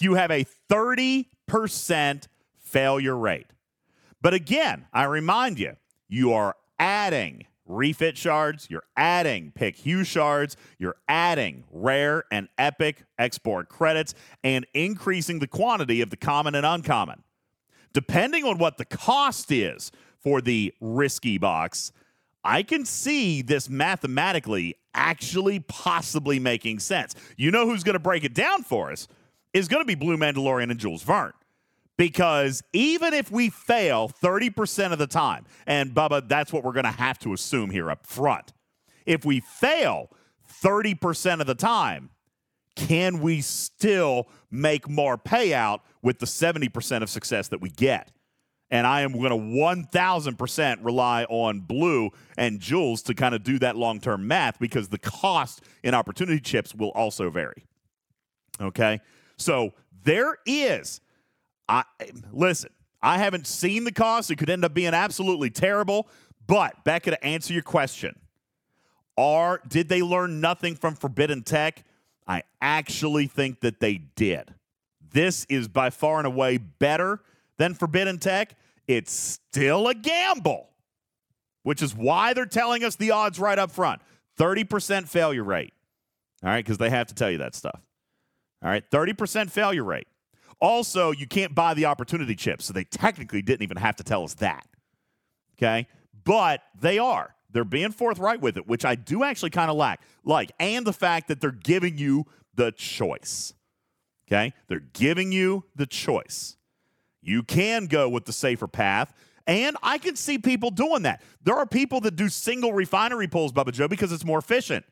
[0.00, 3.48] you, you have a thirty percent failure rate.
[4.22, 5.76] But again, I remind you,
[6.08, 13.04] you are adding refit shards, you're adding pick hue shards, you're adding rare and epic
[13.18, 17.22] export credits, and increasing the quantity of the common and uncommon.
[17.92, 21.92] Depending on what the cost is for the risky box,
[22.44, 27.14] I can see this mathematically actually possibly making sense.
[27.36, 29.08] You know who's going to break it down for us
[29.52, 31.32] is going to be Blue Mandalorian and Jules Verne.
[31.96, 36.84] Because even if we fail 30% of the time, and Bubba, that's what we're going
[36.84, 38.52] to have to assume here up front.
[39.04, 40.10] If we fail
[40.62, 42.10] 30% of the time,
[42.76, 48.12] can we still make more payout with the 70% of success that we get?
[48.70, 53.58] And I am going to 1000% rely on Blue and Jules to kind of do
[53.58, 57.64] that long term math because the cost in opportunity chips will also vary.
[58.60, 59.00] Okay.
[59.38, 59.72] So
[60.04, 61.00] there is,
[61.68, 61.84] I
[62.32, 62.70] listen,
[63.00, 64.30] I haven't seen the cost.
[64.30, 66.08] It could end up being absolutely terrible.
[66.46, 68.18] But Becca, to answer your question,
[69.16, 71.84] are did they learn nothing from Forbidden Tech?
[72.26, 74.54] I actually think that they did.
[75.10, 77.20] This is by far and away better
[77.56, 78.54] than Forbidden Tech.
[78.86, 80.68] It's still a gamble,
[81.62, 84.00] which is why they're telling us the odds right up front
[84.38, 85.72] 30% failure rate.
[86.42, 87.80] All right, because they have to tell you that stuff.
[88.62, 90.08] All right, 30% failure rate.
[90.60, 94.24] Also, you can't buy the opportunity chips, so they technically didn't even have to tell
[94.24, 94.66] us that.
[95.56, 95.86] Okay?
[96.24, 97.34] But they are.
[97.50, 100.02] They're being forthright with it, which I do actually kind of lack.
[100.24, 103.54] Like, and the fact that they're giving you the choice.
[104.26, 104.52] Okay?
[104.66, 106.56] They're giving you the choice.
[107.22, 109.14] You can go with the safer path.
[109.46, 111.22] And I can see people doing that.
[111.42, 114.84] There are people that do single refinery pulls, Bubba Joe, because it's more efficient.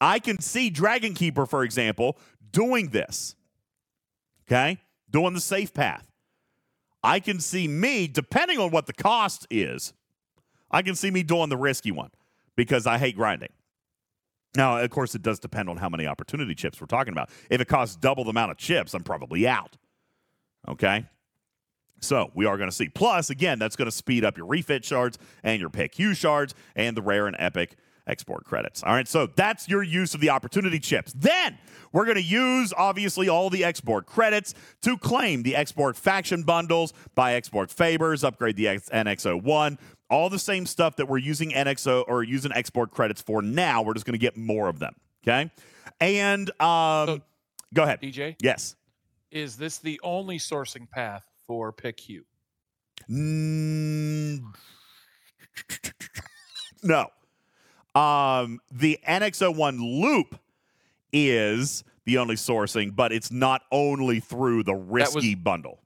[0.00, 2.18] I can see Dragon Keeper, for example,
[2.52, 3.34] doing this.
[4.46, 4.78] Okay?
[5.10, 6.06] Doing the safe path.
[7.02, 9.92] I can see me, depending on what the cost is,
[10.70, 12.10] I can see me doing the risky one
[12.54, 13.50] because I hate grinding.
[14.54, 17.30] Now, of course, it does depend on how many opportunity chips we're talking about.
[17.50, 19.76] If it costs double the amount of chips, I'm probably out.
[20.68, 21.06] Okay?
[22.00, 22.88] So we are going to see.
[22.88, 26.96] Plus, again, that's going to speed up your refit shards and your pick shards and
[26.96, 27.76] the rare and epic
[28.06, 28.82] export credits.
[28.82, 31.12] All right, so that's your use of the opportunity chips.
[31.12, 31.58] Then
[31.92, 36.92] we're going to use, obviously, all the export credits to claim the export faction bundles,
[37.14, 39.78] buy export favors, upgrade the X- NXO1,
[40.10, 43.82] all the same stuff that we're using NXO or using export credits for now.
[43.82, 44.94] We're just going to get more of them.
[45.24, 45.50] Okay,
[46.00, 47.20] and um, So-
[47.74, 48.00] go ahead.
[48.00, 48.74] DJ, Yes.
[49.30, 52.24] is this the only sourcing path for pick Hue?
[53.10, 54.40] Mm,
[56.82, 57.06] no.
[57.94, 60.38] Um, the NX01 loop
[61.12, 65.80] is the only sourcing, but it's not only through the risky bundle.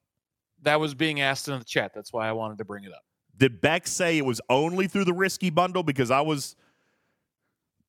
[0.62, 1.93] That was being asked in the chat.
[1.95, 3.05] That's why I wanted to bring it up.
[3.37, 5.83] Did Bek say it was only through the risky bundle?
[5.83, 6.57] Because I was,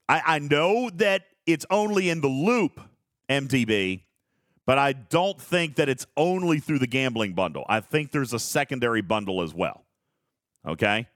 [0.10, 2.82] I, I know that it's only in the loop,
[3.30, 4.02] MTB,
[4.66, 7.66] but I don't think that it's only through the gambling bundle.
[7.70, 9.86] I think there's a secondary bundle as well.
[10.68, 11.08] Okay?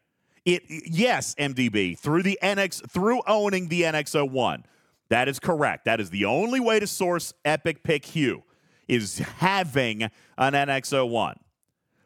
[0.46, 4.64] It yes, MDB, through the NX through owning the NX01.
[5.10, 5.86] That is correct.
[5.86, 8.44] That is the only way to source Epic Pick Hue
[8.88, 11.36] is having an NX01.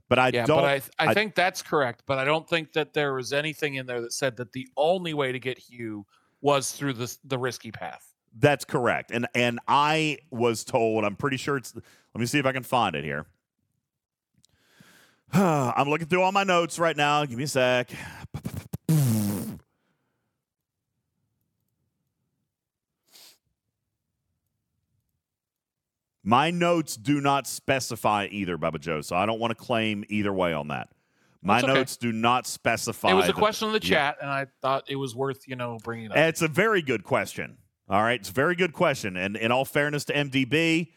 [0.10, 0.58] But I yeah, don't.
[0.58, 2.04] but I, I I- think that's correct.
[2.06, 5.14] But I don't think that there was anything in there that said that the only
[5.14, 6.06] way to get Hugh
[6.42, 8.14] was through the the risky path.
[8.38, 9.12] That's correct.
[9.12, 12.64] And and I was told, I'm pretty sure it's let me see if I can
[12.64, 13.26] find it here.
[15.38, 17.26] I'm looking through all my notes right now.
[17.26, 17.92] Give me a sec.
[26.24, 30.32] My notes do not specify either, Bubba Joe, so I don't want to claim either
[30.32, 30.88] way on that.
[31.42, 31.68] My okay.
[31.68, 33.12] notes do not specify.
[33.12, 33.90] It was a question in the yeah.
[33.90, 36.18] chat, and I thought it was worth you know bringing up.
[36.18, 37.58] It's a very good question.
[37.90, 39.18] All right, it's a very good question.
[39.18, 40.94] And in all fairness to MDB,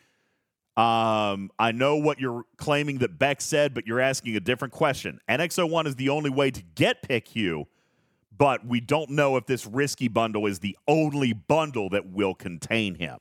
[0.78, 5.18] um, I know what you're claiming that Bek said, but you're asking a different question.
[5.28, 7.66] NX01 is the only way to get Pick Hugh,
[8.36, 12.94] but we don't know if this risky bundle is the only bundle that will contain
[12.94, 13.18] him.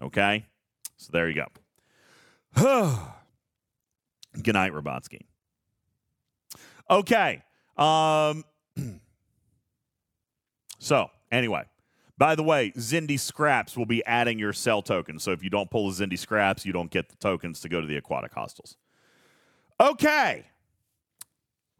[0.00, 0.46] Okay,
[0.96, 1.48] so there you go.
[4.42, 5.20] good night, Robotsky.
[6.90, 7.42] Okay.
[7.76, 8.42] Um,
[10.78, 11.64] so, anyway,
[12.24, 15.18] by the way, Xindi Scraps will be adding your cell token.
[15.18, 17.82] So, if you don't pull the Xindi Scraps, you don't get the tokens to go
[17.82, 18.78] to the aquatic hostiles.
[19.78, 20.46] Okay.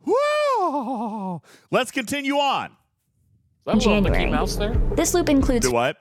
[0.06, 1.40] Whoa.
[1.70, 2.76] Let's continue on.
[3.64, 4.74] Was that a little Mickey Mouse there?
[4.94, 5.96] This loop includes Do what?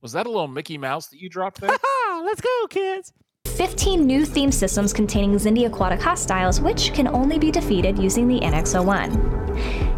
[0.00, 1.76] Was that a little Mickey Mouse that you dropped there?
[2.22, 3.12] Let's go, kids.
[3.50, 8.40] 15 new theme systems containing Xindi aquatic hostiles, which can only be defeated using the
[8.40, 9.40] NX01.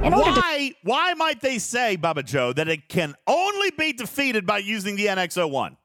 [0.04, 3.92] In order to Why, why might they say, Bubba Joe, that it can only be
[3.92, 5.76] defeated by using the NX01?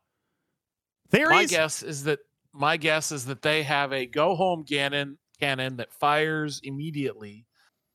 [1.09, 1.29] Theories?
[1.29, 2.19] my guess is that
[2.53, 7.45] my guess is that they have a go home cannon cannon that fires immediately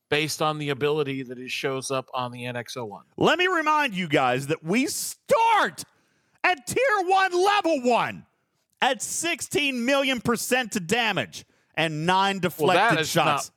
[0.09, 3.01] based on the ability that it shows up on the NX01.
[3.17, 5.83] Let me remind you guys that we start
[6.43, 8.25] at tier one, level one,
[8.83, 11.45] at 16 million percent to damage
[11.75, 13.47] and nine deflected is shots.
[13.47, 13.51] not-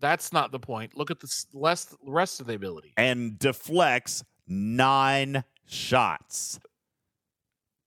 [0.00, 0.96] That's not the point.
[0.96, 2.92] Look at the less, rest of the ability.
[2.96, 6.60] and deflects nine shots.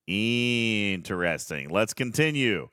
[0.07, 1.69] Interesting.
[1.69, 2.67] Let's continue.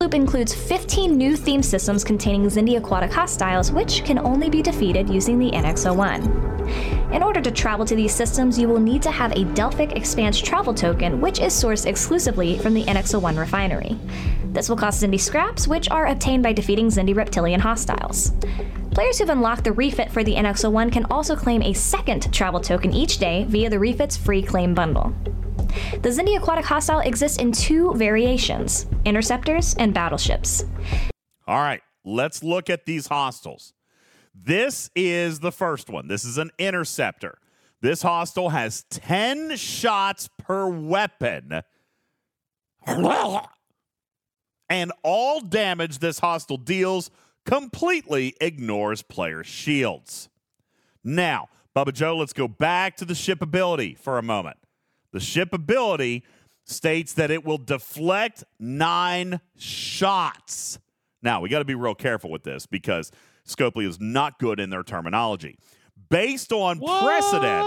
[0.00, 5.08] loop includes 15 new theme systems containing Xindi aquatic hostiles, which can only be defeated
[5.08, 7.01] using the NX01.
[7.12, 10.40] In order to travel to these systems, you will need to have a Delphic Expanse
[10.40, 13.98] travel token, which is sourced exclusively from the NX01 refinery.
[14.46, 18.32] This will cost Xindi scraps, which are obtained by defeating Xindi reptilian hostiles.
[18.92, 22.94] Players who've unlocked the refit for the NX01 can also claim a second travel token
[22.94, 25.14] each day via the refit's free claim bundle.
[26.00, 30.64] The Xindi aquatic hostile exists in two variations interceptors and battleships.
[31.46, 33.74] All right, let's look at these hostiles.
[34.44, 36.08] This is the first one.
[36.08, 37.38] This is an interceptor.
[37.80, 41.62] This hostile has 10 shots per weapon.
[44.68, 47.10] And all damage this hostile deals
[47.44, 50.28] completely ignores player shields.
[51.04, 54.56] Now, Bubba Joe, let's go back to the ship ability for a moment.
[55.12, 56.24] The ship ability
[56.64, 60.78] states that it will deflect nine shots.
[61.22, 63.10] Now, we got to be real careful with this because
[63.46, 65.58] Scopely is not good in their terminology.
[66.10, 67.66] Based on precedent,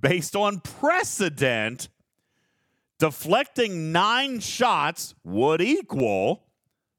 [0.00, 1.88] based on precedent,
[2.98, 6.44] deflecting nine shots would equal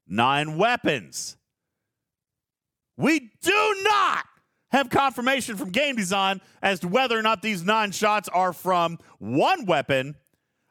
[0.06, 1.36] nine weapons.
[2.96, 4.24] We do not
[4.70, 8.98] have confirmation from game design as to whether or not these nine shots are from
[9.18, 10.16] one weapon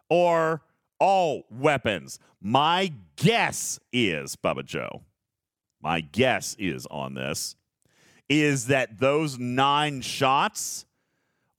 [0.09, 0.61] or
[0.99, 2.19] all weapons.
[2.41, 5.01] My guess is, Bubba Joe,
[5.83, 7.55] my guess is on this,
[8.29, 10.85] is that those nine shots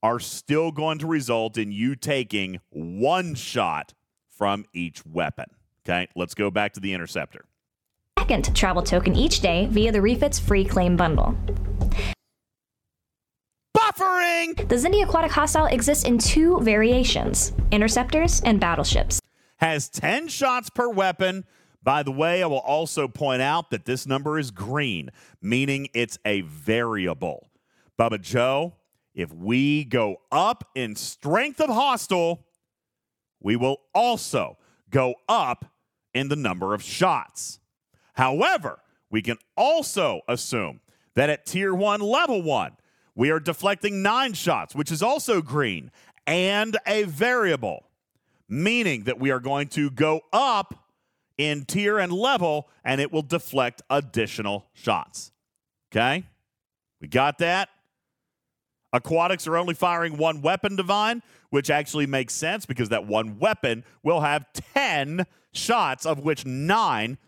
[0.03, 3.93] are still going to result in you taking one shot
[4.29, 5.47] from each weapon.
[5.87, 7.45] Okay, let's go back to the interceptor.
[8.19, 11.37] Second travel token each day via the refit's free claim bundle.
[13.77, 19.21] Buffering The Xindi aquatic hostile exists in two variations interceptors and battleships.
[19.59, 21.45] has 10 shots per weapon.
[21.85, 25.11] By the way, I will also point out that this number is green,
[25.43, 27.51] meaning it's a variable.
[27.99, 28.75] Bubba Joe,
[29.15, 32.47] if we go up in strength of hostile,
[33.39, 34.57] we will also
[34.91, 35.67] go up
[36.15, 37.61] in the number of shots.
[38.15, 38.81] However,
[39.11, 40.81] we can also assume
[41.15, 42.73] that at tier one, level one,
[43.15, 45.91] we are deflecting nine shots, which is also green
[46.27, 47.85] and a variable,
[48.49, 50.84] meaning that we are going to go up
[51.39, 55.33] in tier and level and it will deflect additional shots.
[55.93, 56.25] Okay?
[57.01, 57.69] We got that?
[58.93, 63.85] Aquatics are only firing one weapon divine, which actually makes sense because that one weapon
[64.05, 67.19] will have 10 shots, of which nine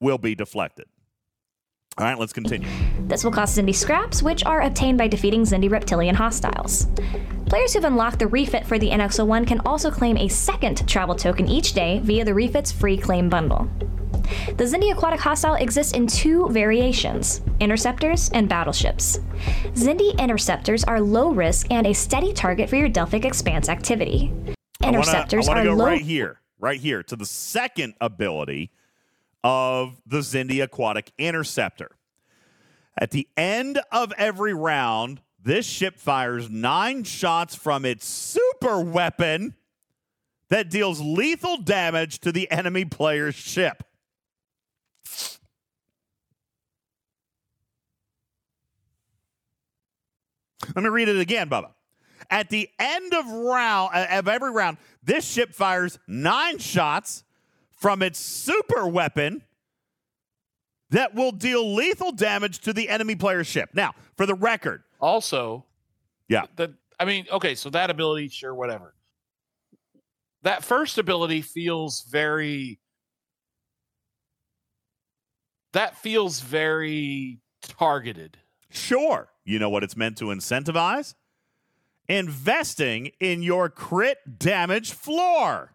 [0.00, 0.86] will be deflected.
[1.96, 2.68] All right, let's continue.
[3.06, 6.88] This will cost Xindi scraps, which are obtained by defeating Xindi reptilian hostiles.
[7.46, 11.46] Players who've unlocked the refit for the NX01 can also claim a second travel token
[11.46, 13.68] each day via the refit's free claim bundle.
[14.56, 19.20] The Xindi aquatic hostile exists in two variations interceptors and battleships.
[19.74, 24.32] Xindi interceptors are low risk and a steady target for your Delphic Expanse activity.
[24.82, 25.86] Interceptors I want to are go low.
[25.86, 28.72] right here, right here to the second ability
[29.44, 31.90] of the Xindi Aquatic Interceptor.
[32.98, 39.54] At the end of every round, this ship fires nine shots from its super weapon
[40.48, 43.82] that deals lethal damage to the enemy player's ship.
[50.74, 51.72] Let me read it again, Bubba.
[52.30, 57.24] At the end of round of every round, this ship fires nine shots
[57.84, 59.42] from its super weapon
[60.88, 63.68] that will deal lethal damage to the enemy player's ship.
[63.74, 65.66] Now, for the record, Also,
[66.30, 66.46] Yeah.
[66.56, 68.94] The I mean, okay, so that ability, sure, whatever.
[70.44, 72.80] That first ability feels very.
[75.74, 78.38] That feels very targeted.
[78.70, 81.14] sure, you know what it's meant to incentivize?
[82.08, 85.73] Investing in your crit damage floor.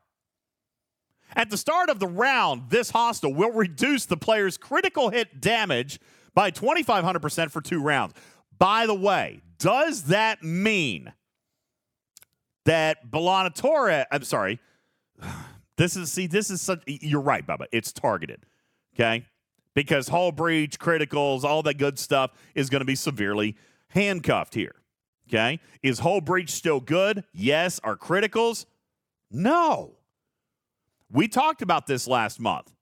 [1.36, 6.00] At the start of the round, this hostile will reduce the player's critical hit damage
[6.34, 8.14] by 2,500% for two rounds.
[8.58, 11.14] By the way, does that mean
[12.66, 14.60] that Belanatore, I'm sorry,
[15.78, 17.66] this is, see, this is such, you're right, Bubba.
[17.72, 18.46] It's targeted,
[18.96, 19.26] okay?
[19.76, 23.56] Because hull breach, criticals, all that good stuff is going to be severely
[23.90, 24.76] handcuffed here,
[25.30, 25.60] okay?
[25.84, 27.24] Is hull breach still good?
[27.34, 27.80] Yes.
[27.84, 28.66] Are criticals?
[29.32, 29.99] No.
[31.12, 32.74] We talked about this last month.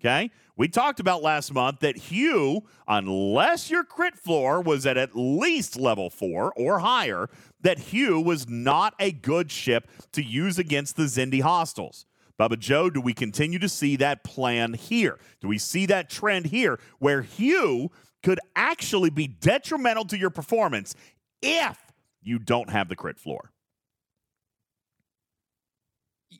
[0.00, 0.30] Okay.
[0.56, 5.76] We talked about last month that Hugh, unless your crit floor was at at least
[5.76, 7.28] level four or higher,
[7.60, 12.06] that Hugh was not a good ship to use against the Xindi hostiles.
[12.38, 15.18] Bubba Joe, do we continue to see that plan here?
[15.40, 17.90] Do we see that trend here where Hugh
[18.22, 20.94] could actually be detrimental to your performance
[21.42, 21.78] if
[22.22, 23.50] you don't have the crit floor?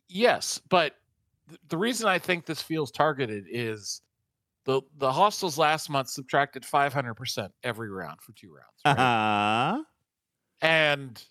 [0.09, 0.95] Yes, but
[1.49, 4.03] th- the reason I think this feels targeted is
[4.65, 8.81] the the hostiles last month subtracted 500% every round for two rounds.
[8.85, 8.99] right?
[8.99, 9.83] Uh-huh.
[10.61, 11.23] And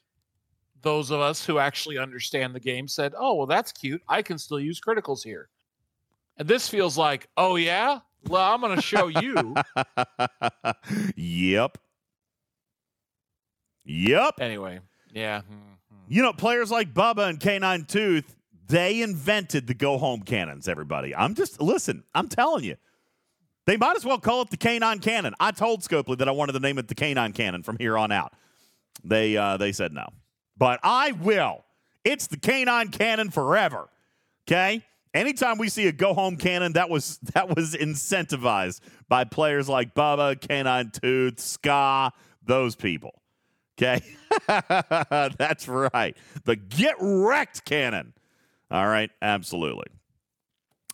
[0.81, 4.02] those of us who actually understand the game said, "Oh, well that's cute.
[4.07, 5.49] I can still use criticals here."
[6.38, 7.99] And this feels like, "Oh yeah?
[8.27, 9.56] Well, I'm going to show you."
[11.15, 11.77] yep.
[13.85, 14.35] Yep.
[14.41, 14.80] anyway,
[15.14, 15.41] yeah.
[15.41, 15.77] mhm.
[16.10, 18.35] You know, players like Bubba and K9 Tooth,
[18.68, 21.15] they invented the go home cannons, everybody.
[21.15, 22.76] I'm just, listen, I'm telling you.
[23.65, 25.35] They might as well call it the K9 cannon.
[25.41, 28.14] I told Scopely that I wanted to name it the K9 cannon from here on
[28.14, 28.34] out.
[29.03, 30.07] They uh, they said no.
[30.57, 31.64] But I will.
[32.03, 33.89] It's the K9 cannon forever.
[34.48, 34.84] Okay?
[35.14, 38.80] Anytime we see a go home cannon, that was that was incentivized
[39.10, 42.14] by players like Bubba, K9 Tooth, Ska,
[42.44, 43.22] those people.
[43.77, 44.02] Okay?
[44.48, 46.15] That's right.
[46.45, 48.14] The get wrecked cannon.
[48.72, 49.88] All right, absolutely.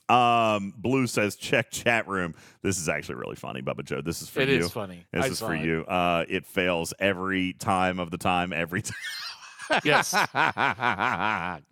[0.10, 2.36] Um, Blue says check chat room.
[2.62, 4.02] This is actually really funny, Bubba Joe.
[4.02, 4.60] This is for It you.
[4.60, 5.06] is funny.
[5.12, 5.64] This I is for it.
[5.64, 5.86] you.
[5.86, 8.82] Uh, it fails every time of the time, every
[9.70, 9.82] time.
[9.84, 10.12] Yes.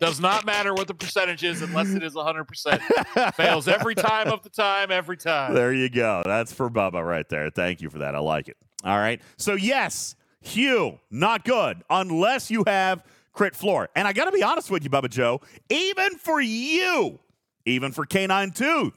[0.00, 3.34] Does not matter what the percentage is unless it is 100%.
[3.34, 5.54] Fails every time of the time, every time.
[5.54, 6.22] There you go.
[6.24, 7.50] That's for Bubba right there.
[7.50, 8.14] Thank you for that.
[8.14, 8.56] I like it.
[8.82, 9.20] All right.
[9.36, 13.88] So, yes, Hugh, not good unless you have crit floor.
[13.96, 15.40] And I got to be honest with you, Bubba Joe,
[15.70, 17.18] even for you,
[17.66, 18.94] even for K9 Tooth,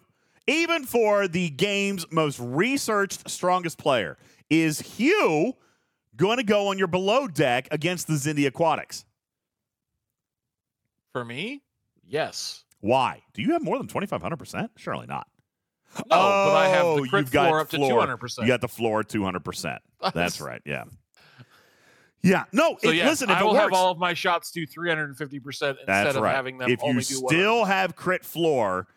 [0.47, 4.17] even for the game's most researched, strongest player,
[4.49, 5.55] is Hugh
[6.15, 9.05] going to go on your below deck against the Xindi Aquatics?
[11.11, 11.61] For me,
[12.05, 12.63] yes.
[12.81, 13.23] Why?
[13.33, 14.69] Do you have more than 2,500%?
[14.75, 15.27] Surely not.
[15.97, 18.05] No, but I have Oh, the crit you've got floor up to floor.
[18.05, 18.41] 200%.
[18.41, 19.77] You got the floor 200%.
[20.13, 20.61] That's right.
[20.65, 20.83] Yeah.
[22.25, 22.45] Yeah.
[22.51, 24.49] No, So it- yes, listen, if I it will works, have all of my shots
[24.51, 26.35] do 350% instead of right.
[26.35, 27.27] having them if you only do 100%.
[27.29, 28.87] still have crit floor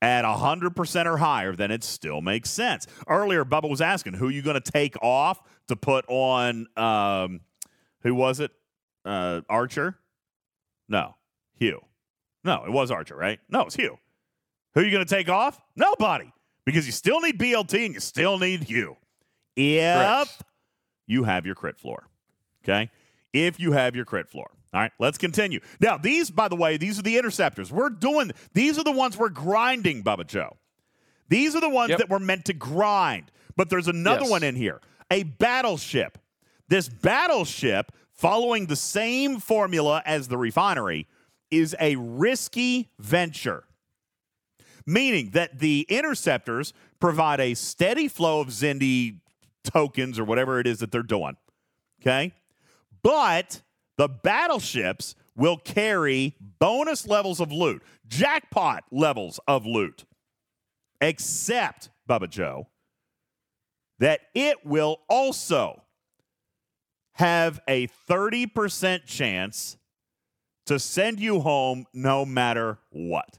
[0.00, 2.86] at 100% or higher, then it still makes sense.
[3.06, 7.40] Earlier, Bubba was asking, who you going to take off to put on, um,
[8.02, 8.52] who was it?
[9.04, 9.98] Uh, Archer?
[10.88, 11.16] No,
[11.58, 11.82] Hugh.
[12.42, 13.38] No, it was Archer, right?
[13.50, 13.98] No, it's Hugh.
[14.74, 15.60] Who are you going to take off?
[15.76, 16.32] Nobody.
[16.64, 18.96] Because you still need BLT and you still need Hugh.
[19.56, 20.42] If Correct.
[21.06, 22.06] you have your crit floor.
[22.68, 22.90] Okay?
[23.32, 24.50] If you have your crit floor.
[24.74, 25.60] All right, let's continue.
[25.80, 27.72] Now, these, by the way, these are the interceptors.
[27.72, 30.56] We're doing, these are the ones we're grinding, Bubba Joe.
[31.30, 31.98] These are the ones Yep.
[32.00, 33.30] that we're meant to grind.
[33.56, 34.30] But there's another Yes.
[34.30, 34.80] one in here
[35.10, 36.18] a battleship.
[36.68, 41.06] This battleship, following the same formula as the refinery,
[41.50, 43.64] is a risky venture
[44.86, 49.20] meaning that the interceptors provide a steady flow of Xindi
[49.62, 51.36] tokens or whatever it is that they're doing.
[52.00, 52.32] Okay.
[53.08, 53.62] But
[53.96, 60.04] the battleships will carry bonus levels of loot, jackpot levels of loot,
[61.00, 62.68] except, Bubba Joe,
[63.98, 65.84] that it will also
[67.12, 69.78] have a 30% chance
[70.66, 73.38] to send you home no matter what.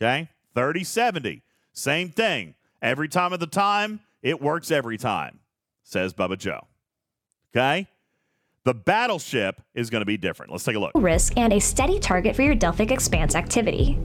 [0.00, 0.28] Okay?
[0.54, 1.42] 30 70.
[1.72, 2.54] Same thing.
[2.80, 5.40] Every time of the time, it works every time,
[5.82, 6.68] says Bubba Joe.
[7.50, 7.88] Okay?
[8.64, 10.50] The battleship is going to be different.
[10.50, 10.92] Let's take a look.
[10.94, 13.98] risk and a steady target for your Delphic Expanse activity.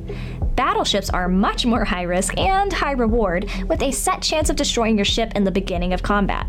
[0.55, 4.97] Battleships are much more high risk and high reward, with a set chance of destroying
[4.97, 6.45] your ship in the beginning of combat.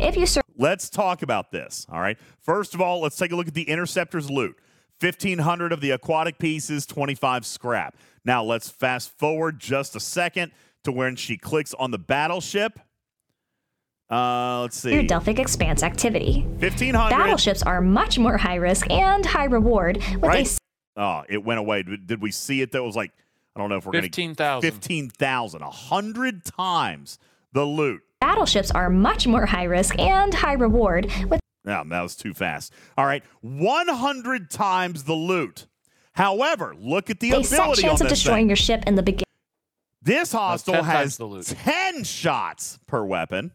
[0.00, 1.86] If you sur- Let's talk about this.
[1.88, 2.18] All right.
[2.40, 4.58] First of all, let's take a look at the interceptor's loot
[5.00, 7.96] 1,500 of the aquatic pieces, 25 scrap.
[8.24, 10.50] Now, let's fast forward just a second
[10.82, 12.80] to when she clicks on the battleship.
[14.10, 15.02] Uh, let's your.
[15.02, 16.42] Delphic Expanse activity.
[16.60, 17.10] 1,500.
[17.10, 20.46] Battleships are much more high risk and high reward, with Right.
[20.46, 20.58] s-
[20.96, 21.82] Oh, it went away.
[21.82, 22.72] Did did we see it?
[22.72, 23.12] That was like,
[23.54, 24.08] I don't know if we're going to.
[24.08, 24.70] 15,000.
[24.70, 25.62] 15,000.
[25.62, 27.18] A hundred times
[27.52, 28.02] the loot.
[28.20, 32.72] battleships are much more high risk and high reward, with Yeah, that was too fast.
[32.96, 33.22] All right.
[33.42, 35.66] 100 times the loot.
[36.12, 38.48] However, look at the a set ability chance on of destroying thing.
[38.50, 39.24] your ship in the beginning.
[40.00, 41.46] This hostile has the loot.
[41.46, 43.52] 10 shots per weapon.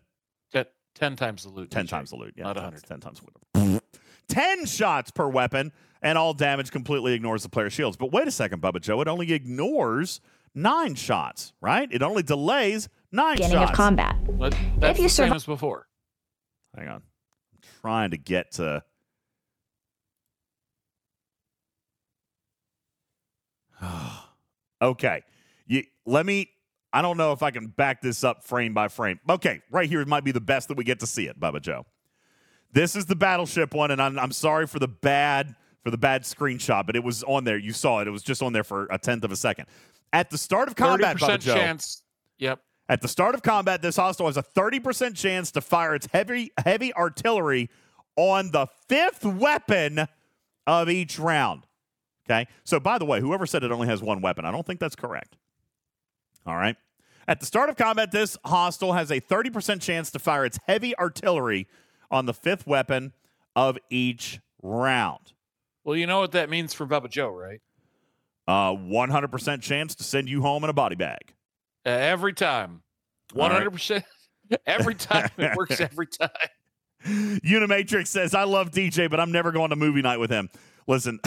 [0.93, 1.71] Te- 10 times the loot.
[1.71, 1.89] 10 DJ.
[1.89, 2.33] times the loot.
[2.37, 2.83] Yeah, Not 10 100.
[2.87, 3.21] 10 times
[3.53, 3.83] the loot.
[4.27, 7.97] 10 shots per weapon, and all damage completely ignores the player's shields.
[7.97, 9.01] But wait a second, Bubba Joe.
[9.01, 10.21] It only ignores
[10.55, 11.87] nine shots, right?
[11.91, 13.71] It only delays nine beginning shots.
[13.71, 14.15] of combat.
[14.37, 15.87] But that's you the same survive- as before.
[16.77, 16.95] Hang on.
[16.95, 18.83] I'm trying to get to.
[24.81, 25.23] okay.
[25.67, 26.49] You, let me.
[26.93, 29.19] I don't know if I can back this up frame by frame.
[29.29, 31.85] Okay, right here might be the best that we get to see it, Bubba Joe.
[32.73, 36.23] This is the battleship one, and I'm, I'm sorry for the bad for the bad
[36.23, 37.57] screenshot, but it was on there.
[37.57, 38.07] You saw it.
[38.07, 39.65] It was just on there for a tenth of a second.
[40.13, 41.55] At the start of combat, 30% Joe.
[41.55, 42.03] chance.
[42.37, 42.59] Yep.
[42.87, 46.51] At the start of combat, this hostile has a 30% chance to fire its heavy
[46.63, 47.69] heavy artillery
[48.15, 50.07] on the fifth weapon
[50.67, 51.63] of each round.
[52.29, 52.47] Okay?
[52.63, 54.95] So by the way, whoever said it only has one weapon, I don't think that's
[54.95, 55.37] correct.
[56.45, 56.75] All right.
[57.27, 60.97] At the start of combat, this hostile has a 30% chance to fire its heavy
[60.97, 61.67] artillery
[62.09, 63.13] on the fifth weapon
[63.55, 65.33] of each round.
[65.83, 67.61] Well, you know what that means for Bubba Joe, right?
[68.47, 71.33] Uh, 100% chance to send you home in a body bag.
[71.85, 72.81] Uh, every time.
[73.33, 74.03] 100%.
[74.65, 75.29] Every time.
[75.37, 76.29] It works every time.
[77.05, 80.49] Unimatrix says, I love DJ, but I'm never going to movie night with him.
[80.87, 81.19] Listen,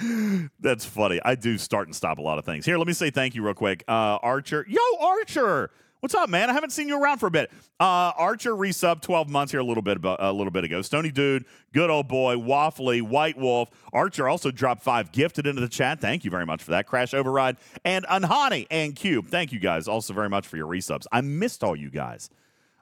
[0.60, 1.20] that's funny.
[1.24, 2.64] I do start and stop a lot of things.
[2.64, 3.84] Here, let me say thank you real quick.
[3.86, 4.66] Uh, Archer.
[4.68, 5.70] Yo, Archer.
[6.02, 6.50] What's up, man?
[6.50, 7.52] I haven't seen you around for a bit.
[7.78, 10.82] Uh, Archer resub 12 months here a little bit about, a little bit ago.
[10.82, 13.70] Stony Dude, good old boy, Waffly, White Wolf.
[13.92, 16.00] Archer also dropped five gifted into the chat.
[16.00, 16.88] Thank you very much for that.
[16.88, 19.28] Crash Override and Unhani and Cube.
[19.28, 21.06] Thank you guys also very much for your resubs.
[21.12, 22.30] I missed all you guys.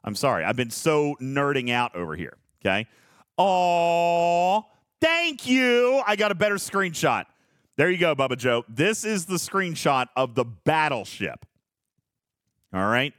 [0.03, 0.43] I'm sorry.
[0.43, 2.39] I've been so nerding out over here.
[2.65, 2.87] Okay.
[3.37, 4.65] Oh,
[5.01, 6.02] thank you.
[6.06, 7.24] I got a better screenshot.
[7.77, 8.64] There you go, Bubba Joe.
[8.68, 11.47] This is the screenshot of the battleship.
[12.72, 13.14] All right.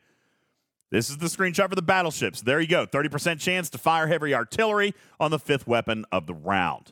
[0.91, 2.41] This is the screenshot for the battleships.
[2.41, 2.86] There you go.
[2.86, 6.91] 30% chance to fire heavy artillery on the fifth weapon of the round.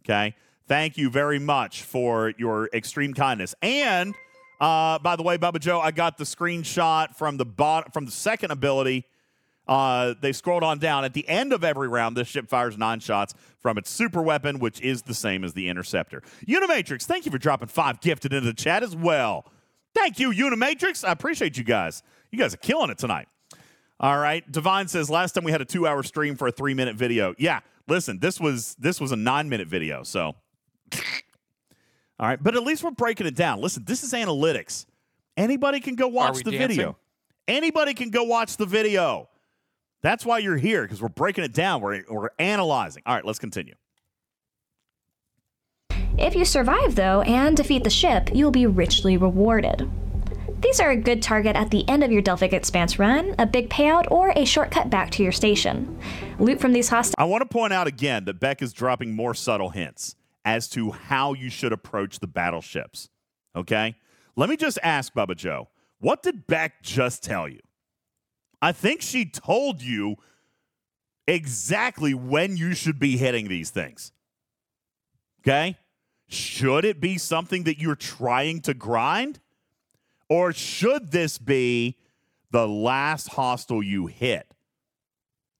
[0.00, 0.34] Okay.
[0.68, 3.54] Thank you very much for your extreme kindness.
[3.60, 4.14] And
[4.60, 8.12] uh, by the way, Bubba Joe, I got the screenshot from the bot from the
[8.12, 9.06] second ability.
[9.70, 11.04] Uh, they scrolled on down.
[11.04, 14.58] At the end of every round, this ship fires nine shots from its super weapon,
[14.58, 16.24] which is the same as the interceptor.
[16.46, 19.46] Unimatrix, thank you for dropping five gifted into the chat as well.
[19.94, 21.06] Thank you, Unimatrix.
[21.06, 22.02] I appreciate you guys.
[22.32, 23.28] You guys are killing it tonight.
[24.00, 24.50] All right.
[24.50, 27.34] Divine says last time we had a two hour stream for a three minute video.
[27.38, 27.60] Yeah.
[27.86, 30.02] Listen, this was this was a nine minute video.
[30.02, 30.34] So
[32.20, 33.60] all right, but at least we're breaking it down.
[33.62, 34.84] Listen, this is analytics.
[35.36, 36.68] Anybody can go watch the dancing?
[36.68, 36.98] video.
[37.48, 39.29] Anybody can go watch the video.
[40.02, 41.80] That's why you're here because we're breaking it down.
[41.80, 43.02] We're, we're analyzing.
[43.06, 43.74] All right, let's continue.
[46.18, 49.90] If you survive, though, and defeat the ship, you will be richly rewarded.
[50.60, 53.70] These are a good target at the end of your Delphic Expanse run, a big
[53.70, 55.98] payout, or a shortcut back to your station.
[56.38, 57.14] Loot from these hostiles.
[57.16, 60.90] I want to point out again that Bek is dropping more subtle hints as to
[60.90, 63.08] how you should approach the battleships.
[63.56, 63.96] Okay?
[64.36, 65.68] Let me just ask Bubba Joe,
[65.98, 67.60] what did Bek just tell you?
[68.62, 70.16] I think she told you
[71.26, 74.12] exactly when you should be hitting these things.
[75.42, 75.76] Okay?
[76.28, 79.40] Should it be something that you're trying to grind?
[80.28, 81.96] Or should this be
[82.50, 84.46] the last hostile you hit?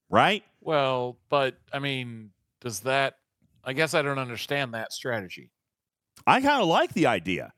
[0.08, 0.44] Right?
[0.60, 3.16] Well, but I mean, does that?
[3.64, 5.50] I guess I don't understand that strategy.
[6.26, 7.52] I kind of like the idea.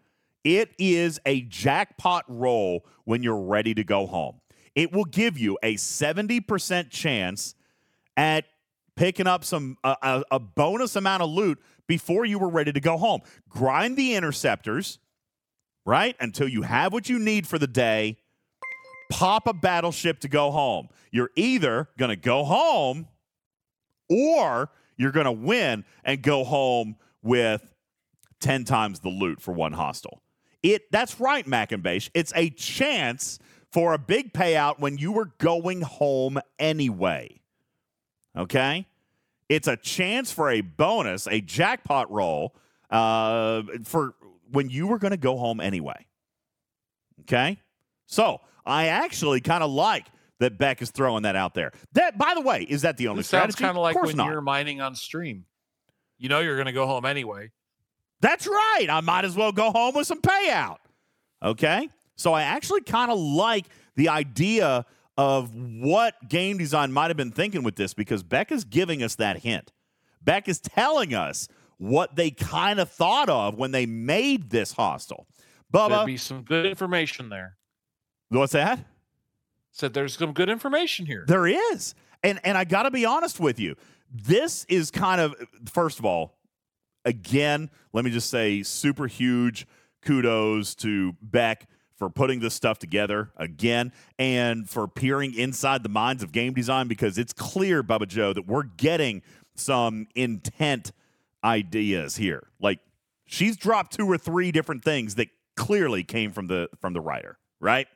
[0.45, 4.41] It is a jackpot roll when you're ready to go home.
[4.75, 7.55] It will give you a 70% chance
[8.17, 8.45] at
[8.97, 12.97] picking up some a, a bonus amount of loot before you were ready to go
[12.97, 13.21] home.
[13.49, 14.99] Grind the interceptors,
[15.85, 16.17] right?
[16.21, 18.19] Until you have what you need for the day.
[19.11, 20.89] Pop a battleship to go home.
[21.11, 23.09] You're either going to go home
[24.09, 27.63] or you're going to win and go home with
[28.41, 30.23] 10 times the loot for one hostile.
[30.63, 32.09] It that's right, Mac and Beige.
[32.15, 33.39] It's a chance
[33.73, 37.41] for a big payout when you were going home anyway.
[38.37, 38.87] Okay?
[39.49, 42.55] It's a chance for a bonus, a jackpot roll
[42.91, 44.15] uh, for
[44.51, 46.07] when you were going to go home anyway.
[47.23, 47.59] Okay?
[48.07, 50.07] So I actually kind of like
[50.39, 51.73] that Bek is throwing that out there.
[51.93, 54.29] That, by the way, is that the only It sounds kind of like when not.
[54.29, 55.47] you're mining on stream.
[56.19, 57.51] You know you're going to go home anyway.
[58.21, 58.87] That's right.
[58.89, 60.79] I might as well go home with some payout.
[61.43, 61.89] Okay.
[62.17, 63.67] So I actually kind of like
[63.97, 64.87] the idea
[65.17, 69.17] of what game design might have been thinking with this because Bek is giving us
[69.17, 69.73] that hint.
[70.25, 71.49] Bek is telling us
[71.79, 75.27] what they kind of thought of when they made this hostile.
[75.73, 77.57] There'd be some good information there.
[78.29, 78.85] what's that?
[79.73, 81.25] Said there's some good information here.
[81.27, 81.95] There is.
[82.23, 83.75] And and I got to be honest with you.
[84.11, 85.35] This is kind of
[85.73, 86.39] first of all,
[87.05, 89.67] again, let me just say super huge
[90.03, 91.67] kudos to Bek
[92.03, 96.89] for putting this stuff together again and for peering inside the minds of game design
[96.89, 99.23] because it's clear, Bubba Joe, that we're getting
[99.55, 100.91] some intent
[101.45, 102.49] ideas here.
[102.61, 102.81] Like
[103.25, 107.39] she's dropped two or three different things that clearly came from the from the writer,
[107.61, 107.87] right?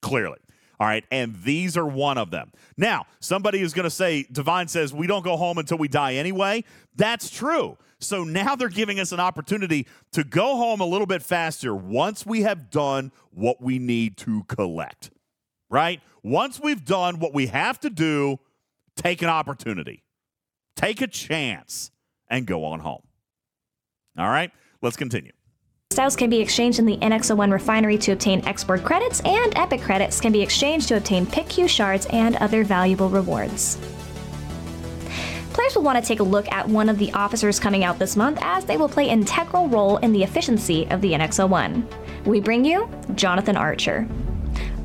[0.00, 0.38] Clearly.
[0.78, 1.04] All right.
[1.10, 2.52] And these are one of them.
[2.76, 6.14] Now, somebody is going to say, Divine says, we don't go home until we die
[6.14, 6.62] anyway.
[6.94, 7.76] That's true.
[8.00, 12.24] So now they're giving us an opportunity to go home a little bit faster once
[12.24, 15.10] we have done what we need to collect,
[15.68, 16.00] right?
[16.22, 18.38] Once we've done what we have to do,
[18.96, 20.02] take an opportunity,
[20.76, 21.90] take a chance,
[22.28, 23.02] and go on home.
[24.18, 24.50] All right.
[24.82, 25.32] Let's continue.
[25.92, 30.20] Styles can be exchanged in the NX01 refinery to obtain export credits, and Epic credits
[30.20, 33.76] can be exchanged to obtain PIC-Q shards and other valuable rewards.
[35.60, 38.16] Players will want to take a look at one of the officers coming out this
[38.16, 42.24] month as they will play an integral role in the efficiency of the NX01.
[42.24, 44.08] We bring you Jonathan Archer.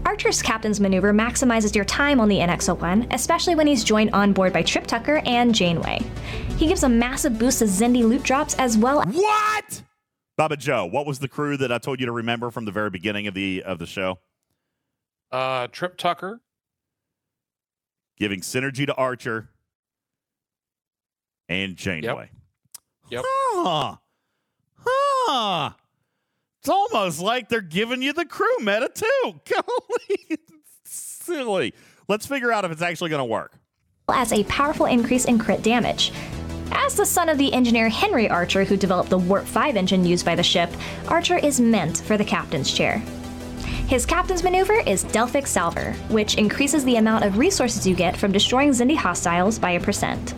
[0.06, 4.52] Archer's captain's maneuver maximizes your time on the NX01, especially when he's joined on board
[4.52, 6.02] by Trip Tucker and Janeway.
[6.58, 9.82] He gives a massive boost to Xindi loot drops as well What?
[10.38, 12.90] Bubba Joe, what was the crew that I told you to remember from the very
[12.90, 14.20] beginning of the of the show?
[15.32, 16.42] Uh, Trip Tucker,
[18.18, 19.52] Giving synergy to Archer
[21.50, 22.30] and Janeway.
[23.10, 23.24] Yep.
[23.26, 23.96] Huh.
[24.78, 25.72] Huh.
[26.60, 29.40] It's almost like they're giving you the crew meta too.
[29.52, 30.40] Golly,
[30.84, 31.74] silly.
[32.08, 33.54] Let's figure out if it's actually going to work.
[34.10, 36.12] as a powerful increase in crit damage.
[36.72, 40.26] As the son of the engineer Henry Archer, who developed the Warp 5 engine used
[40.26, 40.70] by the ship,
[41.08, 42.98] Archer is meant for the captain's chair.
[43.88, 48.32] His captain's maneuver is Delphic Salver, which increases the amount of resources you get from
[48.32, 50.34] destroying Xindi hostiles by a percent.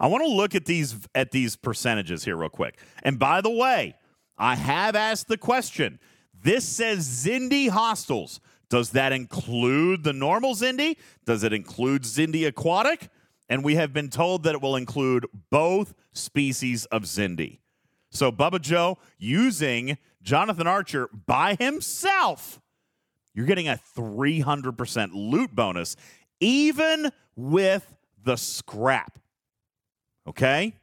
[0.00, 2.80] I want to look at these at these percentages here real quick.
[3.02, 3.94] And by the way,
[4.38, 6.00] I have asked the question.
[6.42, 8.40] This says Xindi hostiles.
[8.70, 10.96] Does that include the normal Xindi?
[11.26, 13.10] Does it include Xindi aquatic?
[13.48, 17.58] And we have been told that it will include both species of Xindi.
[18.10, 22.60] So Bubba Joe using Jonathan Archer by himself,
[23.34, 25.96] you're getting a 300% loot bonus,
[26.38, 29.18] even with the scrap.
[30.30, 30.74] Okay?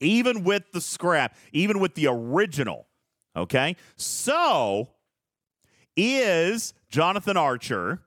[0.00, 2.86] Even with the scrap, even with the original.
[3.36, 3.76] Okay?
[3.96, 4.90] So,
[5.96, 8.00] is Jonathan Archer,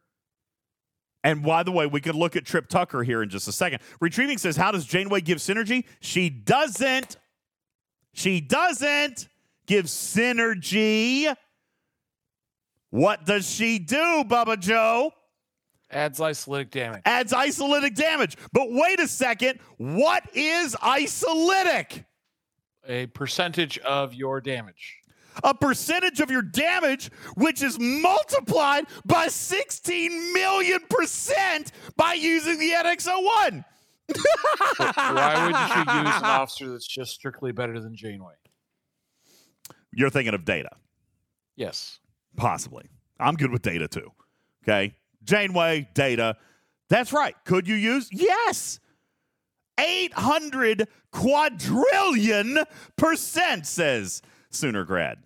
[1.23, 3.81] and by the way, we could look at Trip Tucker here in just a second.
[3.99, 5.83] Retrieving says, How does Janeway give synergy?
[5.99, 7.17] She doesn't.
[8.13, 9.27] She doesn't
[9.65, 11.35] give synergy.
[12.91, 15.11] What does she do, Bubba Joe?
[15.95, 17.01] Adds isolytic damage.
[17.05, 18.35] Adds isolytic damage.
[18.51, 19.59] But wait a second.
[19.77, 22.03] What is isolytic?
[22.87, 24.97] A percentage of your damage.
[25.41, 32.71] A percentage of your damage, which is multiplied by 16 million percent by using the
[32.71, 33.63] NX01.
[34.77, 38.33] Why would you use an officer that's just strictly better than Janeway?
[39.93, 40.71] You're thinking of data.
[41.55, 41.99] Yes.
[42.35, 42.89] Possibly.
[43.17, 44.11] I'm good with data too.
[44.63, 44.93] Okay.
[45.25, 46.37] Janeway, data.
[46.89, 47.35] That's right.
[47.45, 48.09] Could you use?
[48.11, 48.79] Yes.
[49.79, 52.59] 800 quadrillion
[52.95, 55.17] percent, says Sooner Grad.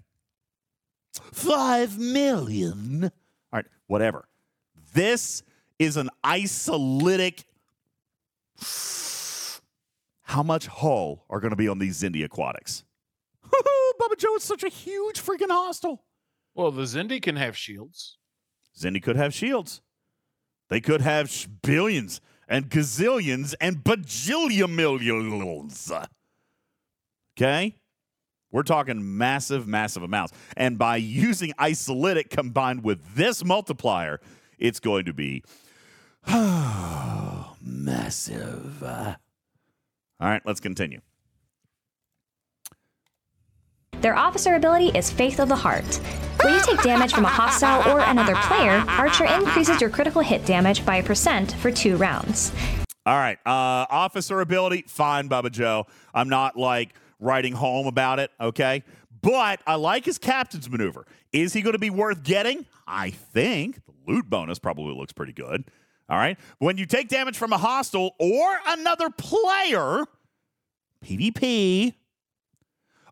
[1.33, 3.03] 5 million.
[3.03, 3.11] All
[3.53, 4.27] right, whatever.
[4.93, 5.43] This
[5.77, 7.43] is an isolytic.
[10.23, 12.83] How much hull are going to be on these Xindi aquatics?
[13.99, 16.03] Bubba Joe, it's such a huge freaking hostile.
[16.55, 18.17] Well, the Xindi can have shields.
[18.77, 19.81] Xindi could have shields.
[20.69, 25.91] They could have sh- billions and gazillions and bajillion millions.
[27.37, 27.75] Okay?
[28.51, 30.33] We're talking massive, massive amounts.
[30.57, 34.19] And by using isolytic combined with this multiplier,
[34.57, 35.43] it's going to be
[37.61, 38.83] massive.
[38.83, 40.99] All right, let's continue.
[44.01, 45.99] Their officer ability is Faith of the Heart.
[46.41, 50.45] When you take damage from a hostile or another player, Archer increases your critical hit
[50.45, 52.53] damage by a percent for two rounds.
[53.05, 53.37] All right.
[53.45, 55.85] Uh, officer ability, fine, Bubba Joe.
[56.13, 58.83] I'm not like writing home about it, okay?
[59.21, 61.05] But I like his captain's maneuver.
[61.33, 62.65] Is he going to be worth getting?
[62.87, 63.83] I think.
[63.85, 65.65] The loot bonus probably looks pretty good.
[66.07, 66.39] All right.
[66.59, 70.05] When you take damage from a hostile or another player,
[71.03, 71.93] PvP,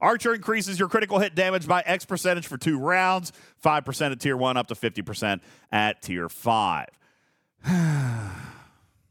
[0.01, 3.33] Archer increases your critical hit damage by X percentage for two rounds,
[3.63, 5.41] 5% at tier one, up to 50%
[5.71, 6.89] at tier five.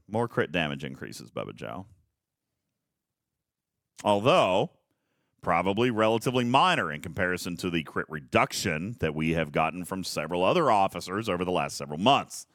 [0.08, 1.86] More crit damage increases, Bubba Joe.
[4.04, 4.70] Although,
[5.42, 10.44] probably relatively minor in comparison to the crit reduction that we have gotten from several
[10.44, 12.46] other officers over the last several months.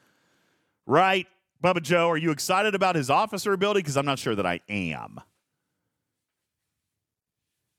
[0.86, 1.26] Right?
[1.62, 3.80] Bubba Joe, are you excited about his officer ability?
[3.80, 5.20] Because I'm not sure that I am.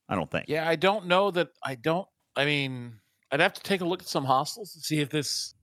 [0.09, 0.45] I don't think.
[0.49, 1.49] Yeah, I don't know that.
[1.63, 2.07] I don't.
[2.35, 2.99] I mean,
[3.31, 5.55] I'd have to take a look at some hostiles to see if this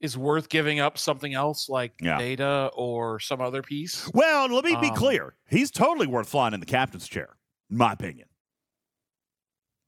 [0.00, 2.18] is worth giving up something else like Yeah.
[2.18, 4.08] data or some other piece.
[4.12, 5.34] Well, let me be Um, clear.
[5.48, 7.36] He's totally worth flying in the captain's chair,
[7.70, 8.28] in my opinion.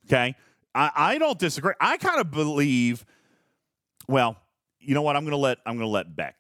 [0.07, 0.35] Okay?
[0.75, 1.75] I, I don't disagree.
[1.81, 3.05] I kind of believe,
[4.07, 4.37] well,
[4.81, 5.17] you know what?
[5.17, 6.37] I'm gonna let I'm gonna let Bek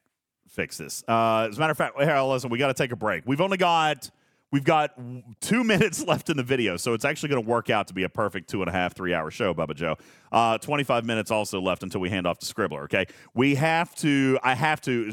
[0.49, 1.05] fix this.
[1.07, 3.25] Uh, as a matter of fact, here, listen, we gotta take a break.
[3.27, 4.11] We've only got
[4.51, 4.93] we've got
[5.41, 8.09] two minutes left in the video, so it's actually gonna work out to be a
[8.09, 9.97] perfect two and a half, three hour show, Bubba Joe.
[10.31, 13.07] Uh, 25 minutes also left until we hand off to Scribbler, okay?
[13.35, 15.13] We have to, I have to,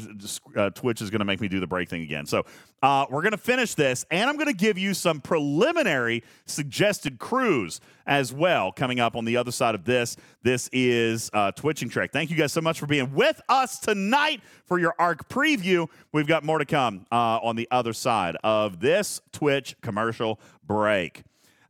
[0.56, 2.26] uh, Twitch is gonna make me do the break thing again.
[2.26, 2.44] So
[2.82, 8.32] uh, we're gonna finish this, and I'm gonna give you some preliminary suggested crews as
[8.32, 10.16] well coming up on the other side of this.
[10.42, 12.12] This is uh, Twitching Trek.
[12.12, 15.88] Thank you guys so much for being with us tonight for your ARC preview.
[16.12, 21.22] We've got more to come uh, on the other side of this Twitch commercial break.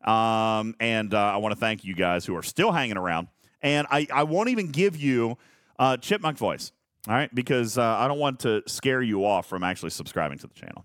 [0.05, 3.29] Um, and uh, I want to thank you guys who are still hanging around.
[3.63, 5.39] And I, I won't even give you
[5.79, 6.73] uh, Chipmunk voice,
[7.09, 7.35] all right?
[7.35, 10.85] Because uh, I don't want to scare you off from actually subscribing to the channel.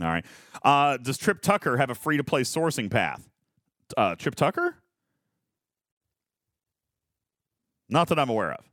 [0.00, 0.24] All right.
[0.62, 3.28] Uh, does Trip Tucker have a free to play sourcing path?
[3.96, 4.76] Uh, Trip Tucker?
[7.88, 8.64] Not that I'm aware of.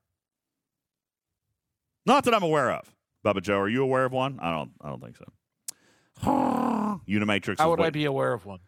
[2.06, 2.94] Not that I'm aware of.
[3.26, 4.39] Bubba Joe, are you aware of one?
[4.41, 4.72] I don't.
[4.80, 5.26] I don't think so.
[7.07, 7.57] Unimatrix.
[7.57, 8.60] How is would I be aware of one?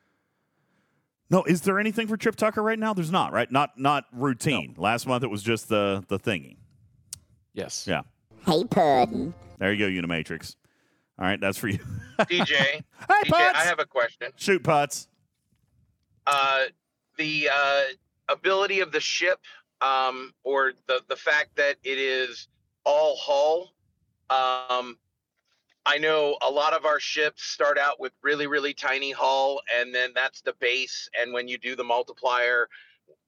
[1.30, 2.94] No, is there anything for Trip Tucker right now?
[2.94, 3.50] There's not, right?
[3.52, 4.74] Not not routine.
[4.78, 6.58] Last month it was just the the thingy.
[7.54, 7.86] Yes.
[7.88, 8.02] Yeah.
[8.46, 9.34] Hey, Puddin'.
[9.60, 10.56] There you go, Unimatrix.
[11.20, 11.80] All right, that's for you.
[12.22, 12.84] DJ, Hey,
[13.26, 14.32] DJ, I have a question.
[14.38, 15.10] Shoot putts.
[16.26, 16.66] Uh,
[17.18, 17.84] the uh,
[18.30, 19.40] ability of the ship,
[19.82, 22.48] um, or the the fact that it is
[22.86, 23.74] all hull.
[24.30, 24.98] Um,
[25.86, 29.94] I know a lot of our ships start out with really really tiny hull, and
[29.94, 31.10] then that's the base.
[31.20, 32.70] And when you do the multiplier,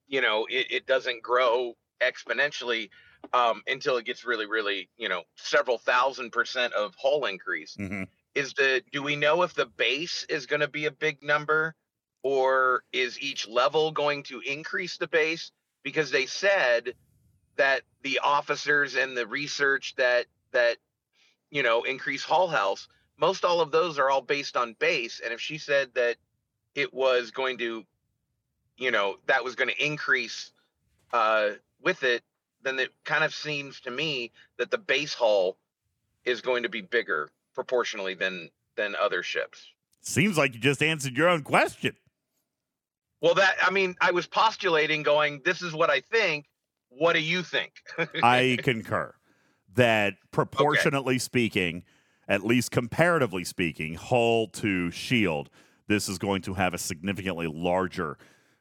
[0.08, 2.90] you know it, it doesn't grow exponentially
[3.34, 7.76] um, until it gets really really you know several thousand percent of hull increase.
[7.80, 8.04] Mm-hmm.
[8.36, 11.76] is the do we know if the base is going to be a big number?
[12.24, 15.52] Or is each level going to increase the base?
[15.82, 16.94] Because they said
[17.56, 20.78] that the officers and the research that that
[21.50, 22.88] you know increase hull health
[23.22, 25.22] most all of those are all based on base.
[25.24, 26.18] And if she said that
[26.74, 27.86] it was going to
[28.78, 30.52] you know that was going to increase
[31.14, 32.24] uh with it
[32.64, 35.58] then it kind of seems to me that the base hull
[36.26, 39.68] is going to be bigger proportionally than than other ships.
[40.02, 41.96] Seems like you just answered your own question.
[43.22, 46.46] Well, that I mean, I was postulating, going, "This is what I think.
[46.90, 47.74] What do you think?"
[48.24, 49.14] I concur
[49.76, 51.84] that proportionately speaking,
[52.28, 55.50] at least comparatively speaking, hull to shield,
[55.88, 58.18] this is going to have a significantly larger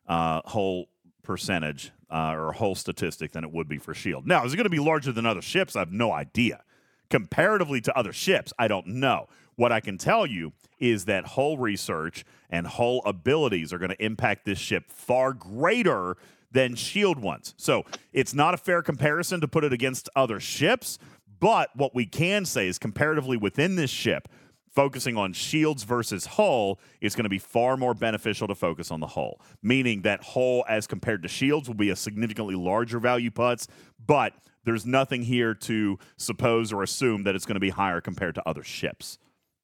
[0.06, 0.86] uh, hull
[1.22, 4.27] percentage uh, or hull statistic than it would be for shield.
[4.27, 5.77] Now, is it going to be larger than other ships?
[5.77, 6.62] I have no idea.
[7.09, 9.28] Comparatively to other ships, I don't know.
[9.57, 14.05] What I can tell you is that hull research and hull abilities are going to
[14.05, 16.16] impact this ship far greater
[16.53, 17.55] than shield ones.
[17.57, 20.99] So it's not a fair comparison to put it against other ships.
[21.39, 24.28] But what we can say is comparatively within this ship,
[24.74, 29.01] focusing on shields versus hull is going to be far more beneficial to focus on
[29.01, 33.30] the hull, meaning that hull as compared to shields will be a significantly larger value
[33.30, 33.66] putts,
[34.05, 34.32] but
[34.64, 38.48] there's nothing here to suppose or assume that it's going to be higher compared to
[38.48, 39.18] other ships.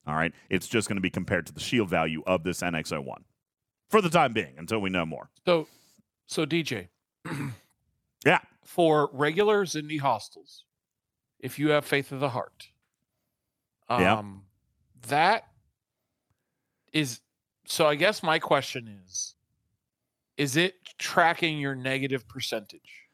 [0.06, 0.32] All right.
[0.48, 3.18] It's just going to be compared to the shield value of this NX01
[3.88, 5.30] for the time being until we know more.
[5.44, 5.66] So,
[6.26, 6.88] so DJ,
[8.24, 8.40] Yeah.
[8.64, 10.64] for regular Xindi hostiles,
[11.38, 12.68] if you have faith of the heart,
[13.88, 14.22] um, Yeah.
[15.08, 15.46] That
[16.92, 17.20] is.
[17.66, 19.34] So I guess my question is,
[20.36, 23.06] is it tracking your negative percentage?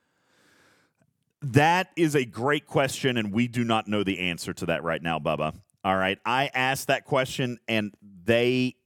[1.40, 5.02] That is a great question, and we do not know the answer to that right
[5.02, 5.54] now, Bubba.
[5.84, 6.18] All right.
[6.24, 7.92] I asked that question, and
[8.24, 8.76] they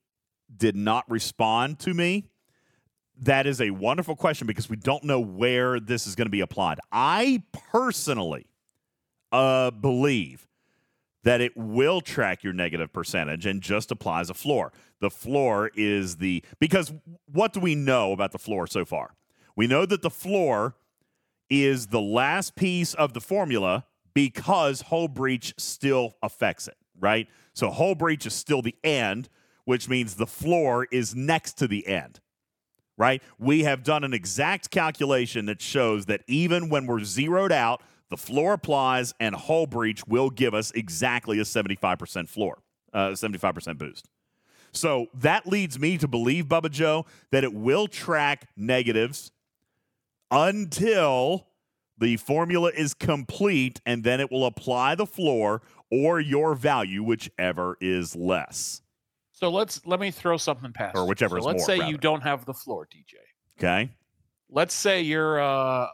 [0.56, 2.24] did not respond to me.
[3.20, 6.40] That is a wonderful question because we don't know where this is going to be
[6.40, 6.78] applied.
[6.92, 7.42] I
[7.72, 8.46] personally
[9.32, 10.46] uh, believe
[11.26, 14.72] that it will track your negative percentage and just applies a floor.
[15.00, 16.92] The floor is the because
[17.26, 19.16] what do we know about the floor so far?
[19.56, 20.76] We know that the floor
[21.50, 27.26] is the last piece of the formula because hull breach still affects it, right?
[27.54, 29.28] So hull breach is still the end,
[29.64, 32.20] which means the floor is next to the end,
[32.96, 33.20] right?
[33.36, 38.16] We have done an exact calculation that shows that even when we're zeroed out, the
[38.16, 42.62] floor applies and hull breach will give us exactly a 75% floor,
[42.92, 44.08] uh, 75% boost.
[44.72, 49.32] So that leads me to believe, Bubba Joe, that it will track negatives
[50.30, 51.46] until
[51.98, 57.78] the formula is complete, and then it will apply the floor or your value, whichever
[57.80, 58.82] is less.
[59.32, 60.96] So let's let me throw something past.
[60.96, 61.08] Or you.
[61.08, 61.90] whichever So let's more, say rather.
[61.90, 63.16] you don't have the floor, DJ.
[63.58, 63.92] Okay.
[64.50, 65.88] Let's say you're a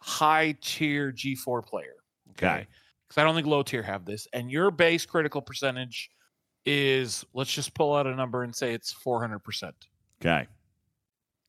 [0.00, 1.94] high tier G4 player.
[2.30, 2.66] Okay.
[3.08, 6.10] Because I don't think low tier have this, and your base critical percentage
[6.66, 9.72] is let's just pull out a number and say it's 400%.
[10.20, 10.46] Okay.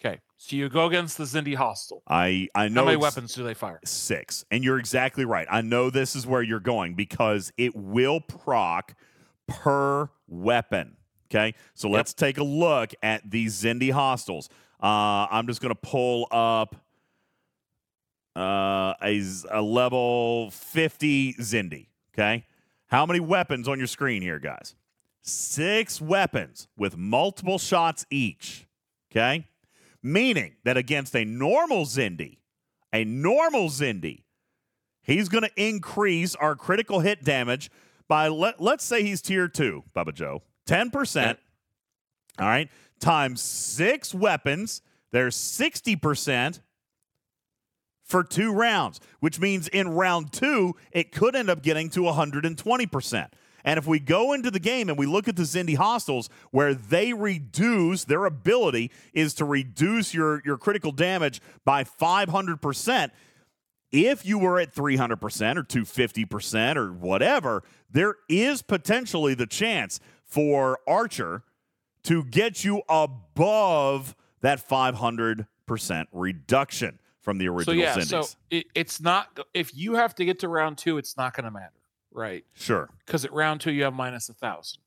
[0.04, 0.20] Okay.
[0.38, 2.02] So you go against the Xindi hostile.
[2.08, 3.80] I, I know How many weapons do they fire?
[3.86, 4.44] six.
[4.50, 5.46] And you're exactly right.
[5.52, 8.96] I know this is where you're going because it will proc
[9.48, 10.98] per weapon.
[11.30, 11.54] Okay.
[11.76, 11.96] So Yep.
[11.96, 14.50] let's take a look at these Xindi hostiles.
[14.82, 16.76] Uh, I'm just going to pull up
[18.36, 21.88] uh, a, a level 50 Xindi.
[22.14, 22.46] Okay.
[22.88, 24.76] How many weapons on your screen here, guys?
[25.22, 28.68] Six weapons with multiple shots each.
[29.12, 29.48] Okay.
[30.04, 32.38] Meaning that against a normal Xindi,
[32.92, 34.24] a normal Xindi,
[35.04, 37.70] he's going to increase our critical hit damage
[38.08, 41.38] by, let, let's say he's tier two, Bubba Joe, 10%.
[42.40, 42.70] All right.
[43.00, 44.82] Times six weapons.
[45.12, 46.60] There's 60%
[48.04, 53.28] for two rounds, which means in round two, it could end up getting to 120%.
[53.64, 56.74] And if we go into the game and we look at the Xindi Hostiles, where
[56.74, 63.12] they reduce their ability is to reduce your, your critical damage by 500%.
[63.92, 70.80] If you were at 300% or 250% or whatever, there is potentially the chance for
[70.88, 71.44] Archer
[72.04, 75.46] to get you above that 500%
[76.12, 80.40] reduction from the original So yeah, so it, it's not if you have to get
[80.40, 81.72] to round two, it's not going to matter,
[82.12, 82.44] right?
[82.54, 82.90] sure.
[83.06, 84.82] Because at round two you have minus a thousand.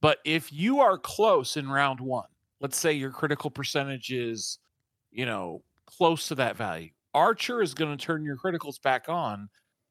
[0.00, 2.28] But if you are close in round one,
[2.60, 4.58] let's say your critical percentage is,
[5.10, 9.48] you know, close to that value, Archer is going to turn your criticals back on,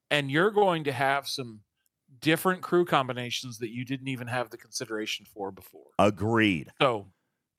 [0.10, 1.60] and you're going to have some
[2.22, 5.88] different crew combinations that you didn't even have the consideration for before.
[6.00, 6.72] Agreed.
[6.82, 7.08] So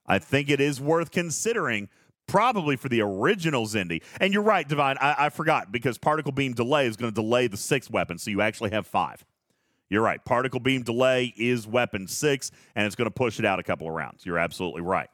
[0.06, 1.90] I think it is worth considering,
[2.28, 4.02] probably for the original Xindi.
[4.20, 4.96] And you're right, Divine.
[5.00, 8.30] I, I forgot because particle beam delay is going to delay the sixth weapon, so
[8.30, 9.24] you actually have five.
[9.90, 10.24] You're right.
[10.24, 13.88] Particle beam delay is weapon six, and it's going to push it out a couple
[13.88, 14.24] of rounds.
[14.24, 15.08] You're absolutely right.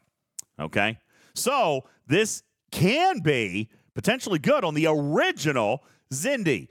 [0.61, 0.99] Okay.
[1.35, 6.69] So this can be potentially good on the original Xindi.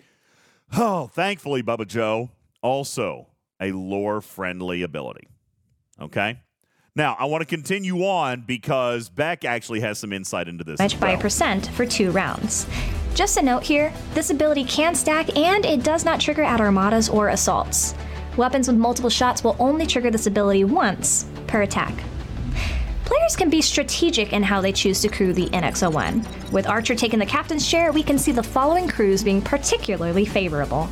[0.75, 2.29] Oh, thankfully, Bubba Joe,
[2.61, 3.27] also
[3.61, 5.27] a lore friendly ability.
[6.01, 6.41] Okay.
[6.95, 10.77] Now, I want to continue on because Bek actually has some insight into this.
[10.77, 12.67] damage as by a percent for two rounds.
[13.15, 17.09] Just a note here this ability can stack and it does not trigger at armadas
[17.09, 17.95] or assaults.
[18.37, 21.95] Weapons with multiple shots will only trigger this ability once per attack.
[23.05, 26.51] Players can be strategic in how they choose to crew the NX01.
[26.51, 30.87] With Archer taking the captain's chair, we can see the following crews being particularly favorable.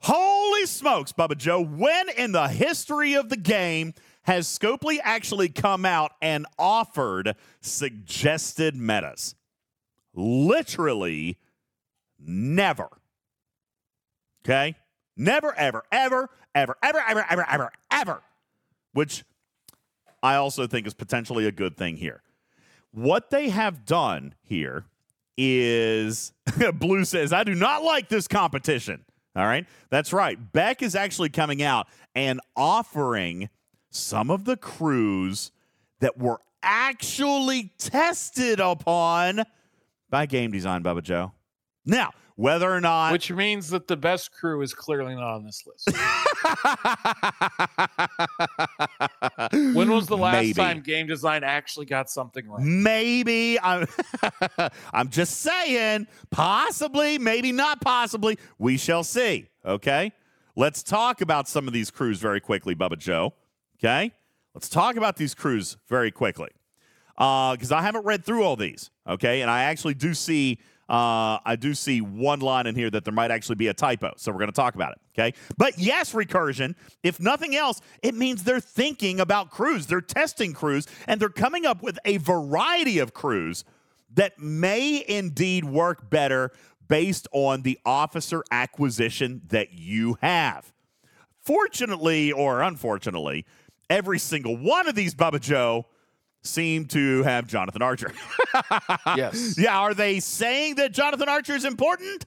[0.00, 1.62] Holy smokes, Bubba Joe.
[1.62, 3.94] When in the history of the game
[4.28, 9.34] has Scopely actually come out and offered suggested metas?
[10.14, 11.38] Literally
[12.20, 12.90] never.
[14.44, 14.76] Okay?
[15.16, 18.22] Never, ever, ever, ever, ever, ever, ever, ever, ever.
[18.92, 19.24] Which
[20.22, 22.20] I also think is potentially a good thing here.
[22.90, 24.84] What they have done here
[25.38, 26.34] is
[26.74, 29.06] Blue says, I do not like this competition.
[29.34, 29.66] All right.
[29.88, 30.38] That's right.
[30.52, 33.48] Bek is actually coming out and offering
[33.90, 35.52] some of the crews
[36.00, 39.44] that were actually tested upon
[40.10, 41.32] by game design, Bubba Joe.
[41.84, 45.64] Now, whether or not Which means that the best crew is clearly not on this
[45.66, 45.88] list.
[49.74, 50.52] when was the last Maybe.
[50.52, 52.62] time game design actually got something right?
[52.62, 53.88] Maybe I'm
[54.92, 58.38] I'm just saying, possibly, maybe not possibly.
[58.56, 59.48] We shall see.
[59.64, 60.12] Okay.
[60.54, 63.34] Let's talk about some of these crews very quickly, Bubba Joe.
[63.78, 64.12] Okay.
[64.54, 66.50] Let's talk about these crews very quickly.
[67.16, 68.90] Because I haven't read through all these.
[69.06, 69.42] Okay.
[69.42, 73.12] And I actually do see uh, I do see one line in here that there
[73.12, 74.14] might actually be a typo.
[74.16, 74.98] So we're going to talk about it.
[75.12, 75.36] Okay.
[75.58, 80.86] But yes, recursion, if nothing else, it means they're thinking about crews, they're testing crews,
[81.06, 83.64] and they're coming up with a variety of crews
[84.14, 86.52] that may indeed work better
[86.88, 90.72] based on the officer acquisition that you have.
[91.42, 93.44] Fortunately or unfortunately,
[93.90, 95.86] every single one of these Bubba Joe
[96.42, 98.12] seem to have Jonathan Archer.
[99.16, 99.56] Yes.
[99.58, 102.26] yeah, are they saying that Jonathan Archer is important?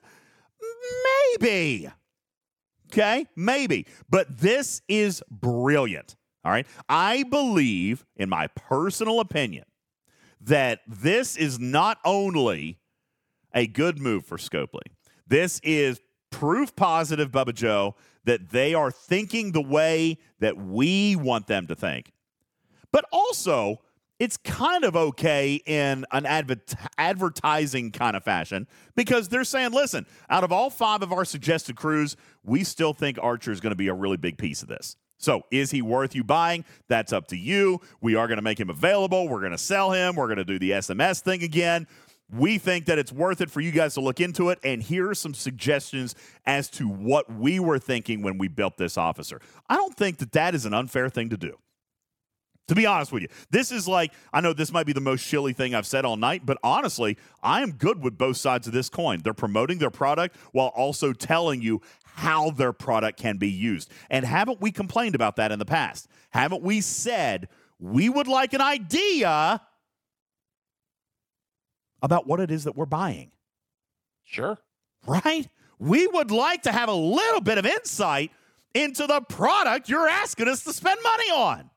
[1.39, 1.89] Maybe.
[2.91, 3.87] Okay, maybe.
[4.09, 6.15] But this is brilliant.
[6.43, 6.65] All right.
[6.89, 9.65] I believe, in my personal opinion,
[10.41, 12.79] that this is not only
[13.53, 14.81] a good move for Scopely,
[15.27, 15.99] this is
[16.31, 17.95] proof positive, Bubba Joe,
[18.25, 22.11] that they are thinking the way that we want them to think.
[22.91, 23.81] But also,
[24.19, 26.61] it's kind of okay in an adver-
[26.97, 31.75] advertising kind of fashion because they're saying, listen, out of all five of our suggested
[31.75, 34.95] crews, we still think Archer is going to be a really big piece of this.
[35.17, 36.65] So, is he worth you buying?
[36.87, 37.79] That's up to you.
[38.01, 39.27] We are going to make him available.
[39.27, 40.15] We're going to sell him.
[40.15, 41.87] We're going to do the SMS thing again.
[42.31, 44.59] We think that it's worth it for you guys to look into it.
[44.63, 48.97] And here are some suggestions as to what we were thinking when we built this
[48.97, 49.41] officer.
[49.69, 51.57] I don't think that that is an unfair thing to do.
[52.67, 55.27] To be honest with you, this is like, I know this might be the most
[55.27, 58.71] chilly thing I've said all night, but honestly, I am good with both sides of
[58.71, 59.19] this coin.
[59.21, 63.91] They're promoting their product while also telling you how their product can be used.
[64.09, 66.07] And haven't we complained about that in the past?
[66.29, 69.59] Haven't we said we would like an idea
[72.01, 73.31] about what it is that we're buying?
[74.23, 74.57] Sure.
[75.07, 75.47] right?
[75.79, 78.31] We would like to have a little bit of insight
[78.73, 81.69] into the product you're asking us to spend money on.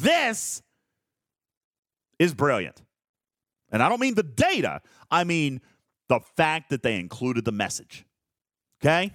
[0.00, 0.62] This
[2.18, 2.82] is brilliant.
[3.70, 5.60] And I don't mean the data, I mean
[6.08, 8.04] the fact that they included the message.
[8.82, 9.12] Okay?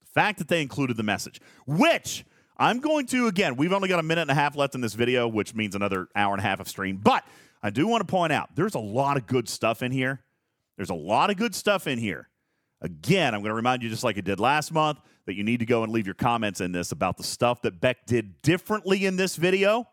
[0.00, 2.24] The fact that they included the message, which
[2.58, 4.94] I'm going to, again, we've only got a minute and a half left in this
[4.94, 7.00] video, which means another hour and a half of stream.
[7.02, 7.24] But
[7.62, 10.20] I do want to point out there's a lot of good stuff in here.
[10.76, 12.28] There's a lot of good stuff in here.
[12.80, 15.60] Again, I'm going to remind you, just like I did last month, that you need
[15.60, 19.06] to go and leave your comments in this about the stuff that Bek did differently
[19.06, 19.86] in this video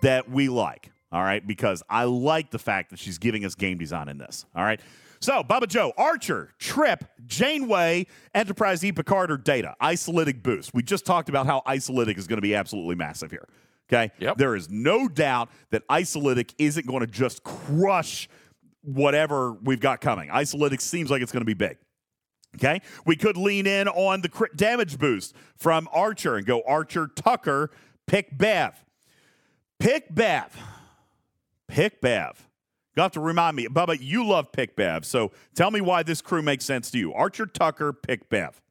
[0.00, 0.90] that we like.
[1.12, 4.46] All right, because I like the fact that she's giving us game design in this.
[4.56, 4.80] All right.
[5.20, 10.74] So, Bubba Joe, Archer, Trip, Janeway, Enterprise E Picard, or Data, Isolytic Boost.
[10.74, 13.48] We just talked about how Isolytic is going to be absolutely massive here.
[13.88, 14.12] Okay.
[14.18, 14.38] Yep.
[14.38, 18.28] There is no doubt that Isolytic isn't going to just crush
[18.82, 20.30] whatever we've got coming.
[20.30, 21.76] Isolytic seems like it's going to be big.
[22.56, 22.80] Okay.
[23.04, 27.70] We could lean in on the crit damage boost from Archer and go Archer, Tucker,
[28.06, 28.74] pick Bev.
[29.80, 30.56] Pick Bev.
[31.68, 32.48] Pick Bev.
[32.96, 35.04] You have to remind me, Bubba, you love Pick Bev.
[35.04, 37.12] So tell me why this crew makes sense to you.
[37.12, 38.62] Archer, Tucker, Pick Bev.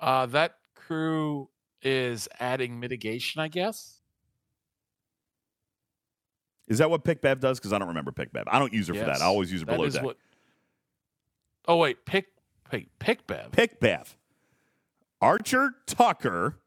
[0.00, 1.48] Uh, that crew
[1.82, 4.00] is adding mitigation, I guess.
[6.68, 7.58] Is that what Pick Bev does?
[7.58, 8.44] Because I don't remember Pick Bev.
[8.48, 9.20] I don't use her for that.
[9.20, 10.04] I always use her That below is deck.
[10.04, 10.16] what.
[11.68, 12.26] Oh wait, pick,
[12.70, 13.52] pick, pick Bev.
[13.52, 14.16] Pick Bev.
[15.20, 16.58] Archer Tucker.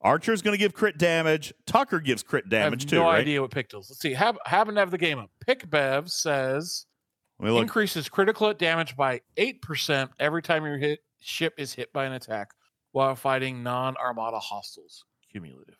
[0.00, 1.52] Archer's going to give crit damage.
[1.66, 3.20] Tucker gives crit I have damage too, no right?
[3.20, 3.88] idea what pick does.
[3.88, 4.12] Let's see.
[4.12, 5.30] Have, happen to have the game up.
[5.44, 6.86] Pick Bev says
[7.40, 12.04] increases critical hit damage by eight percent every time your hit ship is hit by
[12.04, 12.50] an attack
[12.92, 15.04] while fighting non-armada hostiles.
[15.32, 15.78] Cumulative.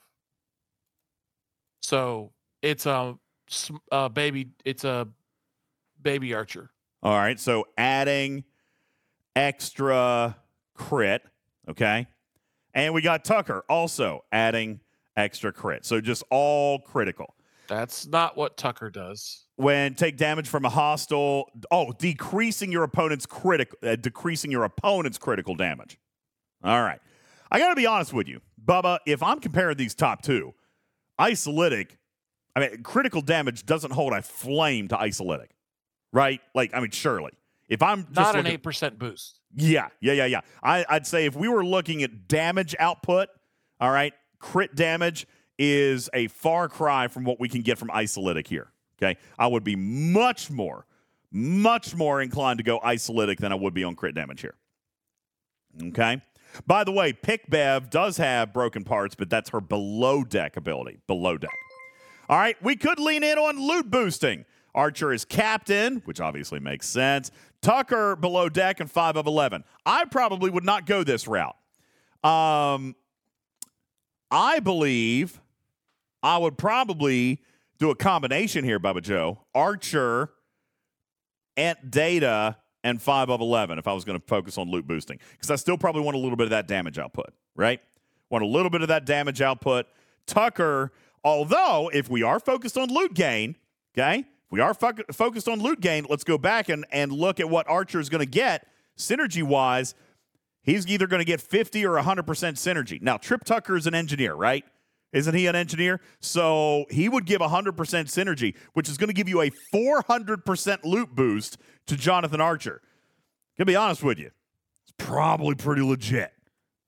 [1.81, 2.33] So
[2.65, 3.17] it's a,
[3.93, 4.49] a baby.
[4.65, 5.07] It's a
[6.01, 6.71] baby archer.
[7.03, 8.45] All right, so adding
[9.37, 10.37] extra
[10.75, 11.23] crit,
[11.69, 12.07] okay?
[12.73, 14.81] And we got Tucker also adding
[15.17, 15.85] extra crit.
[15.85, 17.35] So just all critical.
[17.69, 19.45] That's not what Tucker does.
[19.57, 25.19] When take damage from a hostile, oh, decreasing your opponent's critical, uh, decreasing your opponent's
[25.19, 25.99] critical damage.
[26.63, 27.01] All right,
[27.51, 28.99] I got to be honest with you, Bubba.
[29.07, 30.55] If I'm comparing these top two,
[31.21, 31.99] isolytic,
[32.57, 35.49] I mean, critical damage doesn't hold a flame to isolytic,
[36.13, 36.41] right?
[36.55, 37.33] Like, I mean, surely.
[37.69, 39.41] If I'm just Not an eight percent boost.
[39.55, 40.41] yeah, yeah, yeah, yeah.
[40.63, 43.29] I, I'd say if we were looking at damage output,
[43.81, 45.27] all right, crit damage
[45.59, 48.69] is a far cry from what we can get from isolytic here.
[49.03, 50.87] Okay, I would be much more,
[51.33, 54.55] much more inclined to go isolytic than I would be on crit damage here.
[55.89, 56.21] Okay.
[56.69, 60.99] By the way, Pick Bev does have broken parts, but that's her below deck ability.
[61.09, 61.51] Below deck.
[62.29, 64.45] All right, we could lean in on loot boosting.
[64.75, 67.31] Archer is captain, which obviously makes sense.
[67.63, 69.65] Tucker below deck and five of eleven.
[69.87, 71.57] I probably would not go this route.
[72.23, 72.97] Um,
[74.31, 75.41] I believe
[76.23, 77.43] I would probably
[77.79, 79.39] do a combination here, Bubba Joe.
[79.55, 80.31] Archer,
[81.57, 83.79] Ant Data, and five of eleven.
[83.79, 86.21] If I was going to focus on loot boosting, because I still probably want a
[86.21, 87.81] little bit of that damage output, right?
[88.31, 89.87] Want a little bit of that damage output.
[90.27, 90.93] Tucker,
[91.25, 93.57] although if we are focused on loot gain,
[93.97, 97.41] okay, if we are fo- focused on loot gain, let's go back and, and look
[97.41, 99.95] at what Archer is going to get synergy wise.
[100.63, 103.03] He's either going to get 50 or 100% synergy.
[103.03, 104.65] Now, Trip Tucker is an engineer, right?
[105.13, 106.01] Isn't he an engineer?
[106.21, 111.15] So he would give 100% synergy, which is going to give you a 400% loot
[111.15, 112.81] boost to Jonathan Archer.
[113.57, 114.33] Gonna be honest with you,
[114.83, 116.33] it's probably pretty legit.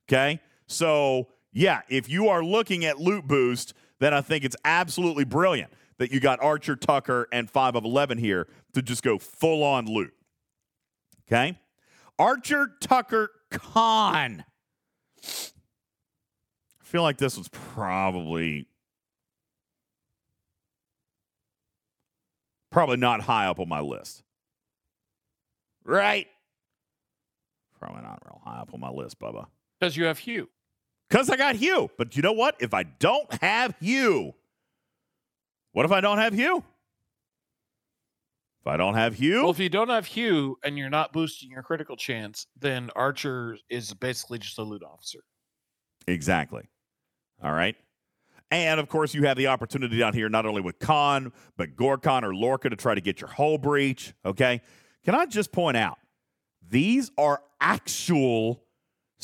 [0.08, 0.40] Okay.
[0.66, 5.72] So, yeah, if you are looking at loot boost, then I think it's absolutely brilliant
[5.98, 9.86] that you got Archer, Tucker, and 5 of 11 here to just go full on
[9.86, 10.12] loot.
[11.26, 11.58] Okay.
[12.18, 14.44] Archer, Tucker, Khan.
[15.22, 18.68] I feel like this was probably
[22.70, 24.22] probably not high up on my list.
[25.84, 26.26] Right?
[27.80, 29.46] Probably not real high up on my list, Bubba.
[29.78, 30.48] Because you have Hugh.
[31.08, 31.90] Because I got Hugh.
[31.96, 32.56] But you know what?
[32.60, 34.34] If I don't have Hugh,
[35.72, 36.64] what if I don't have Hugh?
[38.60, 41.50] If I don't have Hugh, Well, if you don't have Hugh and you're not boosting
[41.50, 45.20] your critical chance, then Archer is basically just a loot officer.
[46.08, 46.68] Exactly.
[47.42, 47.76] All right.
[48.50, 52.22] And of course, you have the opportunity down here, not only with Khan, but Gorkon
[52.22, 54.14] or Lorca to try to get your hull breach.
[54.24, 54.60] Okay.
[55.04, 55.98] Can I just point out
[56.68, 58.64] these are actual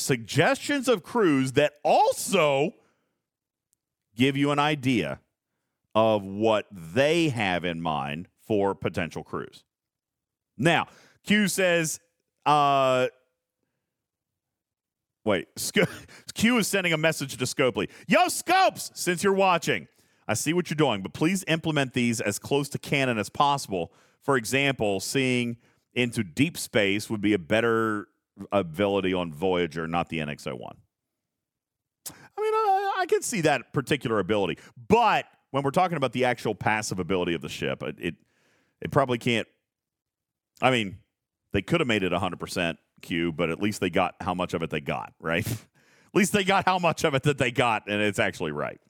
[0.02, 2.74] suggestions of crews that also
[4.16, 5.20] give you an idea
[5.94, 9.64] of what they have in mind for potential crews.
[10.56, 10.88] Now,
[11.24, 12.00] Q says,
[12.44, 13.08] uh,
[15.24, 15.46] Wait,
[16.34, 17.88] Q is sending a message to Scopely.
[18.08, 19.86] Yo, Scopes, since you're watching,
[20.26, 23.92] I see what you're doing, but please implement these as close to canon as possible.
[24.22, 25.58] For example, seeing
[25.94, 28.08] into deep space would be a better
[28.50, 30.72] ability on Voyager, not the NX-01.
[32.08, 36.24] I mean, I, I can see that particular ability, but when we're talking about the
[36.24, 38.14] actual passive ability of the ship, it it,
[38.80, 39.46] it probably can't.
[40.60, 40.98] I mean,
[41.52, 44.62] they could have made it 100% Q, but at least they got how much of
[44.62, 45.46] it they got, right?
[45.50, 48.80] at least they got how much of it that they got, and it's actually right.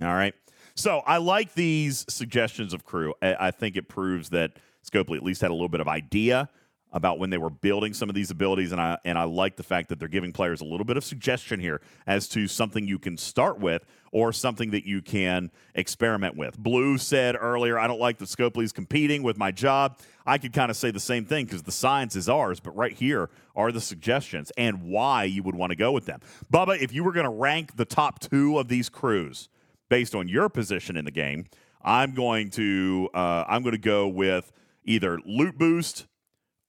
[0.00, 0.34] All right.
[0.74, 3.14] So I like these suggestions of crew.
[3.22, 4.52] I, I think it proves that
[4.84, 6.48] Scopely at least had a little bit of idea
[6.92, 9.62] about when they were building some of these abilities, and I and I like the
[9.62, 12.98] fact that they're giving players a little bit of suggestion here as to something you
[12.98, 16.58] can start with or something that you can experiment with.
[16.58, 19.98] Blue said earlier, I don't like that Scopely's competing with my job.
[20.26, 22.92] I could kind of say the same thing because the science is ours, but right
[22.92, 26.20] here are the suggestions and why you would want to go with them.
[26.52, 29.48] Bubba, if you were going to rank the top two of these crews
[29.88, 31.46] based on your position in the game,
[31.82, 34.52] I'm going to uh, I'm going to go with
[34.84, 36.06] either loot boost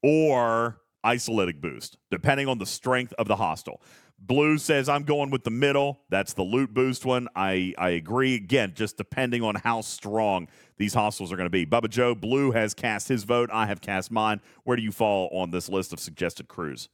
[0.04, 3.82] or isolytic boost, depending on the strength of the hostile.
[4.20, 6.00] Blue says I'm going with the middle.
[6.10, 7.28] That's the loot boost one.
[7.36, 8.36] I I agree.
[8.36, 10.48] Again, just depending on how strong
[10.78, 11.66] these hostiles are going to be.
[11.66, 13.50] Bubba Joe Blue has cast his vote.
[13.52, 14.40] I have cast mine.
[14.64, 16.88] Where do you fall on this list of suggested crews?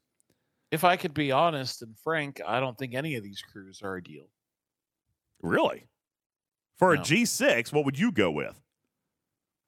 [0.72, 3.98] If I could be honest and frank, I don't think any of these crews are
[3.98, 4.30] ideal.
[5.42, 5.86] Really?
[6.78, 7.02] For No.
[7.02, 8.60] a G6, what would you go with?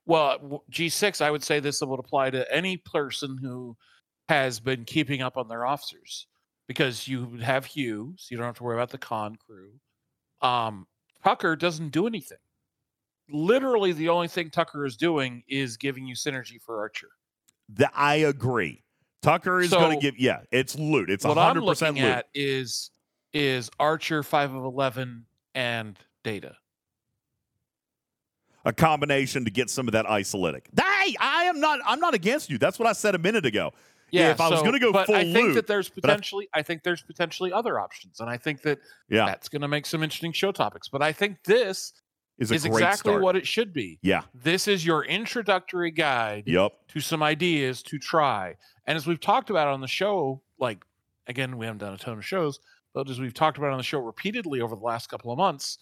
[0.06, 3.78] Well, G6, I would say this would apply to any person who
[4.30, 6.28] has been keeping up on their officers
[6.68, 9.72] because you have Hugh, so you don't have to worry about the Khan crew.
[10.42, 10.88] Um,
[11.24, 12.38] Tucker doesn't do anything.
[13.30, 17.10] Literally, the only thing Tucker is doing is giving you synergy for Archer.
[17.70, 18.84] The, I agree.
[19.22, 20.18] Tucker is going to give.
[20.18, 21.10] Yeah, it's loot.
[21.10, 22.18] It's what I'm 100 percent looking loot.
[22.18, 22.90] at is
[23.34, 26.56] is Archer five of eleven and Data.
[28.66, 30.64] A combination to get some of that isolytic.
[30.80, 31.80] Hey, I am not.
[31.86, 32.58] I'm not against you.
[32.58, 33.72] That's what I said a minute ago.
[34.12, 36.08] Yeah, if I was gonna go but full I think loot, that there's but I-
[36.10, 38.80] potentially, I, think there's potentially other options, and I think that
[39.10, 40.90] Yeah, that's going to make some interesting show topics.
[40.90, 41.94] But I think this
[42.38, 43.22] is a is exactly start.
[43.24, 44.00] what it should be.
[44.02, 44.24] Yeah.
[44.34, 46.74] This is your introductory guide Yep.
[46.90, 48.56] to some ideas to try.
[48.86, 50.84] And as we've talked about on the show, like
[51.28, 52.60] again, we haven't done a ton of shows,
[52.94, 55.78] but as we've talked about on the show repeatedly over the last couple of months,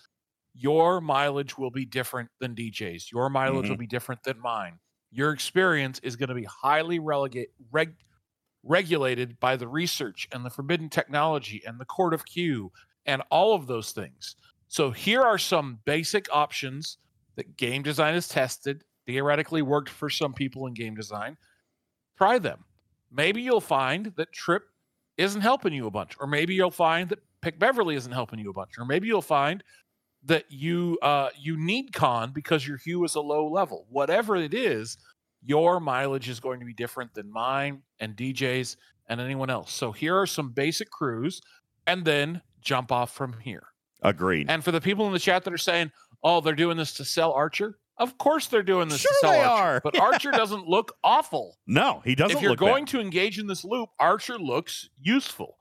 [0.60, 3.12] your mileage will be different than DJ's.
[3.12, 3.80] Your mileage will mm-hmm.
[3.80, 4.78] be different than mine.
[5.12, 7.96] Your experience is going to be highly relegate, reg,
[8.64, 12.72] regulated by the research and the forbidden technology and the court of Q
[13.06, 14.36] and all of those things.
[14.68, 16.98] So here are some basic options
[17.38, 21.38] that game design has tested, theoretically worked for some people in game design.
[22.18, 22.66] Try them.
[23.12, 24.64] Maybe you'll find that Trip
[25.18, 28.50] isn't helping you a bunch, or maybe you'll find that Pick Beverly isn't helping you
[28.50, 29.64] a bunch, or maybe you'll find
[30.26, 33.86] that you uh, you need Khan because your Hugh is a low level.
[33.90, 34.98] Whatever it is,
[35.42, 38.78] your mileage is going to be different than mine and DJ's
[39.08, 39.74] and anyone else.
[39.74, 41.42] So here are some basic crews,
[41.88, 43.64] and then jump off from here.
[44.02, 44.50] Agreed.
[44.50, 45.92] And for the people in the chat that are saying,
[46.24, 49.32] "Oh, they're doing this to sell Archer," of course they're doing this Sure to sell
[49.32, 49.64] they Archer.
[49.64, 49.82] are.
[49.84, 50.00] But.
[50.00, 51.58] Archer doesn't look awful.
[51.66, 52.92] no, he doesn't if you're going bad.
[52.92, 55.58] to engage in this loop, Archer looks useful.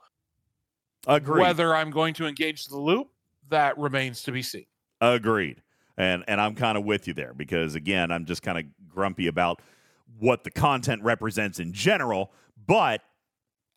[1.06, 1.40] Agreed.
[1.42, 3.08] Whether I'm going to engage the loop,
[3.50, 4.66] that remains to be seen.
[5.00, 5.62] Agreed.
[5.96, 9.26] And and I'm kind of with you there because again, I'm just kind of grumpy
[9.26, 9.60] about
[10.18, 12.32] what the content represents in general,
[12.66, 13.02] but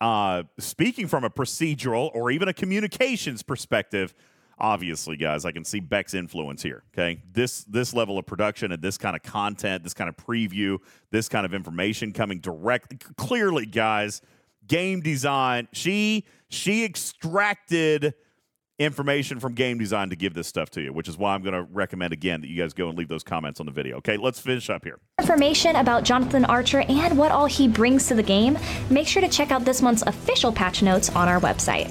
[0.00, 4.14] uh speaking from a procedural or even a communications perspective,
[4.58, 7.20] obviously guys, I can see Bek's influence here, okay?
[7.32, 10.78] This this level of production and this kind of content, this kind of preview,
[11.10, 14.22] this kind of information coming directly clearly guys,
[14.66, 18.14] game design, she she extracted
[18.78, 21.54] information from game design to give this stuff to you, which is why I'm going
[21.54, 23.96] to recommend again that you guys go and leave those comments on the video.
[23.98, 24.98] Okay, let's finish up here.
[25.20, 28.58] information about Jonathan Archer and what all he brings to the game,
[28.90, 31.90] make sure to check out this month's official patch notes on our website.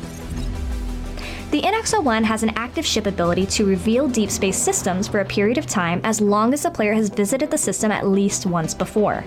[1.51, 5.57] The NX-01 has an active ship ability to reveal deep space systems for a period
[5.57, 9.25] of time as long as the player has visited the system at least once before.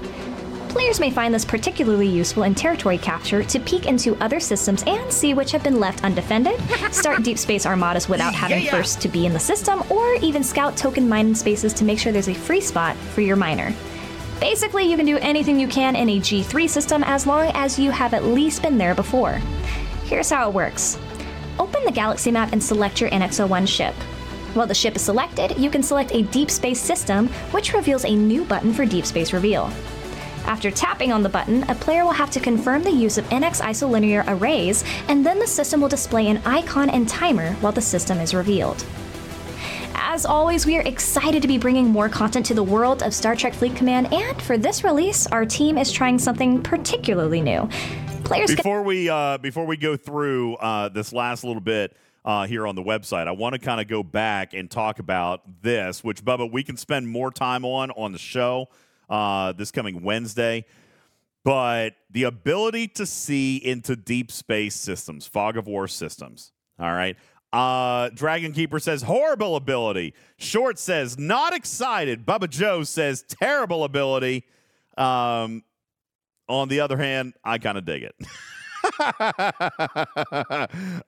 [0.75, 5.11] Players may find this particularly useful in territory capture to peek into other systems and
[5.13, 6.61] see which have been left undefended,
[6.91, 10.77] start deep space armadas without having first to be in the system, or even scout
[10.77, 13.73] token mining spaces to make sure there's a free spot for your miner.
[14.41, 17.93] Basically, you can do anything you can in a G3 system as long as you
[17.93, 19.35] have at least been there before.
[20.07, 20.99] Here's how it works
[21.61, 23.95] open the galaxy map and select your NX01 ship.
[24.55, 28.17] While the ship is selected, you can select a deep space system, which reveals a
[28.17, 29.71] new button for deep space reveal.
[30.47, 33.63] After tapping on the button, a player will have to confirm the use of NX
[33.63, 38.19] isolinear arrays, and then the system will display an icon and timer while the system
[38.19, 38.85] is revealed.
[39.95, 43.35] As always, we are excited to be bringing more content to the world of Star
[43.35, 47.69] Trek Fleet Command, and for this release, our team is trying something particularly new.
[48.25, 52.67] Players Before we uh, before we go through uh, this last little bit uh, here
[52.67, 56.23] on the website, I want to kind of go back and talk about this, which
[56.23, 58.69] Bubba we can spend more time on on the show
[59.09, 60.65] uh, this coming Wednesday.
[61.45, 66.53] But the ability to see into deep space systems, fog of war systems.
[66.79, 67.17] All right.
[67.53, 70.15] Uh, Dragon Keeper says horrible ability.
[70.39, 72.27] Short says not excited.
[72.27, 74.45] Bubba Joe says terrible ability.
[74.99, 75.63] Um,
[76.49, 78.15] on the other hand, I kind of dig it.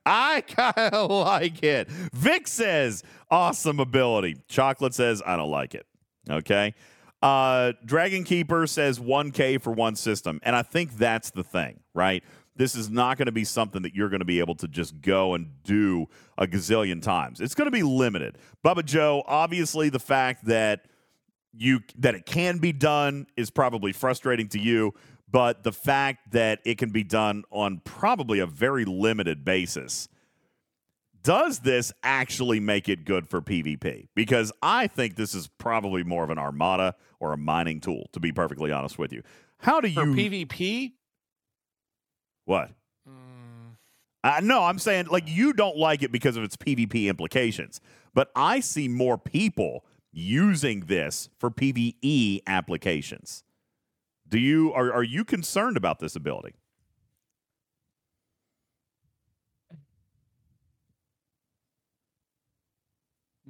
[0.05, 1.89] I kind of like it.
[1.89, 4.37] Vic says awesome ability.
[4.47, 5.85] Chocolate says I don't like it.
[6.29, 6.75] Okay.
[7.21, 10.39] Uh, Dragon Keeper says 1K for one system.
[10.43, 12.23] And I think that's the thing, right?
[12.55, 15.01] This is not going to be something that you're going to be able to just
[15.01, 16.07] go and do
[16.37, 17.39] a gazillion times.
[17.39, 18.37] It's going to be limited.
[18.65, 20.85] Bubba Joe, obviously, the fact that
[21.53, 24.93] you that it can be done is probably frustrating to you,
[25.29, 30.07] but the fact that it can be done on probably a very limited basis
[31.27, 34.07] does this actually make it good for PvP?
[34.15, 38.21] Because I think this is probably more of an armada or a mining tool, to
[38.21, 39.23] be perfectly honest with you.
[39.59, 40.93] How do you For PvP,
[42.45, 42.69] what?
[43.05, 43.75] mm,
[44.23, 47.81] Uh, no, I'm saying like you don't like it because of its PvP implications,
[48.13, 49.83] but I see more people
[50.13, 53.43] using this for PvE applications.
[54.29, 56.55] Do you are are you concerned about this ability?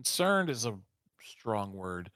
[0.07, 0.77] Concerned is a
[1.23, 2.11] strong word.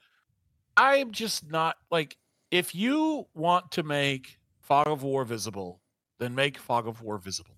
[0.76, 2.16] I'm just not like
[2.52, 5.80] if you want to make fog of war visible,
[6.20, 7.56] then make fog of war visible.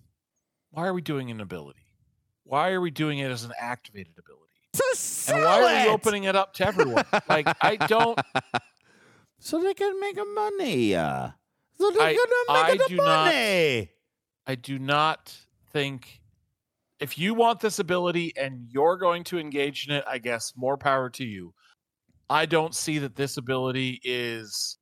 [0.71, 1.85] Why are we doing an ability?
[2.43, 4.41] Why are we doing it as an activated ability?
[4.73, 7.05] To And why are we opening it up to everyone?
[7.29, 8.19] like I don't
[9.39, 10.95] so they can make a money.
[10.95, 11.29] Uh,
[11.77, 13.89] so I- gonna I make the do not- money.
[14.47, 15.35] I do not
[15.71, 16.19] think
[16.99, 20.77] if you want this ability and you're going to engage in it, I guess more
[20.77, 21.53] power to you.
[22.29, 24.77] I don't see that this ability is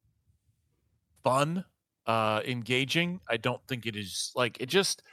[1.23, 1.65] fun,
[2.06, 3.19] uh engaging.
[3.30, 5.03] I don't think it is like it just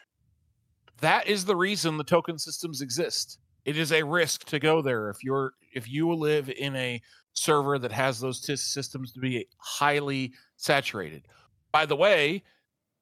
[1.00, 3.38] that is the reason the token systems exist.
[3.64, 7.00] It is a risk to go there if you're if you live in a
[7.32, 11.26] server that has those tis systems to be highly saturated.
[11.72, 12.42] By the way,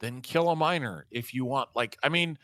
[0.00, 1.70] then kill a miner if you want.
[1.74, 2.38] Like, I mean,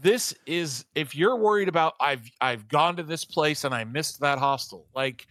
[0.00, 4.20] this is if you're worried about I've I've gone to this place and I missed
[4.20, 5.26] that hostile, like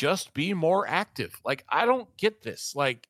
[0.00, 1.38] just be more active.
[1.44, 2.72] Like, I don't get this.
[2.74, 3.06] Like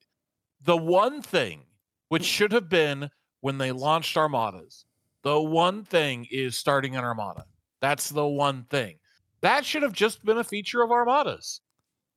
[0.64, 1.62] the one thing
[2.08, 2.26] which mm.
[2.26, 3.10] should have been
[3.42, 4.84] when they launched armadas,
[5.22, 7.44] the one thing is starting an armada.
[7.80, 8.96] That's the one thing.
[9.40, 11.60] That should have just been a feature of armadas.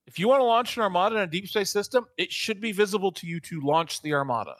[0.06, 2.72] If you want to launch an armada in a deep space system, it should be
[2.72, 4.56] visible to you to launch the armada.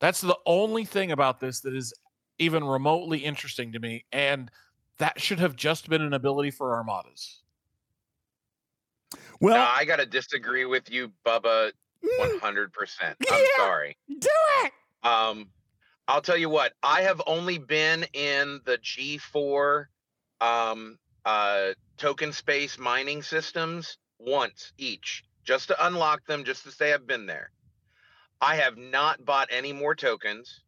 [0.00, 1.94] That's the only thing about this that is
[2.38, 4.04] even remotely interesting to me.
[4.12, 4.50] And
[4.98, 7.42] that should have just been an ability for armadas.
[9.40, 11.72] Well, No, I gotta disagree with you, Bubba,
[12.18, 13.16] one hundred percent.
[13.30, 13.46] I'm Yeah.
[13.64, 13.96] sorry.
[14.08, 14.28] do
[14.64, 14.72] it.
[15.02, 15.48] Um,
[16.08, 16.72] I'll tell you what.
[16.82, 19.86] I have only been in the G4
[20.40, 26.92] um, uh, token space mining systems once each, just to unlock them, just to say
[26.92, 27.50] I've been there.
[28.40, 30.62] I have not bought any more tokens.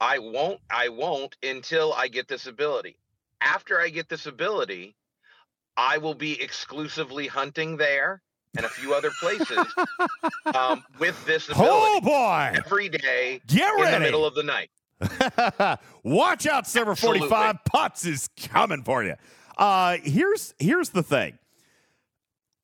[0.00, 0.60] I won't.
[0.70, 2.96] I won't until I get this ability.
[3.40, 4.94] After I get this ability,
[5.76, 8.22] I will be exclusively hunting there
[8.56, 9.58] and a few other places
[10.54, 12.52] um, with this ability Oh boy!
[12.54, 13.86] every day Get ready.
[13.96, 14.70] in the middle of the night.
[16.02, 17.28] Watch out, server Absolutely.
[17.28, 19.14] 45 Putts is coming for you.
[19.58, 21.38] Uh here's here's the thing.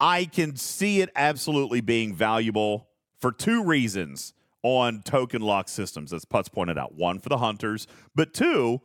[0.00, 2.88] I can see it absolutely being valuable
[3.20, 6.94] for two reasons on token lock systems, as Putz pointed out.
[6.94, 8.80] One for the hunters, but two,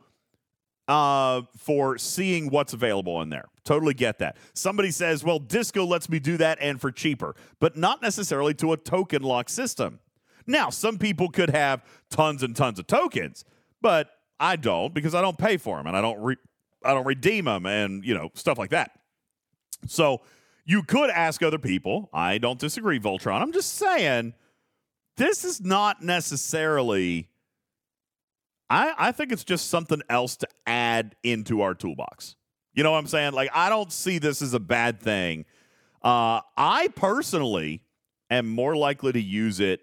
[0.88, 3.44] uh, for seeing what's available in there.
[3.64, 4.36] Totally get that.
[4.54, 8.72] Somebody says, well, Disco lets me do that and for cheaper, but not necessarily to
[8.72, 10.00] a token lock system.
[10.46, 13.44] Now, some people could have tons and tons of tokens,
[13.82, 14.08] but
[14.40, 16.36] I don't because I don't pay for them and I don't re-
[16.82, 18.92] I don't redeem them and you know stuff like that.
[19.86, 20.22] So
[20.64, 22.08] you could ask other people.
[22.12, 23.42] I don't disagree, Voltron.
[23.42, 24.32] I'm just saying
[25.18, 27.28] this is not necessarily.
[28.70, 32.36] I I think it's just something else to add into our toolbox.
[32.72, 33.32] You know what I'm saying?
[33.32, 35.44] Like I don't see this as a bad thing.
[36.02, 37.82] Uh, I personally
[38.30, 39.80] am more likely to use it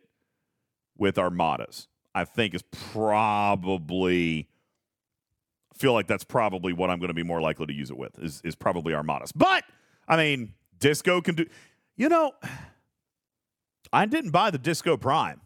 [0.98, 1.88] with armadas.
[2.14, 2.64] I think is
[2.94, 4.48] probably
[5.78, 8.18] feel like that's probably what I'm going to be more likely to use it with
[8.20, 9.34] is is probably armadas.
[9.34, 9.66] But
[10.08, 11.46] I mean, Disco can do.
[11.98, 12.34] You know,
[13.92, 15.42] I didn't buy the Disco Prime.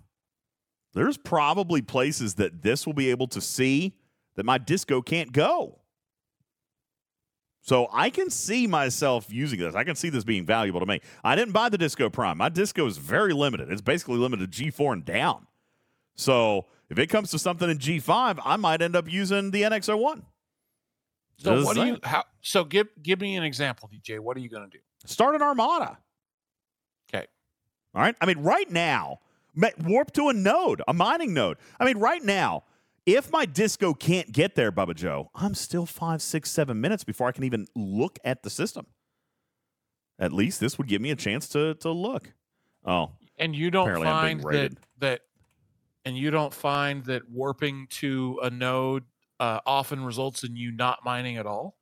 [0.93, 3.95] There's probably places that this will be able to see
[4.35, 5.79] that my Disco can't go.
[7.61, 9.75] So I can see myself using this.
[9.75, 11.01] I can see this being valuable to me.
[11.23, 12.37] I didn't buy the Disco Prime.
[12.37, 13.71] My Disco is very limited.
[13.71, 15.45] It's basically limited to G4 and down.
[16.15, 20.23] So if it comes to something in G5, I might end up using the NX01.
[21.37, 24.19] So Just what do you how so give give me an example, DJ.
[24.19, 24.79] What are you gonna do?
[25.05, 25.97] Start an Armada.
[27.99, 28.15] All right.
[28.21, 29.19] I mean, right now,
[29.83, 31.57] warp to a node, a mining node.
[31.81, 32.63] I mean, right now,
[33.05, 37.27] if my disco can't get there, Bubba Joe, I'm still five, six, seven minutes before
[37.27, 38.85] I can even look at the system.
[40.17, 42.31] At least this would give me a chance to to look.
[42.85, 45.21] Oh, And you don't Apparently I'm being find that that
[46.05, 49.03] and you don't find that warping to a node
[49.41, 51.75] uh, often results in you not mining at all.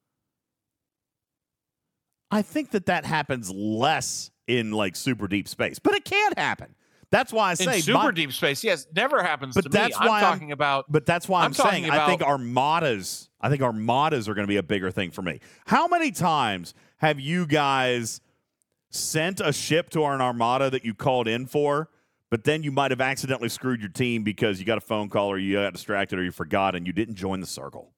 [2.32, 6.74] I think that that happens less in like super deep space, but it can happen.
[7.10, 9.92] That's why I In say super my- deep space, yes, never happens But to that's
[9.92, 9.96] me.
[10.02, 13.30] I'm why I'm- talking about But that's why I'm, I'm saying I think about- armadas.
[13.40, 15.40] I think armadas are going to be a bigger thing for me.
[15.68, 18.20] How many times have you guys
[18.90, 21.90] sent a ship to an armada that you called in for,
[22.30, 25.28] but then you might have accidentally screwed your team because you got a phone call
[25.30, 27.94] or you got distracted or you forgot and you didn't join the circle?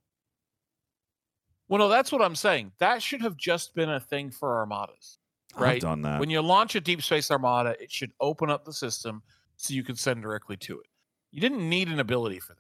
[1.67, 2.71] Well, no, that's what I'm saying.
[2.79, 5.18] That should have just been a thing for armadas.
[5.59, 5.81] I've Right.
[5.81, 6.19] done that.
[6.19, 9.21] When you launch a deep space armada, it should open up the system
[9.57, 10.87] so you can send directly to it.
[11.31, 12.59] You didn't need an ability for that.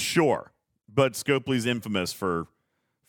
[0.00, 0.52] Sure,
[0.88, 2.46] but Scopely's infamous for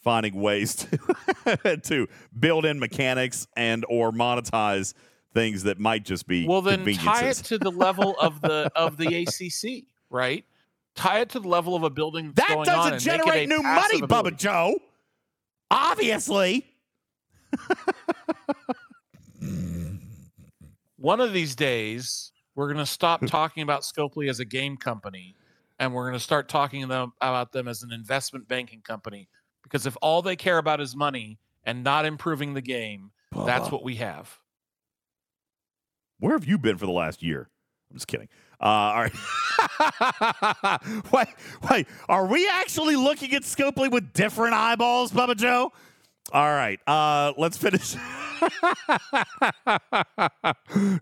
[0.04, 0.74] finding ways
[1.46, 2.08] to to
[2.38, 4.94] build in mechanics and or monetize
[5.34, 8.98] things that might just be Well, then tie it to the level of the of
[8.98, 10.44] the ACC, right?
[10.96, 14.10] Tie it to the level of a building that's That doesn't generate new money, passive
[14.10, 14.36] Bubba.
[14.36, 14.80] Joe.
[15.70, 16.66] Obviously.
[20.98, 25.36] One of these days, we're going to stop talking about Scopely as a game company,
[25.80, 29.28] and we're going to start talking them about them as an investment banking company.
[29.64, 33.12] Because if all they care about is money and not improving the game,
[33.46, 34.38] that's what we have.
[36.20, 37.50] Where have you been for the last year?
[37.90, 38.30] I'm just kidding.
[38.62, 39.14] Uh, all right.
[41.12, 41.28] wait,
[41.70, 41.88] wait.
[42.08, 45.72] Are we actually looking at Scopely with different eyeballs, Bubba Joe?
[46.32, 46.80] All right.
[46.88, 47.96] Uh, let's finish.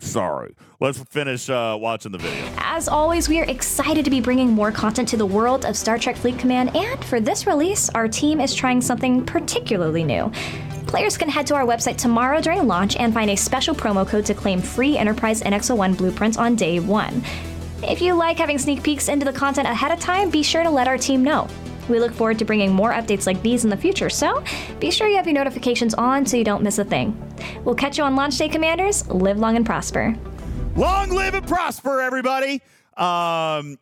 [0.00, 0.54] Sorry.
[0.80, 2.52] Let's finish uh, watching the video.
[2.58, 5.98] As always, we are excited to be bringing more content to the world of Star
[5.98, 10.32] Trek Fleet Command, and for this release, our team is trying something particularly new.
[10.86, 14.26] Players can head to our website tomorrow during launch and find a special promo code
[14.26, 17.22] to claim free Enterprise NX01 blueprints on day one.
[17.82, 20.70] If you like having sneak peeks into the content ahead of time, be sure to
[20.70, 21.46] let our team know.
[21.90, 24.42] We look forward to bringing more updates like these in the future, so
[24.78, 27.20] be sure you have your notifications on so you don't miss a thing.
[27.64, 29.06] We'll catch you on launch day, Commanders.
[29.08, 30.14] Live long and prosper.
[30.76, 32.62] Long live and prosper, everybody.
[32.96, 33.76] Um,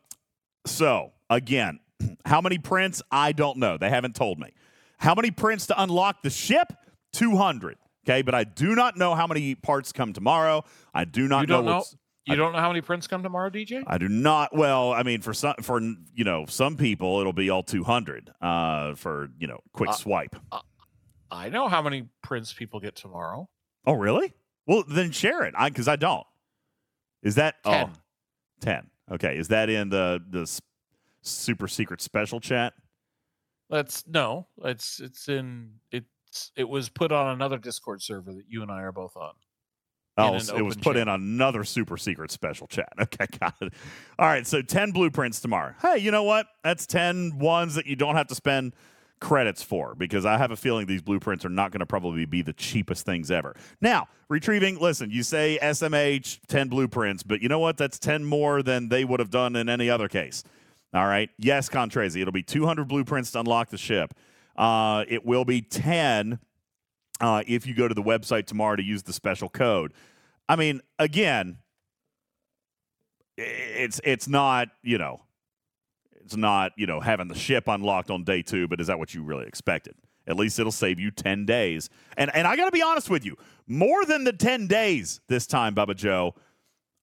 [0.66, 1.80] so again,
[2.24, 3.02] how many prints?
[3.10, 3.76] I don't know.
[3.76, 4.52] They haven't told me.
[4.98, 6.72] How many prints to unlock the ship?
[7.12, 7.76] 200.
[8.06, 10.64] Okay, but I do not know how many parts come tomorrow.
[10.94, 11.76] I do not You don't know?
[11.76, 11.94] what's.
[12.28, 13.82] You don't know how many prints come tomorrow, DJ?
[13.86, 14.54] I do not.
[14.54, 18.94] Well, I mean, for some, for you know, some people it'll be all 200 uh,
[18.94, 20.36] for you know, quick Uh, swipe.
[21.30, 23.48] I know how many prints people get tomorrow.
[23.86, 24.32] Oh, really?
[24.66, 25.54] Well, then share it.
[25.56, 26.26] I because I don't.
[27.22, 27.90] Is that Ten.
[27.90, 27.98] Oh,
[28.60, 28.90] 10.
[29.12, 29.38] Okay.
[29.38, 30.60] Is that in the the
[31.22, 32.74] super secret special chat?
[33.70, 34.46] That's no.
[34.64, 38.82] It's it's in it's it was put on another Discord server that you and I
[38.82, 39.32] are both on.
[40.18, 42.92] Oh, it was put in another super secret special chat.
[43.00, 43.72] Okay, got it.
[44.18, 45.74] All right, so 10 blueprints tomorrow.
[45.80, 46.46] Hey, you know what?
[46.62, 48.74] That's 10 ones that you don't have to spend
[49.20, 52.42] credits for because I have a feeling these blueprints are not going to probably be
[52.42, 53.54] the cheapest things ever.
[53.80, 57.76] Now, retrieving, listen, you say SMH, 10 blueprints, but you know what?
[57.76, 60.44] That's 10 more than they would have done in any other case.
[60.94, 61.30] All right.
[61.38, 64.14] Yes, Contrazi, it'll be 200 blueprints to unlock the ship.
[64.56, 66.38] Uh, it will be 10
[67.20, 69.92] uh, if you go to the website tomorrow to use the special code.
[70.48, 71.58] I mean, again,
[73.36, 75.20] it's it's not you know,
[76.24, 78.68] it's not you know having the ship unlocked on day two.
[78.68, 79.94] But is that what you really expected?
[80.26, 81.90] At least it'll save you ten days.
[82.16, 85.46] And and I got to be honest with you, more than the ten days this
[85.46, 86.34] time, Bubba Joe.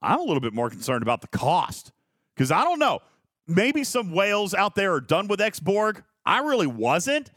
[0.01, 1.91] I'm a little bit more concerned about the cost
[2.35, 2.99] because I don't know.
[3.47, 6.03] Maybe some whales out there are done with X Borg.
[6.25, 7.31] I really wasn't.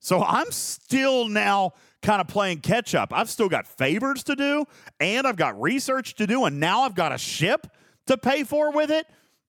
[0.00, 3.12] So I'm still now kind of playing catch up.
[3.12, 4.64] I've still got favors to do,
[5.00, 7.66] and I've got research to do, and now I've got a ship
[8.06, 9.06] to pay for with it.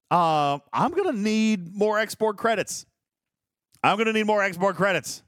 [0.10, 2.86] Uh, I'm going to need more export credits.
[3.84, 5.24] I'm going to need more export credits.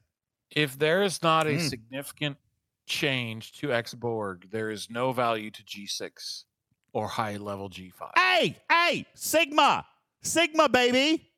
[0.52, 1.69] If there is not a Mm.
[1.69, 2.38] significant
[2.85, 6.43] change to X Borg, there is no value to G6
[6.92, 8.11] or high level G5.
[8.18, 9.85] Hey, hey, Sigma,
[10.22, 11.32] Sigma, baby.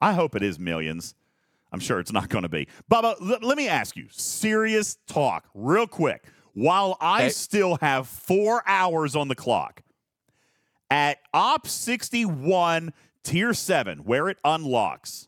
[0.00, 1.14] I hope it is millions.
[1.74, 2.68] I'm sure it's not going to be.
[2.90, 6.24] Bubba, l- let me ask you serious talk, real quick.
[6.52, 7.28] While I Okay.
[7.30, 9.82] still have four hours on the clock,
[10.88, 12.92] at Op 61
[13.24, 15.26] Tier 7, where it unlocks,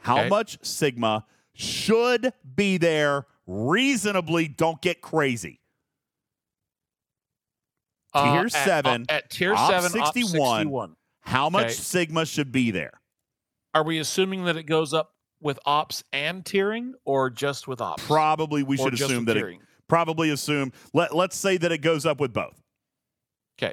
[0.00, 0.28] how Okay.
[0.28, 4.48] much Sigma should be there reasonably?
[4.48, 5.60] Don't get crazy.
[8.12, 10.12] Uh, Tier at- seven, uh, at tier op 7, 61.
[10.12, 10.58] 61.
[10.60, 10.96] 61.
[11.20, 11.72] How much Okay.
[11.72, 13.00] Sigma should be there?
[13.74, 15.14] Are we assuming that it goes up
[15.46, 18.04] with ops and tiering or just with ops?
[18.06, 19.58] Probably we should assume that it
[19.88, 22.60] probably assume let let's say that it goes up with both.
[23.58, 23.72] Okay.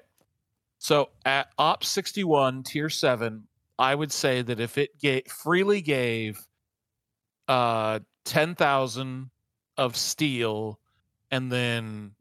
[0.77, 6.39] So at Op 61 Tier 7, I would say that if it ga- freely gave
[7.49, 9.29] uh 10,000
[9.77, 10.79] of steel
[11.31, 12.11] and then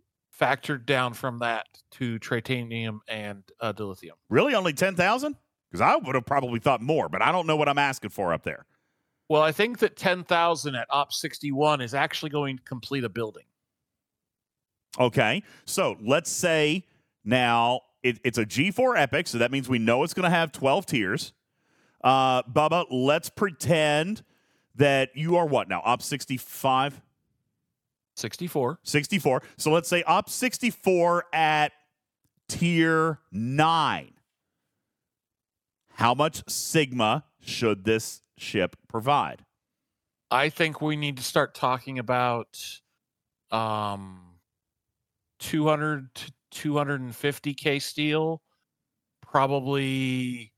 [0.40, 4.12] factored down from that to tritanium and uh, dilithium.
[4.28, 5.36] Really, only ten thousand?
[5.70, 8.32] Because I would have probably thought more, but I don't know what I'm asking for
[8.32, 8.66] up there.
[9.28, 13.44] Well, I think that 10,000 at Op 61 is actually going to complete a building.
[14.98, 16.84] Okay, so let's say
[17.24, 20.52] now it, it's a G4 Epic, so that means we know it's going to have
[20.52, 21.32] 12 tiers.
[22.04, 24.22] Uh, Bubba, let's pretend
[24.74, 25.80] that you are what now?
[25.84, 27.00] Op 65?
[28.16, 28.78] 64.
[28.82, 29.42] 64.
[29.56, 31.72] So let's say Op 64 at
[32.48, 34.12] tier 9.
[35.94, 39.44] How much Sigma should this ship provide?
[40.30, 42.58] I think we need to start talking about
[43.50, 44.38] um
[45.40, 48.42] 200 to 250k steel,
[49.20, 50.52] probably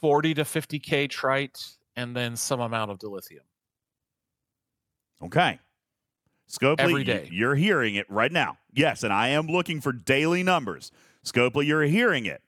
[0.00, 1.58] 40 to 50k trite,
[1.96, 3.40] and then some amount of dilithium.
[5.22, 5.58] Okay.
[6.48, 7.28] Scopely, Every day.
[7.30, 8.56] you're hearing it right now.
[8.72, 10.90] Yes, and I am looking for daily numbers.
[11.24, 12.42] Scopely, you're hearing it.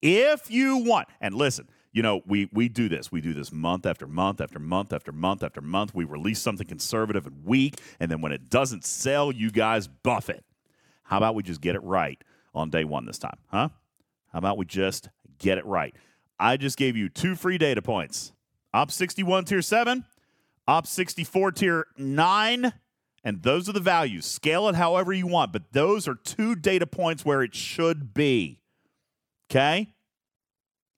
[0.00, 3.12] If you want, and listen, you know, we we do this.
[3.12, 5.94] We do this month after month after month after month after month.
[5.94, 10.28] We release something conservative and weak, and then when it doesn't sell, you guys buff
[10.28, 10.44] it.
[11.04, 12.20] How about we just get it right
[12.52, 13.68] on day one this time, huh?
[14.32, 15.08] How about we just
[15.38, 15.94] get it right?
[16.38, 18.32] I just gave you two free data points.
[18.72, 20.04] Op 61 tier 7,
[20.66, 22.72] Op 64 tier 9,
[23.22, 24.26] and those are the values.
[24.26, 28.58] Scale it however you want, but those are two data points where it should be.
[29.48, 29.93] Okay?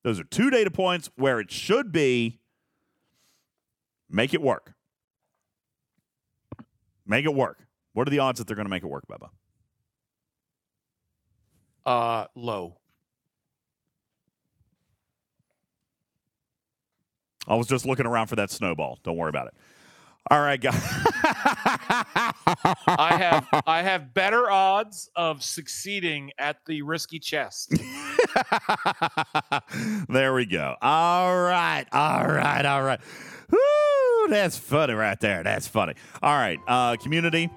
[0.06, 2.38] Those are two data points where it should be.
[4.08, 4.72] Make it work.
[7.04, 7.66] Make it work.
[7.92, 9.30] What are the odds that they're going to make it work, Bubba?
[11.84, 12.76] Uh low.
[17.48, 19.00] I was just looking around for that snowball.
[19.02, 19.54] Don't worry about it.
[20.30, 20.80] All right, guys.
[22.86, 27.70] I have I have better odds of succeeding at the risky chest.
[30.08, 30.76] there we go.
[30.80, 31.86] All right.
[31.92, 32.64] All right.
[32.64, 33.00] All right.
[33.50, 35.42] Woo, that's funny right there.
[35.42, 35.94] That's funny.
[36.22, 36.58] All right.
[36.66, 37.50] Uh, community,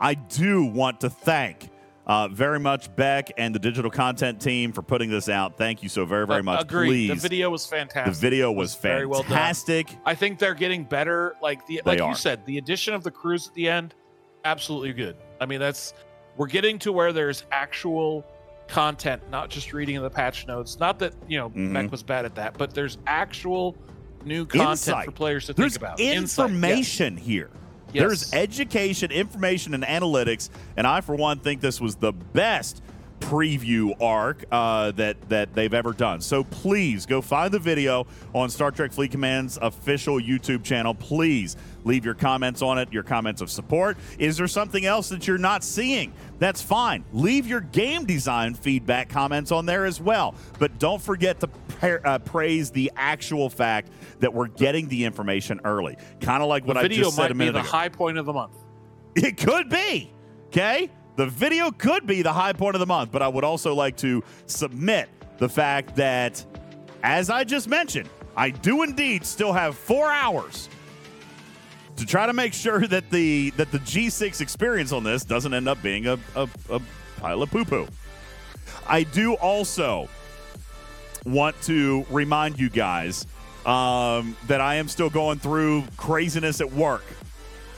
[0.00, 1.70] I do want to thank
[2.06, 5.58] uh, very much Bek and the digital content team for putting this out.
[5.58, 6.62] Thank you so very, very much.
[6.62, 6.88] Agreed.
[7.08, 7.08] Please.
[7.22, 8.14] The video was fantastic.
[8.14, 9.88] The video was, was very well fantastic.
[10.04, 11.34] I think they're getting better.
[11.42, 13.94] Like the like you said, the addition of the cruise at the end,
[14.44, 15.16] absolutely good.
[15.40, 15.94] I mean, that's
[16.36, 18.24] we're getting to where there's actual
[18.68, 20.78] content, not just reading the patch notes.
[20.78, 21.72] Not that you know Mhm.
[21.72, 23.76] Bek was bad at that, but there's actual
[24.24, 25.04] new content Insight.
[25.06, 26.00] for players to There's think about.
[26.00, 26.38] Insight, yes.
[26.38, 27.50] information here.
[27.96, 28.30] Yes.
[28.30, 30.50] There's education, information, and analytics.
[30.76, 32.82] And I, for one, think this was the best
[33.20, 36.20] preview arc uh, that that they've ever done.
[36.20, 40.94] So please go find the video on Star Trek Fleet Command's official YouTube channel.
[40.94, 43.96] Please leave your comments on it, your comments of support.
[44.18, 46.12] Is there something else that you're not seeing?
[46.38, 47.04] That's fine.
[47.12, 50.34] Leave your game design feedback comments on there as well.
[50.58, 55.60] But don't forget to pra- uh, praise the actual fact that we're getting the information
[55.64, 55.96] early.
[56.20, 58.18] Kind of like The what I just said Video might a be the high point
[58.18, 58.56] of the month.
[59.14, 60.12] It could be.
[60.48, 60.90] Okay?
[61.16, 63.96] The video could be the high point of the month, but I would also like
[63.98, 66.44] to submit the fact that,
[67.02, 70.68] as I just mentioned, I do indeed still have four hours
[71.96, 75.68] to try to make sure that the that the G6 experience on this doesn't end
[75.68, 76.80] up being a, a, a
[77.18, 77.86] pile of poo-poo.
[78.86, 80.08] I do also
[81.24, 83.26] want to remind you guys
[83.64, 87.04] um, that I am still going through craziness at work.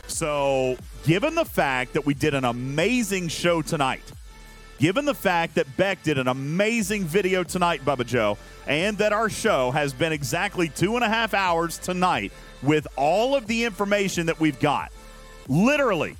[0.06, 4.02] So, given the fact that we did an amazing show tonight,
[4.78, 9.28] given the fact that Bek did an amazing video tonight, Bubba Joe, and that our
[9.28, 14.26] show has been exactly two and a half hours tonight with all of the information
[14.26, 14.92] that we've got,
[15.48, 16.16] literally,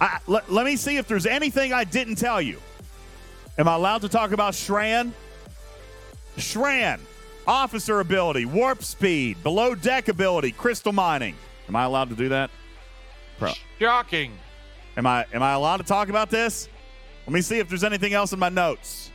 [0.00, 2.58] I, let, let me see if there's anything I didn't tell you.
[3.56, 5.12] Am I allowed to talk about Shran?
[6.36, 6.98] Shran,
[7.46, 11.36] officer ability, warp speed, below deck ability, crystal mining.
[11.68, 12.50] Am I allowed to do that?
[13.42, 13.52] Pro.
[13.78, 14.32] Shocking.
[14.96, 16.68] Am I am I allowed to talk about this?
[17.26, 19.10] Let me see if there's anything else in my notes.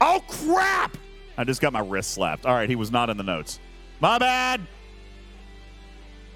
[0.00, 0.96] Oh crap!
[1.36, 2.46] I just got my wrist slapped.
[2.46, 3.60] All right, he was not in the notes.
[4.00, 4.60] My bad.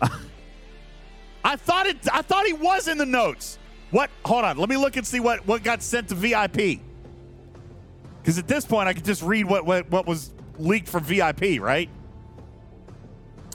[1.45, 3.59] I thought it I thought he was in the notes.
[3.91, 4.11] What?
[4.25, 4.59] Hold on.
[4.59, 6.81] Let me look and see what what got sent to VIP.
[8.25, 11.61] Cuz at this point I could just read what what, what was leaked from VIP,
[11.61, 11.89] right?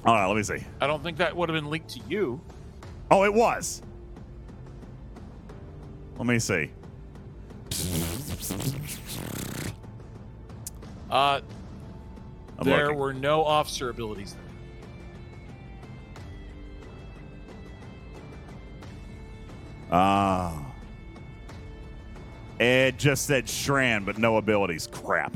[0.05, 0.63] All right, let me see.
[0.79, 2.39] I don't think that would have been leaked to you.
[3.11, 3.81] Oh, it was.
[6.17, 6.69] Let me see.
[11.09, 11.41] Uh,
[12.59, 12.99] I'm there looking.
[12.99, 14.43] were no officer abilities there.
[19.91, 20.65] Ah.
[22.59, 24.87] it just said Shran, but no abilities.
[24.87, 25.35] Crap.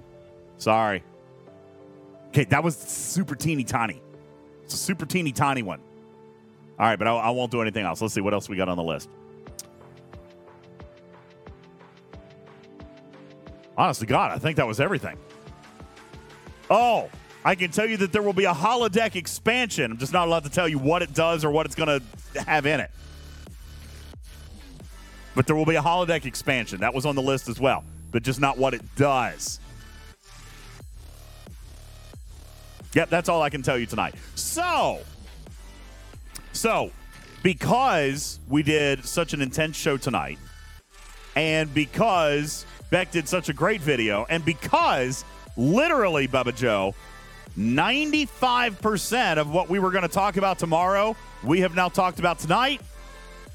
[0.58, 1.04] Sorry.
[2.28, 4.02] Okay, that was super teeny tiny.
[4.64, 5.80] It's a super teeny tiny one.
[6.80, 8.02] All right, but I, I won't do anything else.
[8.02, 9.10] Let's see what else we got on the list.
[13.78, 15.18] Honestly, God, I think that was everything.
[16.70, 17.10] Oh,
[17.46, 19.92] I can tell you that there will be a holodeck expansion.
[19.92, 22.02] I'm just not allowed to tell you what it does or what it's going
[22.34, 22.92] to have in it.
[25.36, 26.80] But there will be a holodeck expansion.
[26.82, 29.60] That was on the list as well, but just not what it does.
[32.94, 34.14] Yep, that's all I can tell you tonight.
[34.36, 35.00] So,
[36.54, 36.92] so
[37.44, 40.40] because we did such an intense show tonight,
[41.36, 45.26] and because Bek did such a great video, and because
[45.58, 46.96] literally, Bubba Joe,
[47.58, 52.40] 95% of what we were going to talk about tomorrow, we have now talked about
[52.40, 52.82] tonight.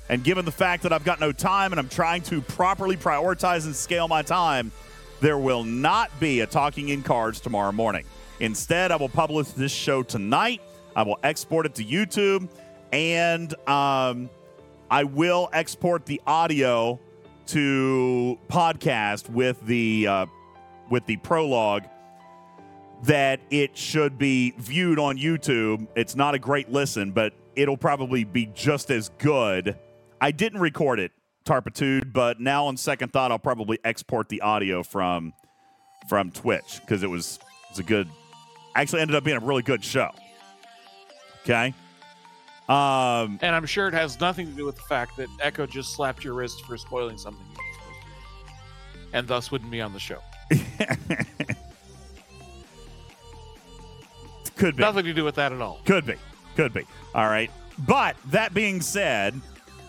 [0.09, 3.67] And given the fact that I've got no time and I'm trying to properly prioritize
[3.67, 4.73] and scale my time,
[5.21, 8.05] there will not be a Talking in Carz tomorrow morning.
[8.41, 10.63] Instead, I will publish this show tonight.
[10.95, 12.49] I will export it to YouTube,
[12.93, 14.31] and um,
[14.91, 17.01] I will export the audio
[17.49, 20.27] to podcast with the uh,
[20.91, 21.85] with the prologue
[23.05, 25.87] that it should be viewed on YouTube.
[25.95, 29.77] It's not a great listen, but it'll probably be just as good.
[30.21, 31.13] I didn't record it,
[31.45, 35.33] Tarpitude, but now on second thought, I'll probably export the audio from
[36.09, 38.09] from Twitch because it was it was a good.
[38.75, 40.11] Actually, ended up being a really good show.
[41.43, 41.75] Okay.
[42.69, 45.95] Um, And I'm sure it has nothing to do with the fact that Echo just
[45.95, 49.99] slapped your wrist for spoiling something you supposed to, and thus wouldn't be on the
[50.01, 50.19] show.
[54.57, 54.83] could be.
[54.83, 55.81] Nothing to do with that at all.
[55.87, 56.15] Could be.
[56.57, 56.83] Could be.
[57.15, 57.51] All right.
[57.87, 59.41] But that being said,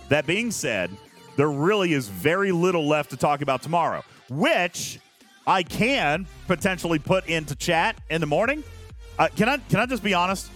[0.09, 0.91] that being said,
[1.35, 4.99] there really is very little left to talk about tomorrow, which
[5.47, 8.63] I can potentially put into chat in the morning.
[9.17, 10.49] Uh, can I can I just be honest?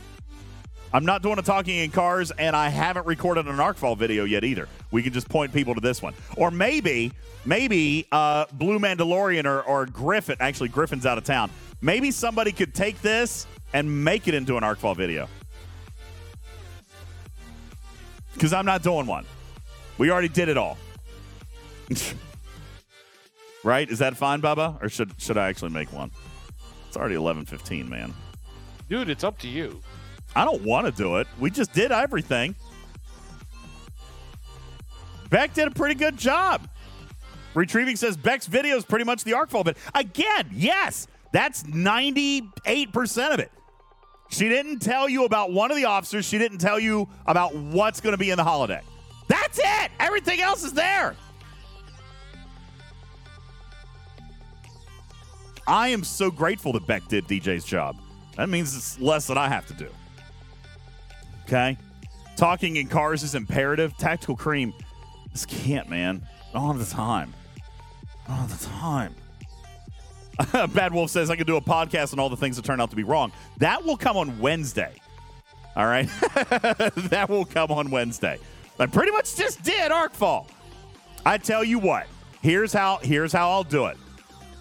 [0.93, 4.43] I'm not doing a talking in Carz, and I haven't recorded an Arcfall video yet
[4.43, 4.69] either.
[4.91, 7.11] We can just point people to this one, or maybe
[7.45, 10.37] maybe uh, Blue Mandalorian or, or Griffin.
[10.39, 11.49] Actually, Griffin's out of town.
[11.81, 15.27] Maybe somebody could take this and make it into an Arcfall video.
[18.35, 19.25] Because I'm not doing one.
[19.97, 20.77] We already did it all.
[23.63, 23.89] right?
[23.89, 24.81] Is that fine, Bubba?
[24.81, 26.11] Or should should I actually make one?
[26.87, 28.13] It's already 11:15, man.
[28.89, 29.81] Dude, it's up to you.
[30.35, 31.27] I don't want to do it.
[31.39, 32.55] We just did everything.
[35.29, 36.67] Bek did a pretty good job.
[37.53, 43.39] Retrieving says Bek's video is pretty much the Arcfall, but again, yes, that's 98% of
[43.39, 43.51] it.
[44.29, 46.25] She didn't tell you about one of the officers.
[46.25, 48.81] She didn't tell you about what's going to be in the holiday.
[49.27, 49.91] That's it.
[49.99, 51.15] Everything else is there.
[55.67, 57.95] I am so grateful that Beck did DJ's job.
[58.37, 59.89] That means it's less that I have to do.
[61.45, 61.77] Okay?
[62.35, 63.95] Talking in Carz is imperative.
[63.97, 64.73] Tactical cream,
[65.31, 66.21] this can't, man.
[66.53, 67.33] Don't have the time.
[68.27, 69.15] Don't have the time.
[70.73, 72.89] Bad Wolf says I could do a podcast on all the things that turn out
[72.89, 73.31] to be wrong.
[73.57, 74.93] That will come on Wednesday.
[75.75, 76.07] All right?
[77.09, 78.39] that will come on Wednesday.
[78.79, 80.47] I pretty much just did Arcfall.
[81.25, 82.07] I tell you what,
[82.41, 83.97] here's how here's how I'll do it.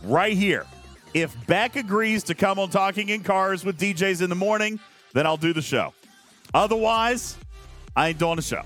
[0.05, 0.67] Right here.
[1.15, 4.81] If Bek agrees to come on Talking in Carz with DJs in the morning,
[5.13, 5.93] then I'll do the show.
[6.55, 7.37] Otherwise,
[7.97, 8.63] I ain't doing the show.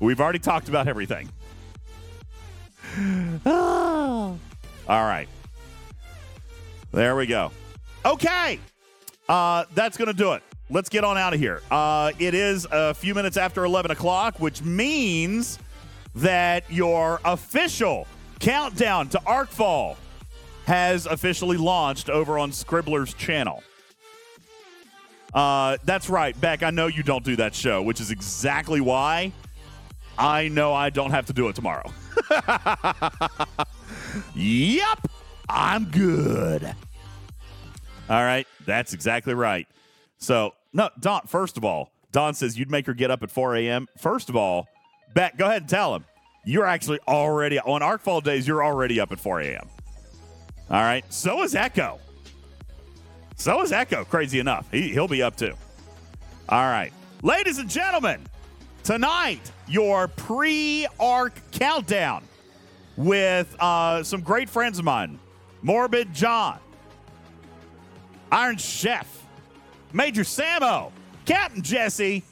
[0.00, 1.28] We've already talked about everything.
[3.46, 4.38] All
[4.88, 5.28] right.
[6.92, 7.50] There we go.
[8.04, 8.58] Okay.
[9.28, 10.42] Uh, that's going to do it.
[10.70, 11.62] Let's get on out of here.
[11.70, 15.58] Uh, it is a few minutes after 11 o'clock, which means
[16.14, 18.06] that your official
[18.38, 19.96] countdown to Arcfall
[20.66, 23.62] has officially launched over on Scribbler's channel.
[25.34, 26.62] Uh, that's right, Bek.
[26.62, 29.32] I know you don't do that show, which is exactly why
[30.18, 31.92] I know I don't have to do it tomorrow.
[34.34, 35.06] yep,
[35.48, 36.74] I'm good.
[38.10, 39.68] All right, that's exactly right.
[40.18, 43.56] So, no, Don, first of all, Don says you'd make her get up at 4
[43.56, 43.86] a.m.
[43.98, 44.66] First of all,
[45.14, 46.04] Bek, go ahead and tell him.
[46.44, 49.68] You're actually already, on Arcfall days, you're already up at 4 a.m.
[50.70, 52.00] All right, so is Echo.
[53.38, 54.68] So is Echo, crazy enough.
[54.72, 55.54] He, he'll be up too.
[56.48, 56.92] All right.
[57.22, 58.20] Ladies and gentlemen,
[58.82, 62.24] tonight, your pre arc countdown
[62.96, 65.20] with uh, some great friends of mine
[65.62, 66.58] Morbid John,
[68.32, 69.24] Iron Chef,
[69.92, 70.90] Major Samo,
[71.24, 72.24] Captain Jesse,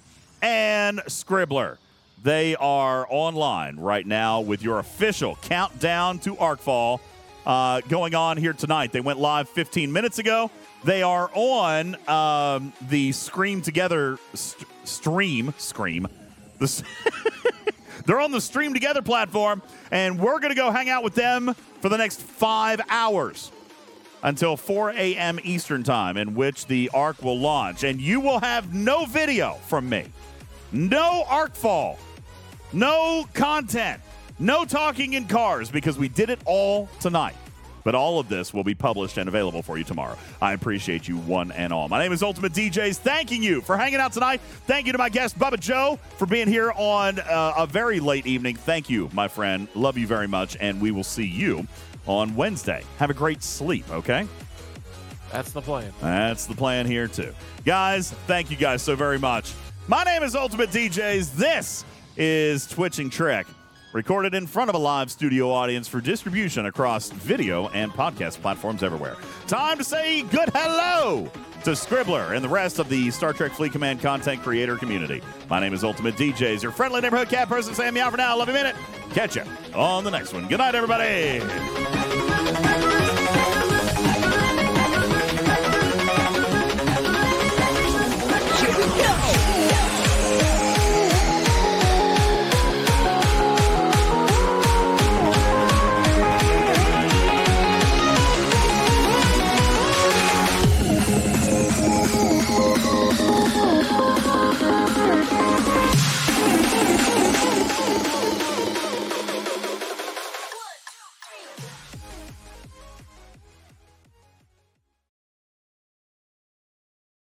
[0.43, 1.79] and Scribbler.
[2.25, 6.99] They are online right now with your official countdown to Arcfall
[7.47, 8.91] uh, going on here tonight.
[8.91, 10.51] They went live 15 minutes ago.
[10.85, 15.53] They are on um, the Scream Together st- stream.
[15.59, 16.07] Scream.
[16.59, 16.85] The
[18.07, 21.55] They're on the Stream Together platform, and we're going to go hang out with them
[21.81, 23.51] for the next five hours
[24.23, 25.41] until 4 a.m.
[25.43, 27.83] Eastern Time, in which the Arc will launch.
[27.83, 30.07] And you will have no video from me,
[30.73, 31.99] no Arc Fall,
[32.73, 34.01] no content,
[34.39, 37.35] no talking in Carz, because we did it all tonight.
[37.87, 40.19] But all of this will be published and available for you tomorrow.
[40.43, 41.89] I appreciate you one and all.
[41.89, 42.97] My name is Ultimate DJs.
[42.97, 44.41] Thanking you for hanging out tonight.
[44.67, 48.27] Thank you to my guest, Bubba Joe, for being here on uh, a very late
[48.27, 48.57] evening.
[48.57, 49.69] Thank you, my friend.
[49.77, 50.57] Love you very much.
[50.59, 51.65] And we will see you
[52.09, 52.83] on Wednesday.
[52.99, 54.27] Have a great sleep, okay?
[55.31, 55.93] That's the plan.
[56.01, 57.33] That's the plan here, too.
[57.65, 59.53] Guys, thank you guys so very much.
[59.87, 61.37] My name is Ultimate DJs.
[61.37, 61.85] This
[62.17, 63.47] is Twitching Trek,
[63.97, 68.83] recorded in front of a live studio audience for distribution across video and podcast platforms
[68.83, 69.17] everywhere.
[69.47, 71.31] Time to say good hello
[71.65, 75.23] to Scribbler and the rest of the Star Trek Fleet Command content creator community.
[75.49, 78.37] My name is Ultimate DJz, your friendly neighborhood cat person saying meow for now.
[78.37, 78.77] Love you a minute.
[79.15, 79.45] Catch you
[79.75, 80.47] on the next one.
[80.47, 81.41] Good night, everybody.